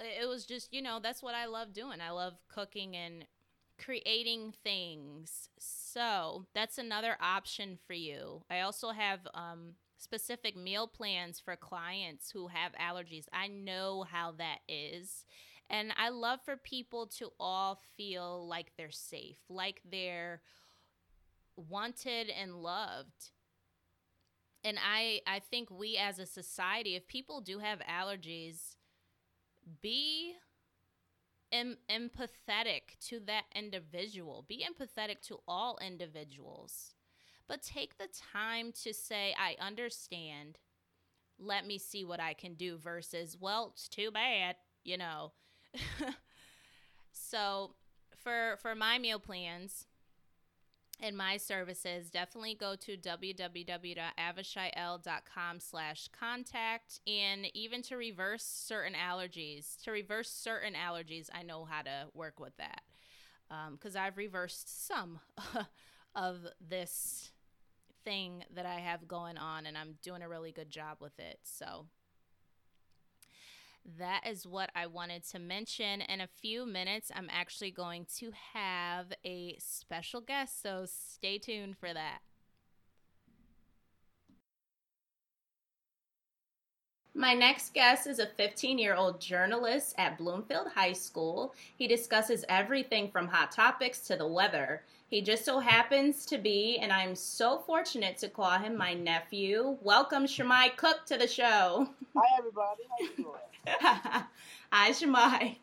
It 0.00 0.28
was 0.28 0.44
just, 0.44 0.72
you 0.72 0.82
know, 0.82 0.98
that's 1.02 1.22
what 1.22 1.34
I 1.34 1.46
love 1.46 1.72
doing. 1.72 2.00
I 2.00 2.10
love 2.10 2.34
cooking 2.48 2.96
and 2.96 3.24
creating 3.78 4.54
things. 4.62 5.48
So 5.58 6.46
that's 6.54 6.78
another 6.78 7.16
option 7.20 7.78
for 7.86 7.94
you. 7.94 8.42
I 8.50 8.60
also 8.60 8.90
have 8.90 9.20
um, 9.34 9.74
specific 9.98 10.56
meal 10.56 10.86
plans 10.86 11.40
for 11.40 11.56
clients 11.56 12.30
who 12.30 12.48
have 12.48 12.72
allergies. 12.72 13.26
I 13.32 13.48
know 13.48 14.04
how 14.10 14.32
that 14.38 14.58
is. 14.68 15.24
And 15.70 15.92
I 15.96 16.10
love 16.10 16.40
for 16.44 16.56
people 16.56 17.06
to 17.18 17.30
all 17.40 17.80
feel 17.96 18.46
like 18.46 18.72
they're 18.76 18.90
safe, 18.90 19.38
like 19.48 19.80
they're 19.90 20.42
wanted 21.56 22.28
and 22.28 22.56
loved 22.56 23.30
and 24.64 24.78
I 24.80 25.20
I 25.26 25.40
think 25.40 25.70
we 25.70 25.96
as 25.96 26.18
a 26.18 26.26
society, 26.26 26.94
if 26.94 27.06
people 27.06 27.40
do 27.40 27.58
have 27.58 27.80
allergies, 27.80 28.76
be 29.80 30.34
em- 31.50 31.78
empathetic 31.90 32.98
to 33.08 33.20
that 33.26 33.44
individual. 33.54 34.44
Be 34.48 34.64
empathetic 34.64 35.20
to 35.28 35.40
all 35.46 35.78
individuals. 35.84 36.94
But 37.48 37.62
take 37.62 37.98
the 37.98 38.08
time 38.32 38.72
to 38.82 38.94
say, 38.94 39.34
I 39.38 39.56
understand. 39.60 40.58
Let 41.38 41.66
me 41.66 41.78
see 41.78 42.04
what 42.04 42.20
I 42.20 42.34
can 42.34 42.54
do 42.54 42.78
versus, 42.78 43.36
well, 43.38 43.72
it's 43.74 43.88
too 43.88 44.10
bad, 44.10 44.56
you 44.84 44.96
know. 44.96 45.32
so 47.12 47.74
for 48.16 48.56
for 48.60 48.74
my 48.74 48.98
meal 48.98 49.18
plans, 49.18 49.86
and 51.02 51.16
my 51.16 51.36
services, 51.36 52.10
definitely 52.10 52.54
go 52.54 52.76
to 52.76 52.96
www.avishaiel.com 52.96 55.60
slash 55.60 56.08
contact. 56.08 57.00
And 57.08 57.46
even 57.54 57.82
to 57.82 57.96
reverse 57.96 58.44
certain 58.44 58.94
allergies, 58.94 59.76
to 59.82 59.90
reverse 59.90 60.30
certain 60.30 60.74
allergies, 60.74 61.28
I 61.34 61.42
know 61.42 61.64
how 61.64 61.82
to 61.82 62.06
work 62.14 62.38
with 62.38 62.56
that. 62.58 62.82
Because 63.72 63.96
um, 63.96 64.02
I've 64.02 64.16
reversed 64.16 64.86
some 64.86 65.18
of 66.14 66.46
this 66.60 67.32
thing 68.04 68.44
that 68.54 68.64
I 68.64 68.76
have 68.76 69.08
going 69.08 69.38
on, 69.38 69.66
and 69.66 69.76
I'm 69.76 69.96
doing 70.02 70.22
a 70.22 70.28
really 70.28 70.52
good 70.52 70.70
job 70.70 70.98
with 71.00 71.18
it. 71.18 71.40
So 71.42 71.86
that 73.98 74.26
is 74.26 74.46
what 74.46 74.70
I 74.74 74.86
wanted 74.86 75.24
to 75.30 75.38
mention. 75.38 76.00
In 76.02 76.20
a 76.20 76.28
few 76.40 76.66
minutes, 76.66 77.10
I'm 77.14 77.28
actually 77.30 77.70
going 77.70 78.06
to 78.18 78.30
have 78.54 79.12
a 79.24 79.56
special 79.58 80.20
guest, 80.20 80.62
so 80.62 80.84
stay 80.86 81.38
tuned 81.38 81.76
for 81.78 81.92
that. 81.92 82.20
My 87.14 87.34
next 87.34 87.74
guest 87.74 88.06
is 88.06 88.18
a 88.18 88.26
15 88.26 88.78
year 88.78 88.94
old 88.94 89.20
journalist 89.20 89.94
at 89.98 90.16
Bloomfield 90.16 90.68
High 90.74 90.94
School. 90.94 91.54
He 91.76 91.86
discusses 91.86 92.42
everything 92.48 93.10
from 93.10 93.28
hot 93.28 93.52
topics 93.52 94.00
to 94.06 94.16
the 94.16 94.26
weather. 94.26 94.82
He 95.08 95.20
just 95.20 95.44
so 95.44 95.58
happens 95.58 96.24
to 96.26 96.38
be, 96.38 96.78
and 96.80 96.90
I'm 96.90 97.14
so 97.14 97.58
fortunate 97.66 98.16
to 98.18 98.30
call 98.30 98.58
him 98.58 98.78
my 98.78 98.94
nephew. 98.94 99.76
Welcome, 99.82 100.26
Shimei 100.26 100.70
Cook, 100.76 101.04
to 101.06 101.18
the 101.18 101.28
show. 101.28 101.86
Hi, 102.16 102.38
everybody. 102.38 102.82
How 102.88 103.04
you 103.04 103.24
doing? 103.24 103.51
Hi, 104.72 104.92
Shimei. 104.92 105.58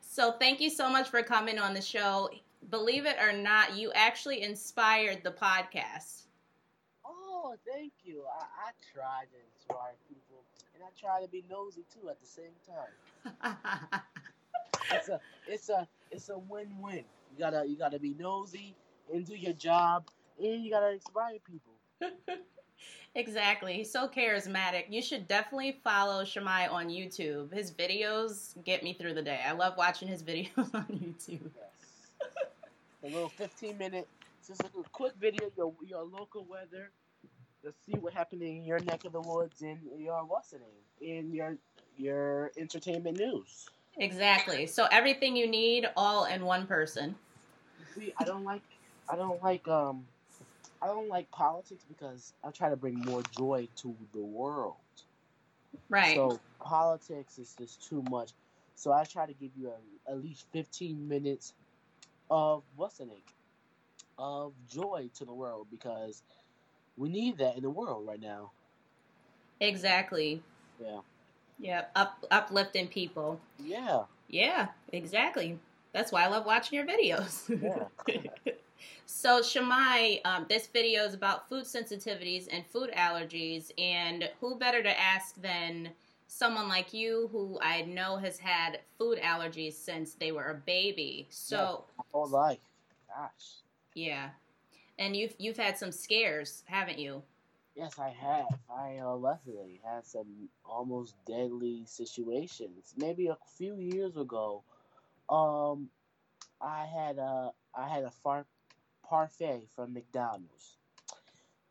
so, 0.00 0.32
thank 0.32 0.60
you 0.60 0.70
so 0.70 0.88
much 0.88 1.08
for 1.10 1.22
coming 1.22 1.58
on 1.58 1.74
the 1.74 1.82
show. 1.82 2.30
Believe 2.70 3.06
it 3.06 3.16
or 3.20 3.32
not, 3.32 3.76
you 3.76 3.92
actually 3.94 4.42
inspired 4.42 5.22
the 5.24 5.32
podcast. 5.32 6.22
Oh, 7.04 7.54
thank 7.70 7.92
you. 8.04 8.22
I, 8.40 8.68
I 8.68 8.70
try 8.94 9.24
to 9.24 9.36
inspire 9.54 9.94
people, 10.08 10.42
and 10.74 10.82
I 10.82 10.88
try 10.98 11.20
to 11.20 11.28
be 11.28 11.44
nosy 11.50 11.84
too 11.92 12.08
at 12.08 12.20
the 12.20 12.26
same 12.26 12.54
time. 12.66 13.60
it's 14.92 15.08
a, 15.08 15.20
it's 15.46 15.68
a, 15.68 15.86
it's 16.10 16.28
a 16.30 16.38
win-win. 16.38 17.04
You 17.32 17.38
gotta 17.38 17.66
you 17.66 17.76
gotta 17.76 17.98
be 17.98 18.14
nosy 18.18 18.74
and 19.12 19.26
do 19.26 19.34
your 19.34 19.54
job, 19.54 20.08
and 20.38 20.64
you 20.64 20.70
gotta 20.70 20.92
inspire 20.92 21.38
people. 21.44 21.72
exactly. 23.14 23.74
He's 23.74 23.90
so 23.90 24.08
charismatic. 24.08 24.84
You 24.88 25.02
should 25.02 25.28
definitely 25.28 25.78
follow 25.84 26.24
Shimei 26.24 26.66
on 26.68 26.88
YouTube. 26.88 27.52
His 27.52 27.70
videos 27.70 28.62
get 28.64 28.82
me 28.82 28.94
through 28.94 29.14
the 29.14 29.22
day. 29.22 29.40
I 29.46 29.52
love 29.52 29.76
watching 29.76 30.08
his 30.08 30.22
videos 30.22 30.74
on 30.74 30.86
YouTube. 30.86 31.50
Yes. 31.54 32.28
a 33.04 33.06
little 33.06 33.28
15 33.28 33.78
minute, 33.78 34.08
just 34.46 34.62
a 34.62 34.68
quick 34.92 35.12
video, 35.20 35.50
your 35.56 35.72
your 35.86 36.04
local 36.04 36.44
weather, 36.44 36.90
to 37.62 37.72
see 37.86 37.98
what 37.98 38.12
happened 38.12 38.42
in 38.42 38.64
your 38.64 38.78
neck 38.80 39.04
of 39.04 39.12
the 39.12 39.20
woods 39.20 39.62
and 39.62 39.78
your 39.98 40.24
what's 40.24 40.50
the 40.50 40.58
name 40.58 40.82
in 41.00 41.32
your 41.32 41.56
your 41.96 42.52
entertainment 42.56 43.18
news. 43.18 43.68
Exactly. 43.98 44.66
So 44.66 44.86
everything 44.90 45.36
you 45.36 45.46
need 45.46 45.86
all 45.96 46.24
in 46.24 46.44
one 46.44 46.66
person. 46.66 47.14
See, 47.94 48.12
I 48.18 48.24
don't 48.24 48.44
like 48.44 48.62
I 49.08 49.16
don't 49.16 49.42
like 49.42 49.66
um 49.68 50.04
I 50.82 50.86
don't 50.86 51.08
like 51.08 51.30
politics 51.30 51.84
because 51.88 52.32
I 52.42 52.50
try 52.50 52.68
to 52.68 52.76
bring 52.76 52.98
more 52.98 53.22
joy 53.38 53.68
to 53.76 53.96
the 54.12 54.22
world. 54.22 54.74
Right. 55.88 56.14
So 56.14 56.40
politics 56.60 57.38
is 57.38 57.54
just 57.56 57.88
too 57.88 58.02
much. 58.10 58.32
So 58.74 58.92
I 58.92 59.04
try 59.04 59.26
to 59.26 59.34
give 59.34 59.52
you 59.56 59.70
a, 59.70 60.10
at 60.10 60.20
least 60.20 60.46
15 60.52 61.06
minutes 61.06 61.54
of 62.30 62.64
what's 62.74 62.98
in 62.98 63.10
it? 63.10 63.22
Of 64.18 64.54
joy 64.68 65.08
to 65.18 65.24
the 65.24 65.32
world 65.32 65.68
because 65.70 66.22
we 66.96 67.08
need 67.08 67.38
that 67.38 67.56
in 67.56 67.62
the 67.62 67.70
world 67.70 68.06
right 68.06 68.20
now. 68.20 68.50
Exactly. 69.60 70.42
Yeah. 70.82 70.98
Yeah, 71.60 71.84
up 71.94 72.24
uplifting 72.30 72.88
people. 72.88 73.38
Yeah. 73.62 74.02
Yeah, 74.28 74.68
exactly. 74.92 75.58
That's 75.92 76.10
why 76.10 76.24
I 76.24 76.28
love 76.28 76.44
watching 76.44 76.76
your 76.76 76.86
videos. 76.86 77.48
Yeah. 77.62 78.52
so, 79.06 79.42
Shimei, 79.42 80.20
um, 80.24 80.46
this 80.48 80.66
video 80.66 81.04
is 81.04 81.14
about 81.14 81.48
food 81.48 81.64
sensitivities 81.64 82.48
and 82.50 82.64
food 82.66 82.90
allergies, 82.96 83.70
and 83.78 84.28
who 84.40 84.56
better 84.56 84.82
to 84.82 85.00
ask 85.00 85.40
than 85.40 85.90
someone 86.26 86.68
like 86.68 86.94
you 86.94 87.28
who 87.30 87.58
I 87.60 87.82
know 87.82 88.16
has 88.16 88.38
had 88.38 88.80
food 88.98 89.18
allergies 89.18 89.74
since 89.74 90.14
they 90.14 90.32
were 90.32 90.50
a 90.50 90.54
baby. 90.54 91.26
So, 91.30 91.84
yeah, 91.98 92.02
whole 92.12 92.28
life. 92.28 92.60
Gosh. 93.08 93.60
Yeah, 93.94 94.30
and 94.98 95.14
you've 95.14 95.34
you've 95.38 95.58
had 95.58 95.76
some 95.76 95.92
scares, 95.92 96.62
haven't 96.66 96.98
you? 96.98 97.22
Yes, 97.74 97.98
I 97.98 98.10
have. 98.10 98.58
I 98.70 98.98
uh, 98.98 99.16
luckily 99.16 99.80
had 99.84 100.06
some 100.06 100.48
almost 100.64 101.14
deadly 101.26 101.84
situations. 101.86 102.94
Maybe 102.96 103.28
a 103.28 103.36
few 103.56 103.76
years 103.76 104.16
ago, 104.16 104.62
um, 105.28 105.88
I 106.60 106.86
had 106.86 107.18
a 107.18 107.52
I 107.74 107.88
had 107.88 108.04
a 108.04 108.10
far 108.10 108.46
parfait 109.02 109.68
from 109.74 109.92
McDonald's, 109.94 110.78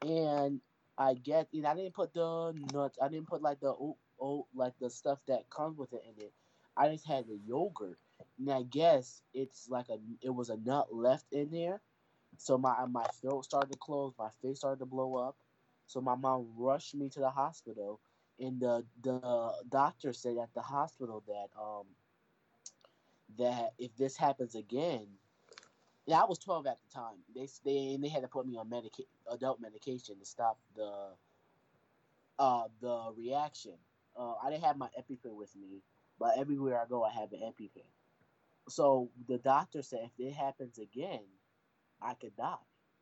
and 0.02 0.62
I 0.98 1.14
get 1.16 1.48
you 1.52 1.62
know 1.62 1.70
I 1.70 1.76
didn't 1.76 1.94
put 1.96 2.14
the 2.14 2.54
nuts. 2.74 2.98
I 3.02 3.08
didn't 3.10 3.28
put 3.28 3.42
like 3.42 3.60
the 3.60 3.74
oat, 3.74 3.98
oat 4.20 4.48
like 4.54 4.78
the 4.80 4.90
stuff 4.90 5.20
that 5.28 5.50
comes 5.50 5.78
with 5.78 5.94
it 5.94 6.04
in 6.06 6.24
it. 6.24 6.34
I 6.78 6.90
just 6.90 7.06
had 7.08 7.28
the 7.28 7.38
yogurt, 7.38 8.00
and 8.38 8.52
I 8.52 8.64
guess 8.64 9.24
it's 9.34 9.70
like 9.70 9.90
a 9.90 10.00
it 10.22 10.30
was 10.32 10.50
a 10.50 10.58
nut 10.58 10.94
left 10.94 11.32
in 11.34 11.52
there, 11.52 11.82
so 12.38 12.58
my 12.58 12.86
my 12.86 13.06
throat 13.22 13.46
started 13.46 13.72
to 13.72 13.78
close, 13.80 14.14
my 14.18 14.30
face 14.42 14.60
started 14.60 14.80
to 14.80 14.86
blow 14.86 15.16
up 15.16 15.38
so 15.86 16.02
my 16.02 16.16
mom 16.16 16.48
rushed 16.58 16.96
me 16.96 17.10
to 17.10 17.20
the 17.20 17.30
hospital, 17.30 18.00
and 18.40 18.60
the 18.62 18.86
the 19.02 19.54
doctor 19.70 20.14
said 20.14 20.38
at 20.38 20.54
the 20.54 20.62
hospital 20.62 21.24
that 21.28 21.50
um 21.60 21.86
that 23.38 23.74
if 23.78 23.96
this 23.98 24.18
happens 24.18 24.56
again, 24.56 25.08
I 26.14 26.26
was 26.26 26.40
12 26.40 26.68
at 26.68 26.78
the 26.82 26.94
time. 26.94 27.18
They 27.36 27.48
they 27.64 27.98
they 28.02 28.10
had 28.10 28.22
to 28.22 28.28
put 28.28 28.48
me 28.48 28.58
on 28.58 28.70
medica- 28.70 29.04
adult 29.32 29.60
medication 29.60 30.18
to 30.20 30.26
stop 30.26 30.58
the 30.76 31.10
uh 32.40 32.64
the 32.82 33.12
reaction. 33.18 33.74
Uh, 34.18 34.34
I 34.44 34.50
didn't 34.50 34.64
have 34.64 34.78
my 34.78 34.90
EpiPen 35.00 35.36
with 35.36 35.56
me, 35.56 35.82
but 36.20 36.38
everywhere 36.38 36.80
I 36.82 36.86
go, 36.88 37.04
I 37.04 37.12
have 37.12 37.32
an 37.32 37.40
EpiPen. 37.40 37.86
So 38.68 39.10
the 39.28 39.38
doctor 39.38 39.82
said 39.82 40.10
if 40.18 40.28
it 40.28 40.34
happens 40.34 40.80
again, 40.80 41.22
I 42.02 42.14
could 42.16 42.36
die. 42.36 42.56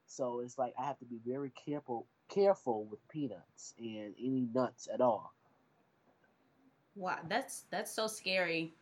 So 0.05 0.41
it's 0.41 0.57
like 0.57 0.73
I 0.79 0.85
have 0.85 0.99
to 0.99 1.05
be 1.05 1.19
very 1.25 1.51
careful 1.51 2.07
careful 2.29 2.85
with 2.85 3.07
peanuts 3.09 3.73
and 3.79 4.13
any 4.19 4.47
nuts 4.53 4.87
at 4.93 5.01
all. 5.01 5.33
Wow, 6.95 7.19
that's 7.27 7.65
that's 7.69 7.91
so 7.93 8.07
scary. 8.07 8.73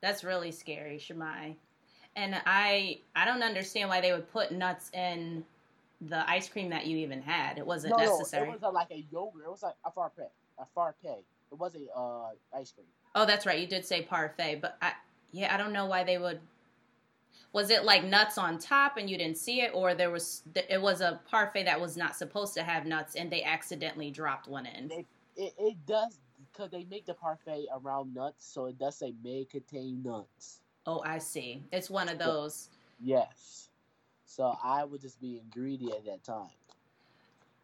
That's 0.00 0.24
really 0.24 0.50
scary, 0.50 0.98
Shimei. 0.98 1.56
And 2.16 2.40
I 2.46 3.00
I 3.16 3.24
don't 3.24 3.42
understand 3.42 3.88
why 3.88 4.00
they 4.00 4.12
would 4.12 4.30
put 4.32 4.52
nuts 4.52 4.90
in 4.92 5.44
the 6.08 6.28
ice 6.28 6.48
cream 6.48 6.70
that 6.70 6.86
you 6.86 6.96
even 6.98 7.22
had. 7.22 7.58
It 7.58 7.66
wasn't 7.66 7.96
no, 7.96 8.04
necessary. 8.04 8.46
No, 8.46 8.52
it 8.52 8.60
was 8.60 8.62
a, 8.62 8.72
like 8.72 8.90
a 8.90 9.06
yogurt. 9.10 9.44
It 9.44 9.50
was 9.50 9.62
like 9.62 9.74
a 9.84 9.90
parfait. 9.90 10.30
A 10.58 10.64
parfait. 10.74 11.24
It 11.50 11.58
was 11.58 11.74
a 11.74 11.98
uh, 11.98 12.30
ice 12.58 12.72
cream. 12.72 12.86
Oh, 13.14 13.26
that's 13.26 13.46
right. 13.46 13.58
You 13.58 13.66
did 13.66 13.84
say 13.84 14.02
parfait, 14.02 14.60
but 14.60 14.76
I 14.82 14.92
yeah, 15.32 15.54
I 15.54 15.56
don't 15.56 15.72
know 15.72 15.86
why 15.86 16.04
they 16.04 16.18
would. 16.18 16.40
Was 17.52 17.70
it 17.70 17.84
like 17.84 18.04
nuts 18.04 18.38
on 18.38 18.58
top 18.58 18.96
and 18.96 19.10
you 19.10 19.18
didn't 19.18 19.36
see 19.36 19.60
it, 19.60 19.72
or 19.74 19.94
there 19.94 20.10
was 20.10 20.42
it 20.54 20.80
was 20.80 21.00
a 21.00 21.20
parfait 21.28 21.64
that 21.64 21.80
was 21.80 21.96
not 21.96 22.16
supposed 22.16 22.54
to 22.54 22.62
have 22.62 22.86
nuts 22.86 23.14
and 23.14 23.30
they 23.30 23.42
accidentally 23.42 24.10
dropped 24.10 24.48
one 24.48 24.66
in? 24.66 24.90
It, 24.90 25.06
it, 25.36 25.54
it 25.58 25.86
does 25.86 26.18
because 26.52 26.70
they 26.70 26.84
make 26.90 27.06
the 27.06 27.14
parfait 27.14 27.66
around 27.74 28.14
nuts, 28.14 28.46
so 28.46 28.66
it 28.66 28.78
does 28.78 28.96
say 28.96 29.14
may 29.22 29.46
contain 29.50 30.02
nuts. 30.02 30.61
Oh, 30.86 31.02
I 31.04 31.18
see. 31.18 31.62
It's 31.72 31.88
one 31.90 32.08
of 32.08 32.18
those. 32.18 32.68
Yes. 33.00 33.68
So 34.24 34.56
I 34.62 34.84
would 34.84 35.00
just 35.00 35.20
being 35.20 35.42
greedy 35.50 35.92
at 35.92 36.04
that 36.06 36.24
time. 36.24 36.48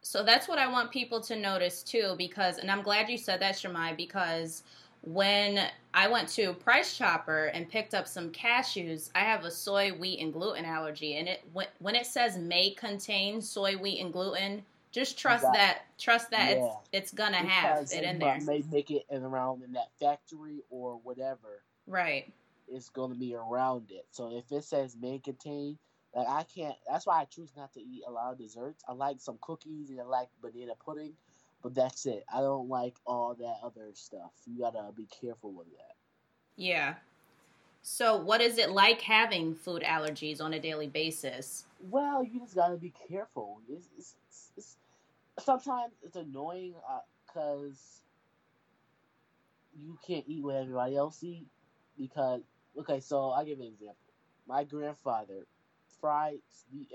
So 0.01 0.23
that's 0.23 0.47
what 0.47 0.59
I 0.59 0.67
want 0.67 0.91
people 0.91 1.19
to 1.21 1.35
notice 1.35 1.83
too, 1.83 2.15
because, 2.17 2.57
and 2.59 2.71
I'm 2.71 2.81
glad 2.81 3.09
you 3.09 3.17
said 3.17 3.41
that, 3.41 3.57
Shimei, 3.57 3.93
because 3.95 4.63
when 5.01 5.67
I 5.93 6.07
went 6.07 6.29
to 6.29 6.53
Price 6.53 6.97
Chopper 6.97 7.45
and 7.47 7.69
picked 7.69 7.93
up 7.93 8.07
some 8.07 8.29
cashews, 8.31 9.09
I 9.15 9.19
have 9.19 9.43
a 9.45 9.51
soy, 9.51 9.91
wheat, 9.91 10.19
and 10.19 10.31
gluten 10.31 10.65
allergy, 10.65 11.17
and 11.17 11.27
it 11.27 11.41
when, 11.53 11.67
when 11.79 11.95
it 11.95 12.05
says 12.05 12.37
may 12.37 12.71
contain 12.71 13.41
soy, 13.41 13.75
wheat, 13.75 13.99
and 14.01 14.11
gluten, 14.11 14.63
just 14.91 15.17
trust 15.17 15.43
that, 15.43 15.53
that 15.53 15.81
trust 15.97 16.31
that 16.31 16.57
yeah. 16.57 16.65
it's 16.65 16.75
it's 16.91 17.11
gonna 17.13 17.41
because 17.41 17.91
have 17.91 18.03
it 18.03 18.03
in 18.03 18.19
there. 18.19 18.39
May 18.41 18.63
make 18.71 18.91
it 18.91 19.05
in 19.09 19.23
around 19.23 19.63
in 19.63 19.71
that 19.73 19.89
factory 19.99 20.63
or 20.69 20.99
whatever. 21.03 21.61
Right. 21.87 22.31
It's 22.71 22.89
gonna 22.89 23.15
be 23.15 23.35
around 23.35 23.91
it. 23.91 24.05
So 24.11 24.35
if 24.35 24.51
it 24.51 24.63
says 24.63 24.95
may 24.99 25.19
contain, 25.19 25.77
like 26.15 26.27
I 26.27 26.43
can't. 26.43 26.75
That's 26.89 27.05
why 27.05 27.21
I 27.21 27.25
choose 27.25 27.53
not 27.55 27.73
to 27.73 27.79
eat 27.79 28.03
a 28.07 28.11
lot 28.11 28.31
of 28.31 28.39
desserts. 28.39 28.83
I 28.87 28.93
like 28.93 29.19
some 29.19 29.37
cookies 29.41 29.89
and 29.89 29.99
I 29.99 30.03
like 30.03 30.29
banana 30.41 30.73
pudding, 30.83 31.13
but 31.61 31.75
that's 31.75 32.05
it. 32.05 32.23
I 32.33 32.39
don't 32.39 32.69
like 32.69 32.95
all 33.05 33.35
that 33.35 33.57
other 33.63 33.89
stuff. 33.93 34.31
You 34.45 34.59
gotta 34.59 34.91
be 34.95 35.07
careful 35.21 35.53
with 35.53 35.67
that. 35.67 35.95
Yeah. 36.55 36.95
So, 37.81 38.17
what 38.17 38.41
is 38.41 38.57
it 38.57 38.71
like 38.71 39.01
having 39.01 39.55
food 39.55 39.83
allergies 39.83 40.41
on 40.41 40.53
a 40.53 40.59
daily 40.59 40.87
basis? 40.87 41.65
Well, 41.89 42.23
you 42.23 42.39
just 42.41 42.55
gotta 42.55 42.75
be 42.75 42.93
careful. 43.09 43.61
It's, 43.69 43.87
it's, 43.97 44.15
it's, 44.27 44.51
it's 44.57 44.77
sometimes 45.45 45.93
it's 46.03 46.15
annoying 46.15 46.73
because 47.25 48.03
uh, 49.73 49.79
you 49.81 49.97
can't 50.05 50.25
eat 50.27 50.43
what 50.43 50.55
everybody 50.55 50.97
else 50.97 51.23
eat. 51.23 51.47
Because 51.97 52.41
okay, 52.79 52.99
so 52.99 53.29
I'll 53.29 53.45
give 53.45 53.59
an 53.59 53.65
example. 53.65 53.95
My 54.47 54.63
grandfather 54.63 55.45
fries 56.01 56.39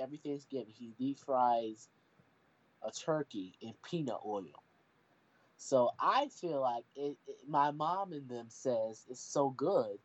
every 0.00 0.18
Thanksgiving. 0.18 0.74
He 0.76 0.92
deep 0.98 1.18
fries 1.18 1.88
a 2.82 2.90
turkey 2.90 3.54
in 3.60 3.74
peanut 3.88 4.20
oil. 4.26 4.62
So 5.56 5.90
I 6.00 6.28
feel 6.28 6.60
like 6.60 6.84
it, 6.96 7.16
it, 7.26 7.36
my 7.48 7.70
mom 7.70 8.12
and 8.12 8.28
them 8.28 8.46
says 8.48 9.04
it's 9.08 9.20
so 9.20 9.50
good, 9.50 9.98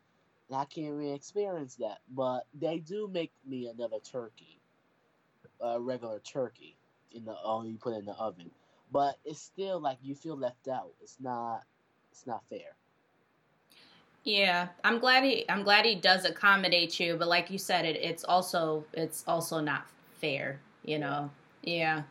and 0.50 0.58
I 0.58 0.65
can't 0.65 0.94
really 0.94 1.13
experience 1.13 1.76
that. 1.76 2.00
But 2.10 2.46
they 2.54 2.80
do 2.80 3.10
make 3.12 3.32
me 3.48 3.68
another 3.68 4.00
turkey, 4.00 4.62
a 5.60 5.80
regular 5.82 6.20
turkey, 6.20 6.78
in 7.12 7.26
the 7.26 7.36
oh 7.44 7.63
you 7.63 7.78
put 7.78 7.96
in 7.98 8.06
the 8.06 8.13
oven. 8.13 8.52
But 8.92 9.18
it's 9.26 9.42
still 9.42 9.80
like 9.80 9.98
you 10.02 10.15
feel 10.15 10.38
left 10.38 10.68
out. 10.68 10.94
It's 11.02 11.18
not. 11.20 11.63
It's 12.12 12.26
not 12.28 12.44
fair. 12.50 12.76
Yeah, 14.23 14.67
I'm 14.84 14.99
glad 14.99 15.23
he 15.23 15.45
I'm 15.49 15.63
glad 15.63 15.86
he 15.86 15.95
does 15.95 16.25
accommodate 16.25 16.99
you, 16.99 17.15
but 17.17 17.27
like 17.27 17.49
you 17.49 17.58
said, 17.58 17.86
it 17.86 17.95
it's 17.95 18.23
also 18.23 18.86
it's 18.93 19.23
also 19.27 19.60
not 19.60 19.88
fair, 20.19 20.60
you 20.84 20.99
know. 20.99 21.29
Yeah. 21.63 22.03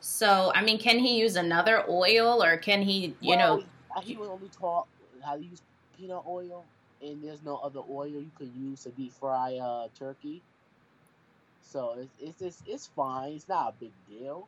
So 0.00 0.52
I 0.54 0.62
mean, 0.62 0.78
can 0.78 0.98
he 0.98 1.18
use 1.18 1.36
another 1.36 1.84
oil, 1.88 2.42
or 2.44 2.58
can 2.58 2.82
he, 2.82 3.14
you 3.20 3.36
well, 3.36 3.56
know? 3.56 4.00
He 4.02 4.16
was 4.16 4.28
only 4.28 4.48
taught 4.48 4.86
how 5.24 5.36
to 5.36 5.42
use 5.42 5.62
peanut 5.96 6.24
oil, 6.26 6.64
and 7.02 7.24
there's 7.24 7.42
no 7.42 7.56
other 7.56 7.80
oil 7.90 8.08
you 8.08 8.30
could 8.36 8.52
use 8.54 8.82
to 8.82 8.90
deep 8.90 9.12
fry 9.14 9.56
uh, 9.56 9.88
turkey. 9.98 10.42
So 11.62 11.96
it's 11.98 12.14
it's 12.20 12.38
just 12.38 12.68
it's 12.68 12.86
fine. 12.88 13.32
It's 13.32 13.48
not 13.48 13.70
a 13.70 13.80
big 13.80 13.92
deal, 14.08 14.46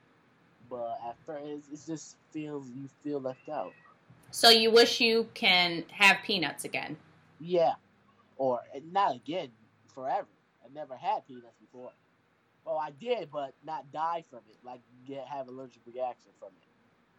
but 0.69 0.99
at 1.09 1.17
first 1.25 1.73
it 1.73 1.81
just 1.87 2.17
feels 2.33 2.69
you 2.69 2.89
feel 3.03 3.21
left 3.21 3.49
out. 3.49 3.73
So 4.31 4.51
you 4.51 4.71
wish 4.71 5.01
you 5.01 5.29
can 5.33 5.85
have 5.91 6.19
peanuts 6.23 6.65
again. 6.65 6.99
Yeah, 7.41 7.75
or 8.37 8.61
not 8.93 9.17
again 9.17 9.51
forever. 9.95 10.29
I 10.65 10.73
never 10.75 10.97
had 10.97 11.27
peanuts 11.27 11.57
before. 11.61 11.91
Well, 12.65 12.79
I 12.79 12.91
did, 12.91 13.31
but 13.31 13.55
not 13.65 13.91
die 13.93 14.25
from 14.29 14.41
it. 14.49 14.57
Like 14.65 14.81
get 15.07 15.27
have 15.27 15.49
allergic 15.49 15.83
reaction 15.87 16.33
from 16.39 16.49
it. 16.49 16.67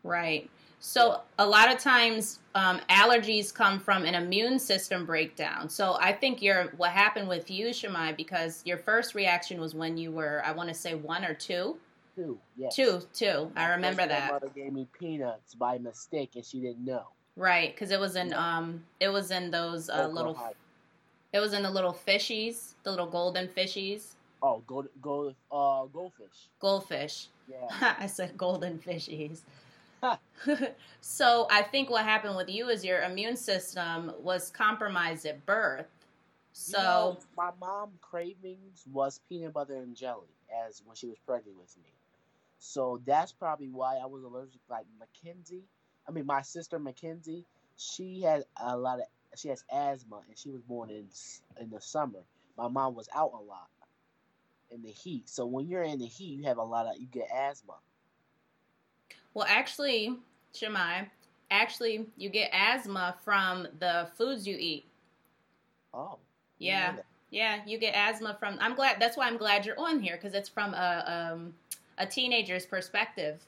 Right. 0.04 0.50
So 0.80 1.22
a 1.40 1.46
lot 1.46 1.74
of 1.74 1.80
times 1.80 2.40
um, 2.56 2.80
allergies 2.90 3.54
come 3.54 3.80
from 3.80 4.06
an 4.06 4.16
immune 4.16 4.60
system 4.60 5.06
breakdown. 5.06 5.70
So 5.70 5.98
I 6.00 6.14
think 6.14 6.42
your 6.42 6.66
what 6.78 6.92
happened 6.92 7.28
with 7.28 7.50
you, 7.50 7.74
Shimei, 7.74 8.14
because 8.14 8.62
your 8.66 8.78
first 8.78 9.16
reaction 9.16 9.60
was 9.60 9.74
when 9.74 9.98
you 9.98 10.12
were, 10.12 10.42
I 10.46 10.52
want 10.52 10.70
to 10.70 10.76
say 10.76 10.96
one 10.96 11.26
or 11.26 11.34
two. 11.34 11.78
Two, 12.16 12.40
yes. 12.56 12.76
Two, 12.76 13.02
two. 13.14 13.52
I 13.56 13.70
remember 13.70 14.08
that. 14.08 14.28
My 14.28 14.34
mother 14.34 14.50
gave 14.50 14.74
me 14.74 14.88
peanuts 14.98 15.54
by 15.54 15.78
mistake, 15.78 16.32
and 16.36 16.44
she 16.44 16.60
didn't 16.60 16.84
know. 16.84 17.08
Right, 17.38 17.74
because 17.74 17.92
it 17.92 18.00
was 18.00 18.16
in 18.16 18.34
um, 18.34 18.84
it 19.00 19.10
was 19.10 19.30
in 19.30 19.52
those 19.52 19.90
uh, 19.90 20.08
little, 20.08 20.38
it 21.32 21.40
was 21.40 21.54
in 21.54 21.62
the 21.62 21.70
little 21.70 21.94
fishies, 21.94 22.74
the 22.82 22.90
little 22.90 23.06
golden 23.06 23.48
fishies. 23.48 24.16
Oh, 24.42 24.64
gold, 24.66 24.88
gold, 25.02 25.36
uh, 25.52 25.86
goldfish. 25.86 26.50
Goldfish. 26.60 27.28
Yeah. 27.48 27.96
I 28.00 28.08
said 28.08 28.36
golden 28.38 28.80
fishies. 28.80 29.42
so 31.02 31.48
I 31.52 31.62
think 31.62 31.92
what 31.92 32.04
happened 32.04 32.36
with 32.36 32.50
you 32.50 32.70
is 32.70 32.84
your 32.84 33.02
immune 33.04 33.38
system 33.38 34.12
was 34.20 34.50
compromised 34.50 35.26
at 35.28 35.46
birth. 35.46 35.86
So 36.54 36.78
you 36.78 36.84
know, 36.84 37.18
my 37.36 37.52
mom 37.60 37.92
cravings 38.02 38.84
was 38.92 39.20
peanut 39.30 39.54
butter 39.54 39.76
and 39.76 39.96
jelly 39.96 40.28
as 40.68 40.82
when 40.84 40.96
she 40.96 41.08
was 41.08 41.18
pregnant 41.26 41.58
with 41.60 41.76
me. 41.78 41.94
So 42.58 43.00
that's 43.06 43.32
probably 43.32 43.70
why 43.70 43.98
I 43.98 44.08
was 44.08 44.24
allergic. 44.24 44.62
Like 44.70 44.86
Mackenzie, 45.00 45.66
I 46.08 46.12
mean, 46.12 46.26
my 46.26 46.42
sister 46.42 46.80
Mackenzie, 46.80 47.46
she 47.78 48.22
had 48.22 48.44
a 48.62 48.78
lot 48.78 49.00
of 49.00 49.06
she 49.36 49.50
has 49.50 49.64
asthma 49.72 50.22
and 50.28 50.38
she 50.38 50.50
was 50.50 50.62
born 50.62 50.90
in 50.90 51.08
in 51.60 51.70
the 51.70 51.82
summer. 51.82 52.20
My 52.58 52.68
mom 52.68 52.96
was 52.96 53.10
out 53.14 53.32
a 53.34 53.44
lot 53.44 53.68
in 54.72 54.82
the 54.82 54.90
heat. 54.90 55.30
So 55.30 55.46
when 55.46 55.68
you're 55.68 55.84
in 55.84 56.00
the 56.00 56.06
heat, 56.06 56.40
you 56.40 56.46
have 56.46 56.58
a 56.58 56.64
lot 56.64 56.88
of 56.88 56.98
you 57.00 57.08
get 57.08 57.28
asthma. 57.34 57.76
Well, 59.34 59.46
actually, 59.48 60.18
Shimei, 60.54 61.10
actually 61.52 62.08
you 62.18 62.30
get 62.30 62.50
asthma 62.54 63.16
from 63.24 63.68
the 63.80 64.10
foods 64.18 64.48
you 64.48 64.58
eat. 64.60 64.86
Oh. 65.94 66.20
Yeah. 66.60 66.96
Yeah, 67.30 67.60
you 67.66 67.78
get 67.78 67.94
asthma 67.94 68.38
from 68.40 68.58
I'm 68.60 68.76
glad 68.76 69.00
that's 69.00 69.18
why 69.18 69.28
I'm 69.28 69.38
glad 69.38 69.66
you're 69.66 69.80
on 69.80 70.00
here 70.00 70.18
cuz 70.18 70.34
it's 70.34 70.50
from 70.50 70.74
a 70.74 71.34
um 71.36 71.54
a 71.98 72.06
teenager's 72.06 72.66
perspective. 72.66 73.46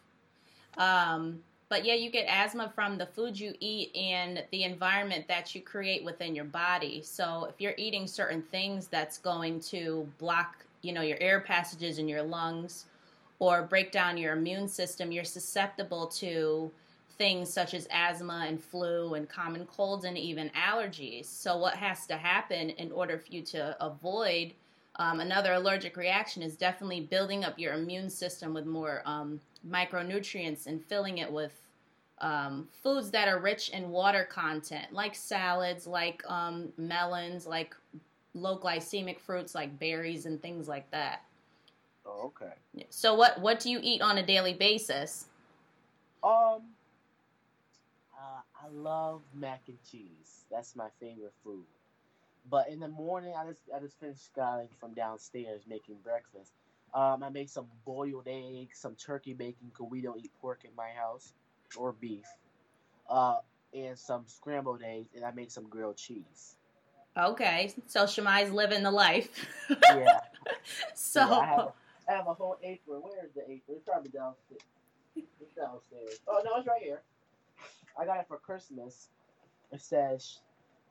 Um 0.77 1.43
but 1.69 1.85
yeah, 1.85 1.93
you 1.93 2.09
get 2.09 2.25
asthma 2.27 2.71
from 2.73 2.97
the 2.97 3.05
food 3.05 3.39
you 3.39 3.53
eat 3.59 3.95
and 3.95 4.43
the 4.51 4.63
environment 4.63 5.27
that 5.27 5.53
you 5.53 5.61
create 5.61 6.03
within 6.03 6.35
your 6.35 6.45
body. 6.45 7.01
So 7.03 7.45
if 7.47 7.61
you're 7.61 7.75
eating 7.77 8.07
certain 8.07 8.41
things 8.41 8.87
that's 8.87 9.19
going 9.19 9.59
to 9.61 10.07
block, 10.17 10.65
you 10.81 10.91
know, 10.91 11.01
your 11.01 11.19
air 11.21 11.39
passages 11.39 11.99
in 11.99 12.07
your 12.07 12.23
lungs 12.23 12.85
or 13.37 13.61
break 13.61 13.91
down 13.91 14.17
your 14.17 14.33
immune 14.33 14.67
system, 14.67 15.11
you're 15.11 15.23
susceptible 15.23 16.07
to 16.07 16.71
things 17.19 17.53
such 17.53 17.75
as 17.75 17.87
asthma 17.91 18.45
and 18.47 18.63
flu 18.63 19.13
and 19.13 19.29
common 19.29 19.65
colds 19.67 20.05
and 20.05 20.17
even 20.17 20.49
allergies. 20.51 21.25
So 21.25 21.57
what 21.57 21.75
has 21.75 22.07
to 22.07 22.17
happen 22.17 22.71
in 22.71 22.91
order 22.91 23.19
for 23.19 23.31
you 23.31 23.43
to 23.43 23.77
avoid 23.83 24.53
um, 24.99 25.21
another 25.21 25.53
allergic 25.53 25.95
reaction 25.95 26.43
is 26.43 26.57
definitely 26.57 26.99
building 26.99 27.45
up 27.45 27.57
your 27.57 27.73
immune 27.73 28.09
system 28.09 28.53
with 28.53 28.65
more 28.65 29.01
um, 29.05 29.39
micronutrients 29.67 30.67
and 30.67 30.83
filling 30.83 31.19
it 31.19 31.31
with 31.31 31.53
um, 32.19 32.67
foods 32.83 33.09
that 33.11 33.29
are 33.29 33.39
rich 33.39 33.69
in 33.69 33.91
water 33.91 34.25
content, 34.25 34.91
like 34.91 35.15
salads, 35.15 35.87
like 35.87 36.21
um, 36.29 36.73
melons, 36.77 37.47
like 37.47 37.73
low 38.33 38.59
glycemic 38.59 39.19
fruits, 39.19 39.55
like 39.55 39.79
berries 39.79 40.25
and 40.25 40.41
things 40.41 40.67
like 40.67 40.91
that. 40.91 41.23
Oh, 42.05 42.33
okay. 42.37 42.53
So 42.89 43.13
what 43.13 43.39
what 43.39 43.61
do 43.61 43.71
you 43.71 43.79
eat 43.81 44.01
on 44.01 44.17
a 44.17 44.25
daily 44.25 44.53
basis? 44.53 45.27
Um, 46.21 46.61
uh, 48.13 48.41
I 48.61 48.67
love 48.73 49.21
mac 49.33 49.61
and 49.67 49.77
cheese. 49.89 50.43
That's 50.51 50.75
my 50.75 50.87
favorite 50.99 51.33
food. 51.41 51.63
But 52.49 52.69
in 52.69 52.79
the 52.79 52.87
morning, 52.87 53.33
I 53.37 53.47
just 53.47 53.61
I 53.75 53.79
just 53.79 53.99
finished 53.99 54.33
going 54.35 54.69
from 54.79 54.93
downstairs 54.93 55.63
making 55.67 55.97
breakfast. 56.03 56.53
Um, 56.93 57.21
I 57.21 57.29
made 57.29 57.49
some 57.49 57.67
boiled 57.85 58.27
eggs, 58.27 58.79
some 58.79 58.95
turkey 58.95 59.33
bacon 59.33 59.67
because 59.71 59.87
we 59.91 60.01
don't 60.01 60.19
eat 60.19 60.31
pork 60.41 60.61
in 60.63 60.71
my 60.75 60.89
house 60.89 61.33
or 61.77 61.91
beef. 61.91 62.25
Uh, 63.09 63.37
and 63.73 63.97
some 63.97 64.23
scrambled 64.25 64.81
eggs, 64.83 65.09
and 65.15 65.23
I 65.23 65.31
made 65.31 65.51
some 65.51 65.67
grilled 65.67 65.97
cheese. 65.97 66.55
Okay, 67.17 67.73
so 67.87 68.05
Shimei's 68.05 68.51
living 68.51 68.81
the 68.83 68.91
life. 68.91 69.45
Yeah. 69.69 70.19
so 70.95 71.21
Yeah, 71.21 71.33
I, 71.33 71.45
have 71.45 71.59
a, 71.59 71.73
I 72.07 72.11
have 72.13 72.27
a 72.27 72.33
whole 72.33 72.57
apron. 72.63 73.01
Where 73.01 73.25
is 73.25 73.31
the 73.33 73.41
apron? 73.41 73.77
It's 73.77 73.85
probably 73.85 74.09
downstairs. 74.09 74.61
It's 75.15 75.53
downstairs. 75.55 76.19
Oh 76.27 76.41
no, 76.43 76.51
it's 76.57 76.67
right 76.67 76.81
here. 76.81 77.01
I 77.99 78.05
got 78.05 78.19
it 78.19 78.25
for 78.27 78.37
Christmas. 78.37 79.09
It 79.71 79.81
says 79.81 80.39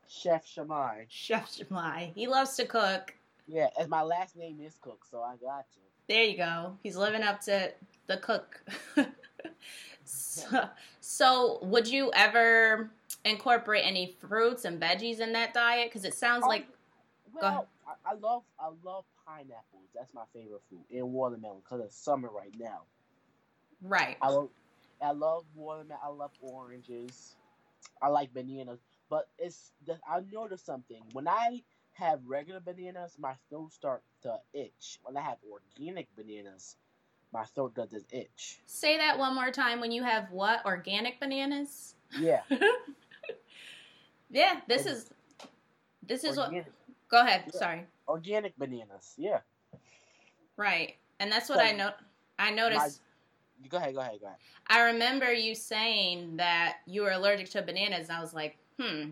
Chef 0.09 0.47
Shimei. 0.47 1.07
Chef 1.09 1.55
Shimei, 1.55 2.13
he 2.15 2.27
loves 2.27 2.57
to 2.57 2.67
cook. 2.67 3.15
Yeah, 3.47 3.69
and 3.79 3.89
my 3.89 4.03
last 4.03 4.37
name 4.37 4.61
is 4.61 4.77
Cook, 4.81 5.05
so 5.11 5.23
I 5.23 5.37
got 5.37 5.67
you. 5.77 5.83
There 6.09 6.23
you 6.25 6.37
go. 6.37 6.79
He's 6.83 6.97
living 6.97 7.23
up 7.23 7.41
to 7.43 7.73
the 8.07 8.17
cook. 8.19 8.63
so, 10.05 10.69
so, 11.01 11.59
would 11.63 11.87
you 11.89 12.11
ever 12.15 12.91
incorporate 13.25 13.85
any 13.87 14.17
fruits 14.21 14.65
and 14.65 14.81
veggies 14.81 15.21
in 15.21 15.33
that 15.33 15.55
diet? 15.55 15.89
Because 15.91 16.05
it 16.05 16.15
sounds 16.15 16.45
Oh, 16.45 16.49
like 16.49 16.67
Well, 17.33 17.69
I, 17.87 18.13
I 18.13 18.15
love 18.15 18.43
I 18.59 18.71
love 18.85 19.05
pineapples. 19.27 19.89
That's 19.95 20.15
my 20.15 20.25
favorite 20.33 20.63
fruit, 20.69 20.85
and 20.91 21.13
watermelon 21.13 21.61
because 21.65 21.81
it's 21.85 21.97
summer 21.97 22.31
right 22.31 22.55
now. 22.59 22.83
right. 23.83 24.17
I 24.23 24.29
love 24.31 24.49
I 25.03 25.13
love 25.13 25.45
watermelon. 25.55 26.01
I 26.03 26.09
love 26.09 26.33
oranges. 26.41 27.37
I 28.03 28.09
like 28.09 28.33
bananas, 28.33 28.81
but 29.09 29.29
it's 29.39 29.73
the- 29.87 30.01
I 30.09 30.21
noticed 30.31 30.67
something 30.67 31.03
when 31.13 31.29
I 31.29 31.63
have 31.93 32.25
regular 32.27 32.61
bananas, 32.61 33.17
my 33.19 33.35
throat 33.49 33.73
starts 33.73 34.07
to 34.23 34.41
itch. 34.53 35.01
When 35.03 35.17
I 35.17 35.21
have 35.23 35.39
organic 35.51 36.15
bananas, 36.17 36.77
my 37.33 37.45
throat 37.45 37.75
doesn't 37.75 38.07
itch. 38.13 38.61
Say 38.67 38.97
that 38.99 39.19
one 39.19 39.35
more 39.35 39.51
time. 39.51 39.81
When 39.81 39.91
you 39.93 40.03
have 40.05 40.31
what 40.31 40.65
organic 40.65 41.19
bananas? 41.21 41.95
Yeah, 42.19 42.43
Yeah, 44.31 44.61
this 44.67 44.87
is 44.87 45.11
this 46.03 46.25
is 46.25 46.37
what. 46.37 46.53
Go 47.11 47.21
ahead. 47.23 47.45
Yeah. 47.53 47.59
Sorry. 47.59 47.87
organic 48.07 48.57
bananas. 48.59 49.15
Yeah. 49.17 49.41
Right, 50.57 50.97
and 51.21 51.31
that's 51.31 51.49
what 51.49 51.59
So, 51.59 51.65
I 51.65 51.73
know. 51.73 51.93
I 52.39 52.51
noticed. 52.51 53.01
Go 53.69 53.79
ahead. 53.79 53.95
Go 53.95 54.01
ahead. 54.01 54.21
Go 54.21 54.27
ahead. 54.27 54.39
I 54.69 54.83
remember 54.83 55.33
you 55.33 55.55
saying 55.55 56.37
that 56.37 56.79
you 56.87 57.03
were 57.03 57.11
allergic 57.11 57.51
to 57.51 57.63
bananas, 57.63 58.09
and 58.09 58.17
I 58.17 58.21
was 58.21 58.35
like, 58.35 58.57
hmm, 58.79 59.11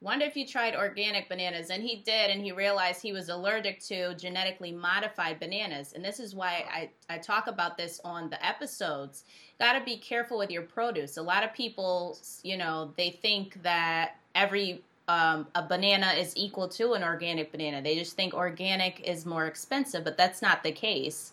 wonder 0.00 0.26
if 0.26 0.36
you 0.36 0.46
tried 0.46 0.74
organic 0.74 1.28
bananas. 1.28 1.70
And 1.70 1.82
he 1.82 1.96
did, 1.96 2.30
and 2.30 2.42
he 2.42 2.52
realized 2.52 3.00
he 3.00 3.12
was 3.12 3.28
allergic 3.28 3.80
to 3.84 4.14
genetically 4.14 4.70
modified 4.70 5.40
bananas. 5.40 5.94
And 5.94 6.04
this 6.04 6.20
is 6.20 6.34
why 6.34 6.64
I, 6.72 6.90
I 7.14 7.18
talk 7.18 7.46
about 7.46 7.76
this 7.76 8.00
on 8.04 8.28
the 8.30 8.44
episodes. 8.44 9.24
Got 9.58 9.78
to 9.78 9.84
be 9.84 9.96
careful 9.96 10.38
with 10.38 10.50
your 10.50 10.62
produce. 10.62 11.16
A 11.16 11.22
lot 11.22 11.42
of 11.42 11.52
people, 11.54 12.18
you 12.42 12.56
know, 12.56 12.92
they 12.96 13.10
think 13.10 13.62
that 13.62 14.16
every 14.34 14.82
um, 15.06 15.46
a 15.54 15.62
banana 15.62 16.12
is 16.16 16.32
equal 16.36 16.68
to 16.68 16.94
an 16.94 17.02
organic 17.02 17.52
banana. 17.52 17.82
They 17.82 17.94
just 17.94 18.16
think 18.16 18.32
organic 18.32 19.00
is 19.00 19.26
more 19.26 19.46
expensive, 19.46 20.02
but 20.02 20.16
that's 20.16 20.40
not 20.40 20.62
the 20.62 20.72
case. 20.72 21.32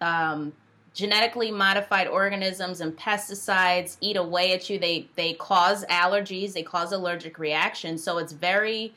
Um, 0.00 0.52
genetically 0.94 1.50
modified 1.50 2.06
organisms 2.06 2.80
and 2.80 2.96
pesticides 2.96 3.96
eat 4.00 4.16
away 4.16 4.52
at 4.52 4.70
you 4.70 4.78
they 4.78 5.06
they 5.16 5.34
cause 5.34 5.84
allergies 5.86 6.52
they 6.52 6.62
cause 6.62 6.92
allergic 6.92 7.38
reactions 7.38 8.02
so 8.02 8.18
it's 8.18 8.32
very 8.32 8.94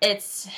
it's 0.00 0.48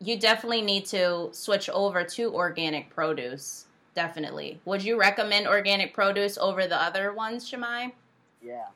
you 0.00 0.18
definitely 0.18 0.62
need 0.62 0.86
to 0.86 1.28
switch 1.32 1.68
over 1.68 2.02
to 2.02 2.34
organic 2.34 2.88
produce 2.90 3.66
definitely 3.94 4.58
would 4.64 4.82
you 4.82 4.98
recommend 4.98 5.46
organic 5.46 5.92
produce 5.92 6.38
over 6.38 6.66
the 6.66 6.80
other 6.80 7.12
ones 7.12 7.46
Shimei? 7.46 7.94
Yeah. 8.42 8.66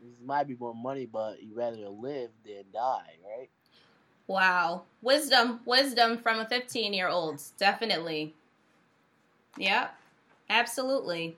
This 0.00 0.14
might 0.24 0.46
be 0.48 0.56
more 0.58 0.74
money, 0.74 1.06
but 1.06 1.42
you'd 1.42 1.56
rather 1.56 1.88
live 1.88 2.30
than 2.44 2.64
die, 2.72 3.16
right? 3.24 3.48
wow 4.26 4.82
wisdom 5.02 5.60
wisdom 5.66 6.16
from 6.16 6.40
a 6.40 6.46
15 6.46 6.94
year 6.94 7.08
old 7.08 7.42
definitely 7.58 8.34
Yep, 9.58 9.94
absolutely. 10.50 11.36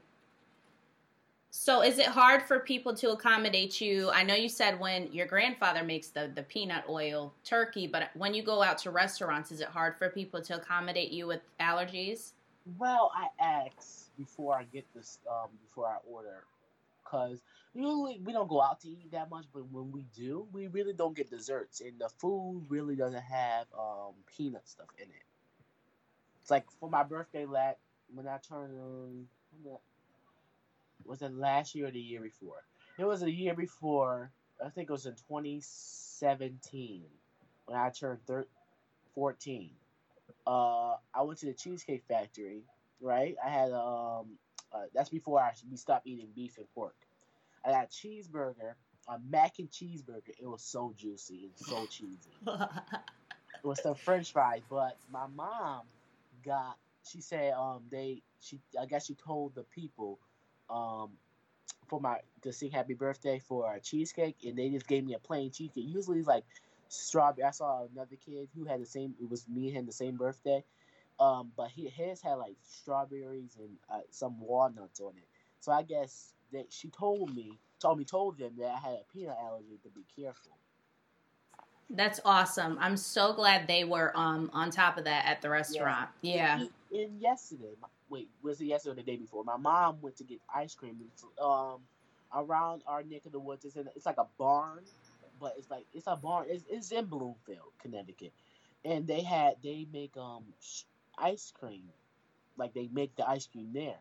So, 1.50 1.82
is 1.82 1.98
it 1.98 2.06
hard 2.06 2.42
for 2.42 2.60
people 2.60 2.94
to 2.96 3.12
accommodate 3.12 3.80
you? 3.80 4.10
I 4.10 4.22
know 4.22 4.34
you 4.34 4.48
said 4.48 4.78
when 4.78 5.10
your 5.10 5.26
grandfather 5.26 5.82
makes 5.82 6.08
the, 6.08 6.30
the 6.34 6.42
peanut 6.42 6.84
oil 6.86 7.32
turkey, 7.44 7.86
but 7.86 8.10
when 8.14 8.34
you 8.34 8.42
go 8.42 8.62
out 8.62 8.76
to 8.78 8.90
restaurants, 8.90 9.50
is 9.50 9.60
it 9.62 9.68
hard 9.68 9.96
for 9.96 10.10
people 10.10 10.42
to 10.42 10.56
accommodate 10.56 11.10
you 11.12 11.26
with 11.26 11.40
allergies? 11.58 12.32
Well, 12.78 13.10
I 13.14 13.28
ask 13.42 14.14
before 14.18 14.54
I 14.54 14.64
get 14.64 14.84
this, 14.94 15.18
um, 15.30 15.48
before 15.66 15.86
I 15.86 15.96
order, 16.06 16.44
because 17.02 17.40
usually 17.74 18.20
we 18.22 18.34
don't 18.34 18.48
go 18.48 18.60
out 18.60 18.80
to 18.80 18.88
eat 18.88 19.10
that 19.12 19.30
much, 19.30 19.46
but 19.54 19.64
when 19.72 19.90
we 19.90 20.04
do, 20.14 20.46
we 20.52 20.66
really 20.66 20.92
don't 20.92 21.16
get 21.16 21.30
desserts, 21.30 21.80
and 21.80 21.98
the 21.98 22.10
food 22.18 22.66
really 22.68 22.96
doesn't 22.96 23.22
have 23.22 23.66
um, 23.78 24.12
peanut 24.36 24.68
stuff 24.68 24.88
in 24.98 25.04
it. 25.04 25.24
It's 26.42 26.50
like 26.50 26.66
for 26.80 26.90
my 26.90 27.02
birthday, 27.02 27.46
last 27.46 27.78
when 28.14 28.28
I 28.28 28.38
turned, 28.38 29.26
was 31.04 31.22
it 31.22 31.32
last 31.34 31.74
year 31.74 31.88
or 31.88 31.90
the 31.90 32.00
year 32.00 32.20
before? 32.20 32.62
It 32.98 33.04
was 33.04 33.22
a 33.22 33.30
year 33.30 33.54
before. 33.54 34.32
I 34.64 34.70
think 34.70 34.88
it 34.88 34.92
was 34.92 35.06
in 35.06 35.14
2017 35.28 37.04
when 37.66 37.78
I 37.78 37.90
turned 37.90 38.24
thir- 38.26 38.48
14 39.14 39.70
uh, 40.46 40.96
I 41.14 41.22
went 41.22 41.40
to 41.40 41.46
the 41.46 41.54
Cheesecake 41.54 42.04
Factory, 42.08 42.62
right? 43.00 43.36
I 43.44 43.50
had 43.50 43.72
um, 43.72 44.38
uh, 44.72 44.84
that's 44.94 45.10
before 45.10 45.40
I 45.40 45.52
we 45.70 45.76
stopped 45.76 46.06
eating 46.06 46.28
beef 46.34 46.58
and 46.58 46.66
pork. 46.74 46.96
I 47.64 47.70
got 47.70 47.84
a 47.84 47.88
cheeseburger, 47.88 48.74
a 49.08 49.18
mac 49.28 49.54
and 49.58 49.70
cheeseburger. 49.70 50.30
It 50.40 50.46
was 50.46 50.62
so 50.62 50.94
juicy 50.96 51.44
and 51.46 51.52
so 51.56 51.86
cheesy. 51.86 52.30
It 53.64 53.66
was 53.66 53.82
some 53.82 53.96
French 53.96 54.32
fries, 54.32 54.62
but 54.70 54.96
my 55.10 55.26
mom 55.26 55.82
got. 56.44 56.76
She 57.06 57.20
said 57.20 57.52
um 57.54 57.82
they 57.90 58.22
she 58.40 58.60
I 58.80 58.86
guess 58.86 59.06
she 59.06 59.14
told 59.14 59.54
the 59.54 59.64
people 59.64 60.18
um 60.70 61.10
for 61.88 62.00
my 62.00 62.18
to 62.42 62.52
sing 62.52 62.70
happy 62.70 62.94
birthday 62.94 63.38
for 63.38 63.72
a 63.72 63.80
cheesecake 63.80 64.36
and 64.44 64.56
they 64.58 64.70
just 64.70 64.86
gave 64.86 65.04
me 65.04 65.14
a 65.14 65.18
plain 65.18 65.50
cheesecake. 65.50 65.86
Usually 65.86 66.18
it's 66.18 66.28
like 66.28 66.44
strawberry. 66.88 67.44
I 67.46 67.50
saw 67.50 67.86
another 67.92 68.16
kid 68.16 68.48
who 68.56 68.64
had 68.64 68.80
the 68.80 68.86
same. 68.86 69.14
It 69.20 69.30
was 69.30 69.48
me 69.48 69.68
and 69.68 69.76
him 69.78 69.86
the 69.86 69.92
same 69.92 70.16
birthday, 70.16 70.64
um, 71.20 71.52
but 71.56 71.70
he 71.70 71.88
his 71.88 72.20
had 72.22 72.34
like 72.34 72.56
strawberries 72.62 73.56
and 73.58 73.76
uh, 73.90 74.00
some 74.10 74.40
walnuts 74.40 75.00
on 75.00 75.12
it. 75.16 75.28
So 75.60 75.72
I 75.72 75.82
guess 75.82 76.34
that 76.52 76.72
she 76.72 76.88
told 76.88 77.34
me, 77.34 77.58
told 77.80 77.98
me, 77.98 78.04
told 78.04 78.38
them 78.38 78.52
that 78.58 78.68
I 78.68 78.78
had 78.78 78.94
a 79.00 79.04
peanut 79.12 79.36
allergy 79.40 79.78
to 79.84 79.90
be 79.90 80.04
careful. 80.16 80.52
That's 81.88 82.20
awesome. 82.24 82.78
I'm 82.80 82.96
so 82.96 83.32
glad 83.32 83.68
they 83.68 83.84
were 83.84 84.12
um 84.16 84.50
on 84.52 84.70
top 84.70 84.98
of 84.98 85.04
that 85.04 85.24
at 85.26 85.40
the 85.42 85.50
restaurant. 85.50 86.10
Yeah. 86.20 86.60
And, 86.60 86.70
and 86.92 87.20
yesterday, 87.20 87.74
wait, 88.08 88.28
was 88.42 88.60
it 88.60 88.66
yesterday 88.66 88.92
or 88.92 88.96
the 88.96 89.02
day 89.02 89.16
before? 89.16 89.44
My 89.44 89.56
mom 89.56 89.98
went 90.00 90.16
to 90.16 90.24
get 90.24 90.40
ice 90.52 90.74
cream. 90.74 90.96
Um, 91.40 91.80
around 92.34 92.82
our 92.86 93.02
neck 93.02 93.22
of 93.26 93.32
the 93.32 93.38
woods. 93.38 93.64
It's 93.64 93.76
in, 93.76 93.88
it's 93.94 94.06
like 94.06 94.18
a 94.18 94.26
barn, 94.38 94.84
but 95.40 95.54
it's 95.58 95.70
like 95.70 95.84
it's 95.94 96.06
a 96.06 96.16
barn. 96.16 96.46
It's, 96.48 96.64
it's 96.68 96.92
in 96.92 97.06
Bloomfield, 97.06 97.72
Connecticut, 97.80 98.32
and 98.84 99.06
they 99.06 99.22
had 99.22 99.54
they 99.62 99.86
make 99.92 100.16
um 100.16 100.44
ice 101.18 101.52
cream, 101.58 101.84
like 102.56 102.74
they 102.74 102.88
make 102.92 103.14
the 103.16 103.28
ice 103.28 103.46
cream 103.46 103.70
there, 103.72 103.98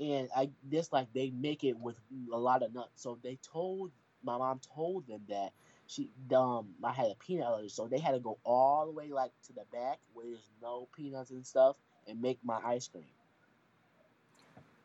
and 0.00 0.28
I 0.36 0.50
just 0.70 0.92
like 0.92 1.12
they 1.12 1.30
make 1.30 1.64
it 1.64 1.78
with 1.78 1.96
a 2.32 2.38
lot 2.38 2.62
of 2.62 2.74
nuts. 2.74 3.02
So 3.02 3.18
they 3.22 3.38
told 3.52 3.90
my 4.22 4.38
mom 4.38 4.60
told 4.74 5.06
them 5.06 5.22
that 5.28 5.52
she 5.86 6.10
um 6.34 6.68
I 6.82 6.92
had 6.92 7.06
a 7.06 7.14
peanut 7.14 7.46
allergy, 7.46 7.68
so 7.68 7.86
they 7.86 7.98
had 7.98 8.12
to 8.12 8.20
go 8.20 8.38
all 8.44 8.86
the 8.86 8.92
way 8.92 9.08
like 9.10 9.32
to 9.46 9.52
the 9.52 9.64
back 9.72 9.98
where 10.14 10.26
there's 10.26 10.48
no 10.62 10.88
peanuts 10.96 11.30
and 11.30 11.44
stuff 11.44 11.76
and 12.08 12.20
make 12.20 12.38
my 12.44 12.58
ice 12.64 12.88
cream. 12.88 13.04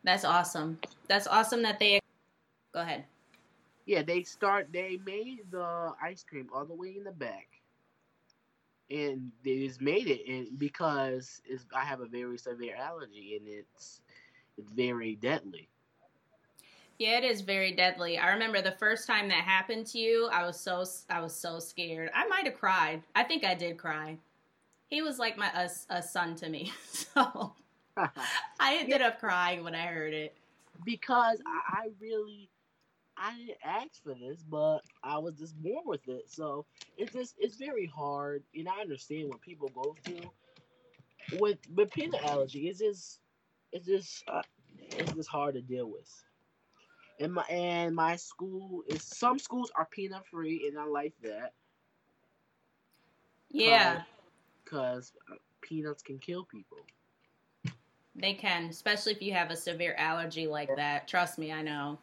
That's 0.04 0.24
awesome. 0.24 0.80
That's 1.08 1.28
awesome 1.28 1.62
that 1.64 1.80
they 1.80 2.00
Go 2.74 2.82
ahead. 2.82 3.06
Yeah, 3.88 4.04
they 4.04 4.22
start. 4.22 4.68
They 4.72 5.00
made 5.04 5.50
the 5.50 5.94
ice 6.00 6.24
cream 6.24 6.48
all 6.54 6.66
the 6.66 6.76
way 6.76 6.96
in 6.96 7.04
the 7.04 7.12
back, 7.12 7.48
and 8.92 9.32
they 9.44 9.66
just 9.66 9.82
made 9.82 10.08
it. 10.08 10.28
And 10.28 10.60
because 10.60 11.42
it's, 11.46 11.66
I 11.74 11.84
have 11.86 12.02
a 12.02 12.06
very 12.06 12.38
severe 12.38 12.76
allergy, 12.76 13.36
and 13.40 13.48
it's 13.48 14.02
it's 14.58 14.72
very 14.72 15.16
deadly. 15.16 15.70
Yeah, 17.00 17.18
it 17.20 17.24
is 17.24 17.42
very 17.42 17.72
deadly. 17.74 18.18
I 18.18 18.32
remember 18.34 18.62
the 18.62 18.72
first 18.72 19.08
time 19.08 19.28
that 19.30 19.44
happened 19.44 19.86
to 19.88 20.00
you, 20.00 20.28
I 20.32 20.46
was 20.46 20.60
so 20.60 20.84
I 21.10 21.20
was 21.22 21.36
so 21.36 21.60
scared. 21.60 22.10
I 22.16 22.28
might 22.28 22.46
have 22.46 22.56
cried. 22.60 23.04
I 23.16 23.24
think 23.24 23.44
I 23.44 23.54
did 23.56 23.78
cry. 23.78 24.18
He 24.88 25.02
was 25.02 25.20
like 25.20 25.38
my 25.38 25.52
a, 25.56 25.70
a 25.96 26.02
son 26.04 26.36
to 26.38 26.50
me. 26.50 26.74
So 26.86 27.56
I 28.60 28.78
ended 28.78 29.02
up 29.02 29.20
crying 29.20 29.64
when 29.64 29.76
I 29.76 29.88
heard 29.88 30.14
it. 30.14 30.36
because 30.84 31.40
I, 31.46 31.82
I 31.84 31.88
really 32.00 32.50
I 33.18 33.36
didn't 33.38 33.58
ask 33.64 34.04
for 34.04 34.16
this, 34.16 34.44
but 34.44 34.80
I 35.04 35.18
was 35.20 35.36
just 35.36 35.62
born 35.62 35.84
with 35.86 36.08
it. 36.08 36.30
So 36.32 36.66
it's 36.98 37.14
just 37.14 37.36
it's 37.40 37.58
very 37.58 37.86
hard, 37.88 38.44
and 38.56 38.68
I 38.70 38.82
understand 38.82 39.30
what 39.30 39.42
people 39.42 39.70
go 39.70 39.96
through. 40.04 40.32
with 41.40 41.60
with 41.74 41.92
peanut 41.92 42.24
allergy, 42.24 42.68
it's 42.70 42.80
just 42.80 43.20
it's 43.72 43.86
just 43.86 44.24
uh, 44.28 44.42
it's 44.98 45.14
just 45.14 45.30
hard 45.30 45.56
to 45.56 45.62
deal 45.62 45.90
with. 45.90 46.10
And 47.20 47.34
my 47.34 47.44
and 47.44 47.96
my 47.96 48.16
school 48.16 48.84
is 48.88 49.02
some 49.02 49.40
schools 49.40 49.72
are 49.76 49.88
peanut 49.92 50.26
free, 50.28 50.68
and 50.68 50.78
I 50.78 50.86
like 50.86 51.14
that. 51.24 51.54
Yeah, 53.50 53.98
uh, 54.00 54.04
because 54.64 55.14
uh, 55.32 55.36
peanuts 55.62 56.04
can 56.04 56.20
kill 56.20 56.46
people. 56.46 56.78
They 58.16 58.34
can, 58.34 58.66
especially 58.66 59.14
if 59.14 59.22
you 59.22 59.34
have 59.34 59.52
a 59.52 59.56
severe 59.56 59.96
allergy 59.98 60.48
like 60.48 60.76
that. 60.76 61.08
Trust 61.08 61.38
me, 61.38 61.52
I 61.52 61.62
know. 61.62 62.00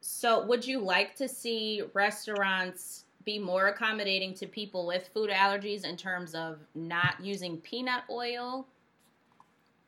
So, 0.00 0.44
would 0.46 0.66
you 0.66 0.80
like 0.80 1.14
to 1.16 1.28
see 1.28 1.82
restaurants 1.94 3.04
be 3.24 3.38
more 3.38 3.68
accommodating 3.68 4.34
to 4.34 4.46
people 4.46 4.86
with 4.86 5.08
food 5.14 5.30
allergies 5.30 5.84
in 5.84 5.96
terms 5.96 6.34
of 6.34 6.58
not 6.74 7.14
using 7.22 7.58
peanut 7.58 8.02
oil? 8.10 8.66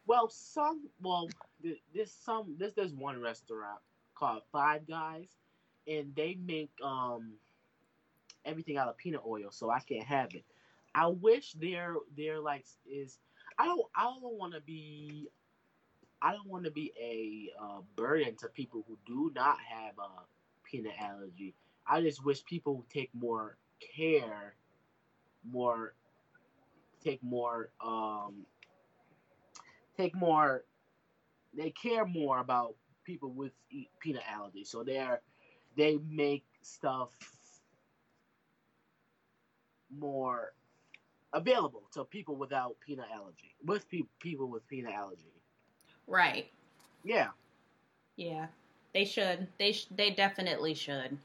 Well, 0.06 0.28
some 0.28 0.88
well, 1.02 1.28
there's 1.94 2.12
some 2.12 2.56
there's 2.58 2.74
there's 2.74 2.94
one 2.94 3.20
restaurant 3.20 3.80
called 4.14 4.42
Five 4.52 4.86
Guys, 4.86 5.28
and 5.86 6.14
they 6.14 6.36
make 6.44 6.70
um 6.82 7.34
everything 8.44 8.76
out 8.76 8.88
of 8.88 8.96
peanut 8.96 9.22
oil, 9.26 9.50
so 9.50 9.70
I 9.70 9.80
can't 9.80 10.04
have 10.04 10.34
it. 10.34 10.44
I 10.94 11.08
wish 11.08 11.52
their 11.54 11.96
their 12.16 12.40
like 12.40 12.64
is 12.90 13.18
I 13.58 13.66
don't 13.66 13.82
I 13.96 14.04
don't 14.04 14.38
want 14.38 14.54
to 14.54 14.60
be 14.60 15.28
I 16.22 16.32
don't 16.32 16.48
want 16.48 16.64
to 16.64 16.70
be 16.70 16.92
a 17.00 17.50
uh, 17.62 17.80
burden 17.96 18.36
to 18.36 18.48
people 18.48 18.84
who 18.88 18.98
do 19.06 19.32
not 19.34 19.58
have 19.60 19.98
a 19.98 20.08
peanut 20.64 20.94
allergy. 20.98 21.54
I 21.86 22.00
just 22.00 22.24
wish 22.24 22.44
people 22.44 22.76
would 22.76 22.90
take 22.90 23.10
more 23.14 23.58
care, 23.96 24.54
more 25.44 25.94
take 27.02 27.22
more 27.22 27.70
um 27.84 28.46
take 29.96 30.14
more 30.14 30.64
they 31.56 31.70
care 31.70 32.04
more 32.04 32.38
about 32.40 32.74
people 33.04 33.30
with 33.30 33.52
peanut 34.00 34.22
allergy. 34.30 34.64
So 34.64 34.82
they're 34.82 35.20
they 35.76 35.98
make 36.08 36.44
stuff 36.62 37.10
more 39.90 40.52
available 41.32 41.82
to 41.92 42.04
people 42.04 42.36
without 42.36 42.76
peanut 42.84 43.06
allergy, 43.12 43.54
with 43.64 43.88
pe- 43.90 44.02
people 44.20 44.48
with 44.48 44.66
peanut 44.68 44.94
allergy. 44.94 45.32
Right. 46.06 46.50
Yeah. 47.04 47.28
Yeah, 48.16 48.46
they 48.92 49.04
should. 49.04 49.48
They 49.58 49.72
sh- 49.72 49.88
they 49.94 50.10
definitely 50.10 50.74
should. 50.74 51.18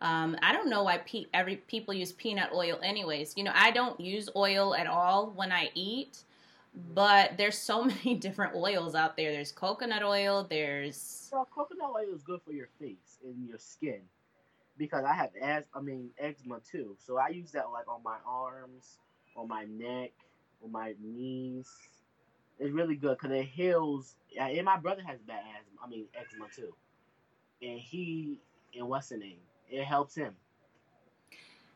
Um, 0.00 0.36
I 0.42 0.52
don't 0.52 0.68
know 0.68 0.82
why 0.82 0.98
pe- 0.98 1.26
every 1.32 1.56
people 1.56 1.94
use 1.94 2.12
peanut 2.12 2.50
oil, 2.52 2.78
anyways. 2.82 3.34
You 3.36 3.44
know, 3.44 3.52
I 3.54 3.70
don't 3.70 3.98
use 4.00 4.28
oil 4.34 4.74
at 4.74 4.88
all 4.88 5.32
when 5.36 5.52
I 5.52 5.70
eat, 5.74 6.24
but 6.74 7.36
there's 7.36 7.58
so 7.58 7.84
many 8.04 8.14
different 8.14 8.54
oils 8.54 8.94
out 8.94 9.16
there. 9.16 9.32
There's 9.32 9.52
coconut 9.52 10.02
oil. 10.02 10.46
There's 10.48 11.28
well, 11.32 11.48
coconut 11.54 11.90
oil 11.94 12.14
is 12.14 12.22
good 12.22 12.40
for 12.44 12.52
your 12.52 12.68
face 12.80 13.18
and 13.24 13.48
your 13.48 13.58
skin 13.58 14.00
because 14.78 15.04
I 15.04 15.14
have 15.14 15.30
as 15.40 15.64
I 15.74 15.80
mean 15.80 16.10
eczema 16.18 16.60
too. 16.60 16.96
So 16.98 17.18
I 17.18 17.28
use 17.28 17.52
that 17.52 17.70
like 17.72 17.88
on 17.88 18.02
my 18.02 18.16
arms, 18.26 18.98
on 19.36 19.48
my 19.48 19.64
neck, 19.64 20.12
on 20.64 20.72
my 20.72 20.94
knees. 21.02 21.68
It's 22.58 22.72
really 22.72 22.96
good 22.96 23.18
because 23.20 23.36
it 23.36 23.46
heals. 23.46 24.14
And 24.38 24.64
my 24.64 24.76
brother 24.76 25.02
has 25.06 25.18
bad 25.20 25.40
asthma. 25.40 25.80
I 25.84 25.88
mean 25.88 26.06
eczema 26.14 26.46
too, 26.54 26.74
and 27.60 27.78
he 27.78 28.40
and 28.76 28.88
what's 28.88 29.08
the 29.08 29.18
name? 29.18 29.38
It 29.70 29.84
helps 29.84 30.14
him. 30.14 30.34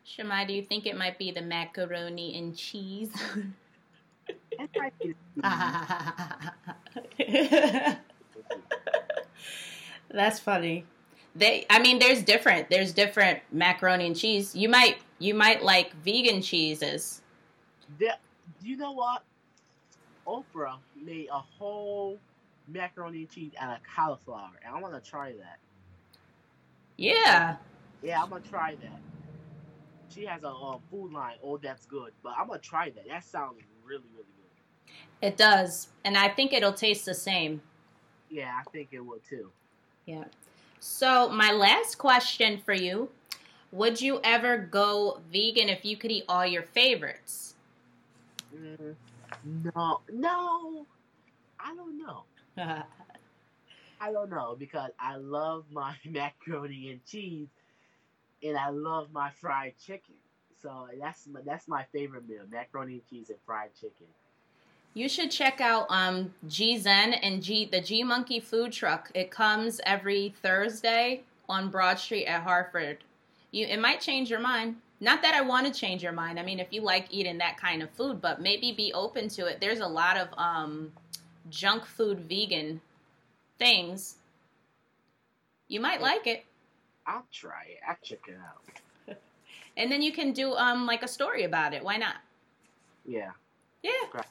Shimei, 0.03 0.45
do 0.45 0.53
you 0.53 0.63
think 0.63 0.85
it 0.85 0.97
might 0.97 1.19
be 1.19 1.31
the 1.31 1.41
macaroni 1.41 2.37
and 2.37 2.55
cheese? 2.55 3.11
That's 10.09 10.39
funny. 10.39 10.85
They, 11.35 11.65
I 11.69 11.79
mean, 11.79 11.99
there's 11.99 12.23
different. 12.23 12.69
There's 12.69 12.93
different 12.93 13.39
macaroni 13.51 14.07
and 14.07 14.15
cheese. 14.15 14.55
You 14.55 14.69
might, 14.69 14.97
you 15.19 15.35
might 15.35 15.63
like 15.63 15.93
vegan 16.03 16.41
cheeses. 16.41 17.21
Yeah, 17.99 18.15
you 18.61 18.77
know 18.77 18.93
what? 18.93 19.23
Oprah 20.25 20.77
made 21.01 21.27
a 21.31 21.39
whole 21.39 22.17
macaroni 22.67 23.19
and 23.19 23.29
cheese 23.29 23.51
out 23.59 23.77
of 23.77 23.83
cauliflower, 23.83 24.51
and 24.65 24.75
I 24.75 24.81
want 24.81 25.01
to 25.01 25.09
try 25.09 25.33
that. 25.33 25.59
Yeah. 26.97 27.57
Yeah, 28.01 28.21
I'm 28.21 28.29
gonna 28.29 28.41
try 28.41 28.75
that. 28.75 28.99
She 30.09 30.25
has 30.25 30.43
a 30.43 30.49
uh, 30.49 30.77
food 30.89 31.13
line. 31.13 31.35
Oh, 31.43 31.57
that's 31.57 31.85
good. 31.85 32.11
But 32.23 32.33
I'm 32.37 32.47
gonna 32.47 32.59
try 32.59 32.89
that. 32.91 33.07
That 33.07 33.23
sounds 33.23 33.61
really, 33.87 34.03
really 34.13 34.25
good. 34.35 35.27
It 35.27 35.37
does, 35.37 35.87
and 36.03 36.17
I 36.17 36.29
think 36.29 36.53
it'll 36.53 36.73
taste 36.73 37.05
the 37.05 37.13
same. 37.13 37.61
Yeah, 38.29 38.59
I 38.59 38.69
think 38.69 38.89
it 38.91 38.99
will 38.99 39.21
too. 39.27 39.51
Yeah. 40.05 40.25
So 40.79 41.29
my 41.29 41.51
last 41.51 41.97
question 41.97 42.59
for 42.63 42.73
you: 42.73 43.09
Would 43.71 44.01
you 44.01 44.19
ever 44.23 44.57
go 44.57 45.21
vegan 45.31 45.69
if 45.69 45.85
you 45.85 45.97
could 45.97 46.11
eat 46.11 46.25
all 46.29 46.45
your 46.45 46.63
favorites? 46.63 47.55
Mm, 48.55 48.95
no, 49.43 50.01
no. 50.11 50.85
I 51.59 51.75
don't 51.75 51.97
know. 51.97 52.23
I 53.99 54.11
don't 54.11 54.29
know 54.29 54.55
because 54.57 54.91
I 54.99 55.15
love 55.15 55.65
my 55.71 55.95
macaroni 56.05 56.91
and 56.91 57.03
cheese, 57.05 57.49
and 58.43 58.57
I 58.57 58.69
love 58.69 59.11
my 59.11 59.31
fried 59.41 59.73
chicken. 59.83 60.15
So 60.61 60.87
that's 60.99 61.27
my, 61.27 61.41
that's 61.45 61.67
my 61.67 61.85
favorite 61.91 62.27
meal: 62.27 62.43
macaroni 62.51 62.93
and 62.93 63.09
cheese 63.09 63.29
and 63.29 63.37
fried 63.45 63.69
chicken. 63.75 64.07
You 64.93 65.07
should 65.07 65.29
check 65.29 65.61
out 65.61 65.85
um, 65.89 66.33
G 66.47 66.77
Zen 66.77 67.13
and 67.13 67.43
G 67.43 67.65
the 67.65 67.81
G 67.81 68.03
Monkey 68.03 68.39
Food 68.39 68.71
Truck. 68.71 69.11
It 69.13 69.29
comes 69.29 69.79
every 69.85 70.33
Thursday 70.41 71.23
on 71.47 71.69
Broad 71.69 71.99
Street 71.99 72.25
at 72.25 72.43
Hartford. 72.43 72.97
You 73.51 73.67
it 73.67 73.79
might 73.79 74.01
change 74.01 74.29
your 74.29 74.39
mind. 74.39 74.77
Not 74.99 75.21
that 75.21 75.35
I 75.35 75.41
want 75.41 75.71
to 75.71 75.79
change 75.79 76.01
your 76.01 76.11
mind. 76.11 76.39
I 76.39 76.43
mean, 76.43 76.59
if 76.59 76.73
you 76.73 76.81
like 76.81 77.07
eating 77.11 77.37
that 77.37 77.57
kind 77.57 77.83
of 77.83 77.91
food, 77.91 78.19
but 78.19 78.41
maybe 78.41 78.71
be 78.71 78.91
open 78.93 79.29
to 79.29 79.45
it. 79.45 79.61
There's 79.61 79.79
a 79.79 79.87
lot 79.87 80.17
of 80.17 80.29
um, 80.37 80.91
junk 81.51 81.85
food 81.85 82.19
vegan 82.21 82.81
things. 83.59 84.15
You 85.67 85.79
might 85.79 86.01
like 86.01 86.25
it. 86.25 86.45
I'll 87.05 87.27
try 87.31 87.65
it. 87.67 87.79
I'll 87.87 87.97
check 88.03 88.19
it 88.27 88.35
out. 88.43 88.81
And 89.77 89.91
then 89.91 90.01
you 90.01 90.11
can 90.11 90.33
do 90.33 90.53
um 90.55 90.85
like 90.85 91.03
a 91.03 91.07
story 91.07 91.43
about 91.43 91.73
it. 91.73 91.83
Why 91.83 91.97
not? 91.97 92.17
Yeah. 93.05 93.31
Yeah. 93.83 94.21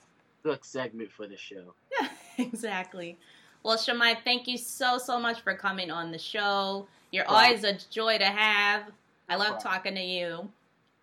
Good 0.43 0.65
segment 0.65 1.11
for 1.11 1.27
the 1.27 1.37
show. 1.37 1.75
Yeah, 2.01 2.09
exactly. 2.39 3.17
Well, 3.63 3.77
Shimei, 3.77 4.17
thank 4.23 4.47
you 4.47 4.59
so 4.59 4.99
so 4.99 5.19
much 5.19 5.41
for 5.41 5.55
coming 5.55 5.91
on 5.91 6.13
the 6.13 6.19
show. 6.19 6.87
You're 7.11 7.27
always 7.29 7.65
a 7.65 7.79
joy 7.91 8.19
to 8.19 8.27
have. 8.27 8.85
I 9.29 9.37
love 9.37 9.63
talking 9.63 9.95
to 9.95 10.03
you. 10.03 10.49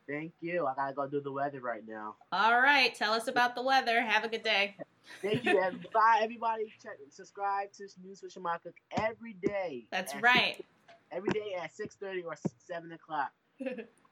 Thank 0.08 0.34
you. 0.41 0.68
I 0.68 0.76
gotta 0.76 0.94
go 0.94 1.08
do 1.08 1.22
the 1.22 1.32
weather 1.32 1.62
right 1.62 1.86
now. 1.88 2.16
All 2.32 2.60
right. 2.62 2.94
Tell 2.94 3.14
us 3.14 3.28
about 3.28 3.56
the 3.56 3.64
weather. 3.64 4.02
Have 4.02 4.24
a 4.24 4.28
good 4.28 4.44
day. 4.44 4.76
Thank 5.22 5.46
you. 5.46 5.54
Bye, 5.94 6.20
everybody. 6.22 6.74
Check, 6.82 6.98
subscribe 7.10 7.72
to 7.74 7.88
News 8.06 8.22
with 8.22 8.34
Shimei 8.34 8.58
Cook 8.64 8.76
every 8.98 9.34
day. 9.34 9.86
That's 9.91 10.16
right. 10.18 10.58
6, 10.58 10.68
every 11.12 11.30
day 11.30 11.56
at 11.62 11.74
six 11.74 11.96
thirty 11.96 12.22
or 12.22 12.36
seven 12.66 12.91
o'clock. 12.91 13.32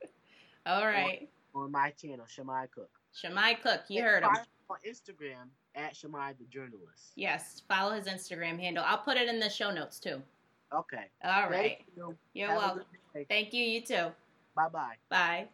All 0.66 0.86
right. 0.86 1.28
On, 1.56 1.64
on, 1.64 1.72
my 1.72 1.92
channel, 1.92 2.26
Shimei 2.28 2.66
Cook. 2.74 2.90
Shimei 3.14 3.58
Cook. 3.62 3.82
You 3.90 4.00
and 4.00 4.08
heard 4.08 4.24
him. 4.24 4.30
On 4.70 4.78
Instagram 4.88 5.50
at 5.76 5.96
Shimei 5.96 6.34
the 6.40 6.46
journalist. 6.46 7.12
Yes. 7.16 7.62
Follow 7.68 7.94
his 7.94 8.06
Instagram 8.06 8.60
handle. 8.60 8.84
I'll 8.88 8.98
put 8.98 9.18
it 9.18 9.28
in 9.28 9.40
the 9.40 9.50
show 9.50 9.72
notes 9.72 10.00
too. 10.00 10.22
Okay. 10.74 11.06
All 11.24 11.50
right. 11.50 11.78
Thank 11.78 11.86
you. 11.98 12.16
You're 12.34 12.50
Have 12.50 12.58
welcome. 12.58 12.84
Thank 13.28 13.54
you. 13.54 13.64
You 13.64 13.82
too. 13.82 14.08
Bye-bye. 14.56 14.96
Bye. 15.10 15.48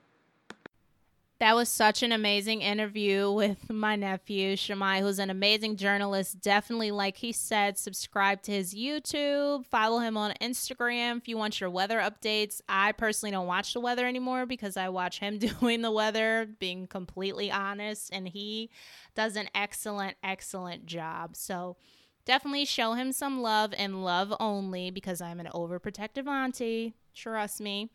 That 1.39 1.55
was 1.55 1.69
such 1.69 2.01
an 2.01 2.11
amazing 2.11 2.63
interview 2.63 3.31
with 3.31 3.69
my 3.71 3.95
nephew, 3.95 4.55
Shimei, 4.55 5.01
who's 5.01 5.19
an 5.19 5.29
amazing 5.29 5.75
journalist. 5.75 6.41
Definitely, 6.41 6.89
like 6.89 7.17
he 7.17 7.31
said, 7.31 7.77
subscribe 7.77 8.41
to 8.43 8.51
his 8.51 8.73
YouTube, 8.73 9.65
follow 9.67 9.99
him 9.99 10.17
on 10.17 10.33
Instagram 10.41 11.17
if 11.17 11.27
you 11.27 11.38
want 11.38 11.61
your 11.61 11.69
weather 11.69 11.99
updates. 11.99 12.61
I 12.67 12.91
personally 12.91 13.31
don't 13.31 13.45
watch 13.45 13.73
the 13.73 13.79
weather 13.79 14.07
anymore 14.07 14.47
because 14.47 14.77
I 14.77 14.89
watch 14.89 15.19
him 15.19 15.38
doing 15.61 15.83
the 15.83 15.91
weather, 15.91 16.47
being 16.59 16.88
completely 16.88 17.51
honest, 17.51 18.09
and 18.11 18.27
he 18.27 18.71
does 19.13 19.35
an 19.35 19.49
excellent, 19.53 20.17
excellent 20.23 20.88
job. 20.88 21.35
So, 21.35 21.77
definitely 22.25 22.65
show 22.65 22.93
him 22.93 23.11
some 23.11 23.41
love 23.41 23.73
and 23.77 24.03
love 24.03 24.33
only 24.39 24.89
because 24.89 25.21
I'm 25.21 25.39
an 25.39 25.49
overprotective 25.53 26.27
auntie. 26.27 26.95
Trust 27.13 27.61
me 27.61 27.89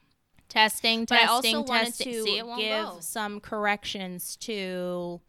testing, 0.52 1.04
but 1.04 1.16
testing, 1.18 1.54
I 1.54 1.58
also 1.58 1.72
testing. 1.72 2.12
to 2.12 2.22
See, 2.22 2.42
give 2.56 2.84
go. 2.86 2.96
some 3.00 3.40
corrections 3.40 4.36
to 4.36 5.20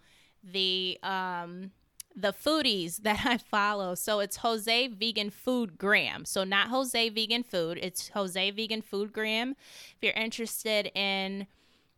the 0.43 0.99
um 1.03 1.71
the 2.15 2.33
foodies 2.33 2.97
that 2.97 3.21
I 3.25 3.37
follow. 3.37 3.95
So 3.95 4.19
it's 4.19 4.37
Jose 4.37 4.87
Vegan 4.87 5.29
Food 5.29 5.77
Graham. 5.77 6.25
So 6.25 6.43
not 6.43 6.67
Jose 6.67 7.09
Vegan 7.09 7.43
Food. 7.43 7.79
It's 7.81 8.09
Jose 8.09 8.51
Vegan 8.51 8.81
Food 8.81 9.13
Graham. 9.13 9.51
If 9.51 9.97
you're 10.01 10.13
interested 10.13 10.91
in 10.93 11.47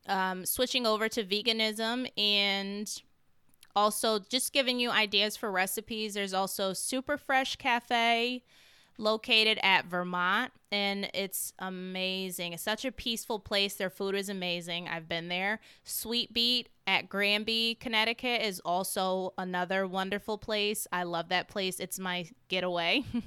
um, 0.08 0.46
switching 0.46 0.86
over 0.86 1.10
to 1.10 1.24
veganism 1.24 2.10
and 2.18 3.02
also 3.76 4.20
just 4.20 4.54
giving 4.54 4.80
you 4.80 4.90
ideas 4.90 5.36
for 5.36 5.52
recipes. 5.52 6.14
There's 6.14 6.34
also 6.34 6.74
Super 6.74 7.18
Fresh 7.18 7.58
Cafe 7.58 8.44
located 8.98 9.60
at 9.62 9.86
Vermont 9.86 10.52
and 10.72 11.10
it's 11.14 11.54
amazing. 11.60 12.54
It's 12.54 12.64
such 12.64 12.86
a 12.86 12.92
peaceful 12.92 13.40
place. 13.40 13.76
Their 13.76 13.90
food 13.90 14.16
is 14.16 14.30
amazing. 14.30 14.88
I've 14.88 15.08
been 15.08 15.30
there. 15.30 15.60
Sweet 15.84 16.34
Beet 16.34 16.70
at 16.88 17.10
Granby, 17.10 17.78
Connecticut 17.80 18.42
is 18.42 18.60
also 18.66 19.34
another 19.38 19.88
wonderful 19.88 20.38
place. 20.38 20.88
I 20.92 21.04
love 21.04 21.30
that 21.30 21.48
place. 21.48 21.80
It's 21.80 22.00
my 22.00 22.28
getaway. 22.48 23.04
uh, 23.16 23.22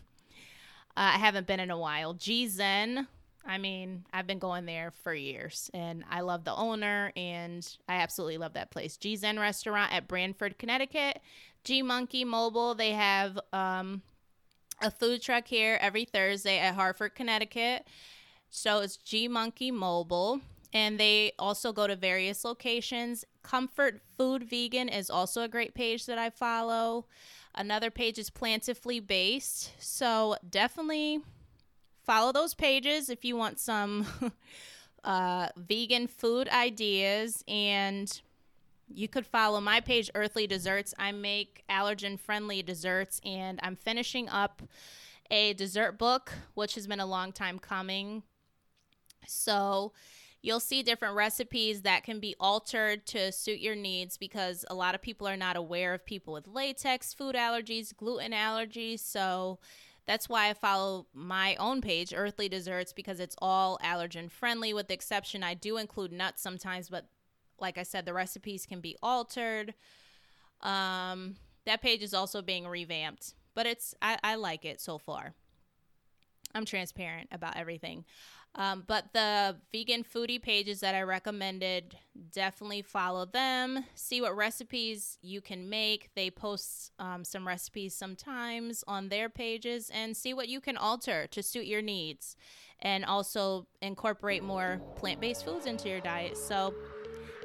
I 0.94 1.18
haven't 1.18 1.46
been 1.46 1.60
in 1.60 1.70
a 1.70 1.78
while. 1.78 2.14
G 2.14 2.48
Zen. 2.48 3.06
I 3.46 3.56
mean, 3.56 4.04
I've 4.12 4.26
been 4.26 4.38
going 4.38 4.66
there 4.66 4.92
for 5.02 5.14
years 5.14 5.70
and 5.72 6.04
I 6.10 6.20
love 6.20 6.44
the 6.44 6.54
owner 6.54 7.12
and 7.16 7.66
I 7.88 7.94
absolutely 7.94 8.36
love 8.36 8.52
that 8.54 8.70
place. 8.70 8.98
G 8.98 9.16
Zen 9.16 9.38
restaurant 9.38 9.94
at 9.94 10.06
Branford, 10.06 10.58
Connecticut. 10.58 11.20
G 11.64 11.80
Monkey 11.82 12.24
Mobile, 12.24 12.74
they 12.74 12.92
have 12.92 13.38
um, 13.54 14.02
a 14.80 14.90
food 14.90 15.22
truck 15.22 15.46
here 15.46 15.78
every 15.80 16.04
Thursday 16.04 16.58
at 16.58 16.74
Hartford, 16.74 17.14
Connecticut. 17.14 17.86
So 18.50 18.80
it's 18.80 18.96
G 18.96 19.28
Monkey 19.28 19.70
Mobile. 19.70 20.40
And 20.72 21.00
they 21.00 21.32
also 21.38 21.72
go 21.72 21.86
to 21.86 21.96
various 21.96 22.44
locations. 22.44 23.24
Comfort 23.42 24.02
Food 24.16 24.44
Vegan 24.44 24.88
is 24.88 25.08
also 25.08 25.42
a 25.42 25.48
great 25.48 25.74
page 25.74 26.06
that 26.06 26.18
I 26.18 26.30
follow. 26.30 27.06
Another 27.54 27.90
page 27.90 28.18
is 28.18 28.30
Plantifully 28.30 29.04
Based. 29.04 29.72
So 29.78 30.36
definitely 30.48 31.20
follow 32.04 32.32
those 32.32 32.54
pages 32.54 33.08
if 33.08 33.24
you 33.24 33.36
want 33.36 33.58
some 33.58 34.06
uh, 35.04 35.48
vegan 35.56 36.06
food 36.06 36.48
ideas 36.48 37.42
and 37.48 38.20
you 38.92 39.08
could 39.08 39.26
follow 39.26 39.60
my 39.60 39.80
page, 39.80 40.10
Earthly 40.14 40.46
Desserts. 40.46 40.94
I 40.98 41.12
make 41.12 41.62
allergen 41.70 42.18
friendly 42.18 42.62
desserts, 42.62 43.20
and 43.24 43.60
I'm 43.62 43.76
finishing 43.76 44.28
up 44.28 44.62
a 45.30 45.52
dessert 45.54 45.98
book, 45.98 46.32
which 46.54 46.74
has 46.74 46.86
been 46.86 47.00
a 47.00 47.06
long 47.06 47.32
time 47.32 47.58
coming. 47.58 48.22
So, 49.26 49.92
you'll 50.40 50.60
see 50.60 50.82
different 50.82 51.16
recipes 51.16 51.82
that 51.82 52.04
can 52.04 52.20
be 52.20 52.34
altered 52.40 53.06
to 53.06 53.32
suit 53.32 53.60
your 53.60 53.74
needs 53.74 54.16
because 54.16 54.64
a 54.70 54.74
lot 54.74 54.94
of 54.94 55.02
people 55.02 55.26
are 55.26 55.36
not 55.36 55.56
aware 55.56 55.92
of 55.92 56.06
people 56.06 56.32
with 56.32 56.48
latex, 56.48 57.12
food 57.12 57.34
allergies, 57.34 57.94
gluten 57.94 58.32
allergies. 58.32 59.00
So, 59.00 59.58
that's 60.06 60.28
why 60.28 60.48
I 60.48 60.54
follow 60.54 61.06
my 61.12 61.54
own 61.56 61.82
page, 61.82 62.14
Earthly 62.16 62.48
Desserts, 62.48 62.94
because 62.94 63.20
it's 63.20 63.36
all 63.42 63.78
allergen 63.84 64.30
friendly, 64.30 64.72
with 64.72 64.88
the 64.88 64.94
exception 64.94 65.42
I 65.42 65.52
do 65.52 65.76
include 65.76 66.12
nuts 66.12 66.40
sometimes, 66.40 66.88
but 66.88 67.08
like 67.60 67.78
I 67.78 67.82
said, 67.82 68.06
the 68.06 68.14
recipes 68.14 68.66
can 68.66 68.80
be 68.80 68.96
altered. 69.02 69.74
Um, 70.60 71.36
that 71.66 71.82
page 71.82 72.02
is 72.02 72.14
also 72.14 72.42
being 72.42 72.66
revamped, 72.66 73.34
but 73.54 73.66
it's 73.66 73.94
I, 74.00 74.18
I 74.22 74.34
like 74.36 74.64
it 74.64 74.80
so 74.80 74.98
far. 74.98 75.34
I'm 76.54 76.64
transparent 76.64 77.28
about 77.30 77.56
everything. 77.56 78.04
Um, 78.54 78.84
but 78.86 79.12
the 79.12 79.56
vegan 79.72 80.02
foodie 80.02 80.42
pages 80.42 80.80
that 80.80 80.94
I 80.94 81.02
recommended, 81.02 81.96
definitely 82.32 82.82
follow 82.82 83.24
them. 83.24 83.84
See 83.94 84.20
what 84.20 84.36
recipes 84.36 85.18
you 85.22 85.40
can 85.40 85.68
make. 85.68 86.08
They 86.16 86.30
post 86.30 86.90
um, 86.98 87.24
some 87.24 87.46
recipes 87.46 87.94
sometimes 87.94 88.82
on 88.88 89.10
their 89.10 89.28
pages 89.28 89.90
and 89.94 90.16
see 90.16 90.34
what 90.34 90.48
you 90.48 90.60
can 90.60 90.76
alter 90.76 91.26
to 91.28 91.42
suit 91.42 91.66
your 91.66 91.82
needs 91.82 92.36
and 92.80 93.04
also 93.04 93.66
incorporate 93.82 94.42
more 94.42 94.80
plant 94.96 95.20
based 95.20 95.44
foods 95.44 95.66
into 95.66 95.88
your 95.88 96.00
diet. 96.00 96.36
So, 96.36 96.74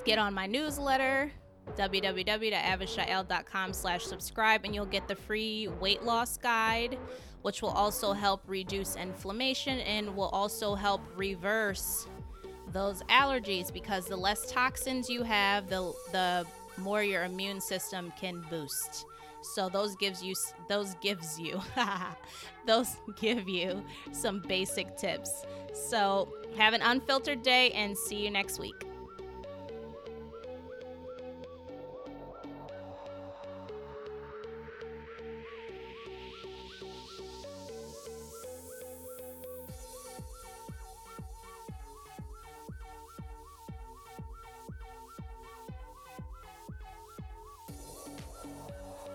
get 0.07 0.17
on 0.17 0.33
my 0.33 0.47
newsletter 0.47 1.29
www.avishaiel.com 1.75 3.73
slash 3.73 4.05
subscribe 4.05 4.61
and 4.63 4.73
you'll 4.73 4.85
get 4.85 5.05
the 5.09 5.15
free 5.15 5.67
weight 5.81 6.01
loss 6.01 6.37
guide 6.37 6.97
which 7.41 7.61
will 7.61 7.71
also 7.71 8.13
help 8.13 8.41
reduce 8.47 8.95
inflammation 8.95 9.79
and 9.79 10.15
will 10.15 10.29
also 10.29 10.75
help 10.75 11.01
reverse 11.17 12.07
those 12.71 13.03
allergies 13.09 13.71
because 13.73 14.05
the 14.05 14.15
less 14.15 14.49
toxins 14.49 15.09
you 15.09 15.23
have 15.23 15.67
the 15.67 15.91
the 16.13 16.47
more 16.77 17.03
your 17.03 17.25
immune 17.25 17.59
system 17.59 18.13
can 18.17 18.45
boost. 18.49 19.05
So 19.41 19.67
those 19.67 19.95
gives 19.97 20.23
you 20.23 20.35
those 20.69 20.95
gives 21.01 21.37
you 21.39 21.59
those 22.65 22.95
give 23.19 23.49
you 23.49 23.83
some 24.13 24.41
basic 24.47 24.95
tips. 24.95 25.43
So 25.73 26.29
have 26.57 26.73
an 26.73 26.81
unfiltered 26.81 27.43
day 27.43 27.71
and 27.71 27.97
see 27.97 28.23
you 28.23 28.31
next 28.31 28.57
week 28.59 28.85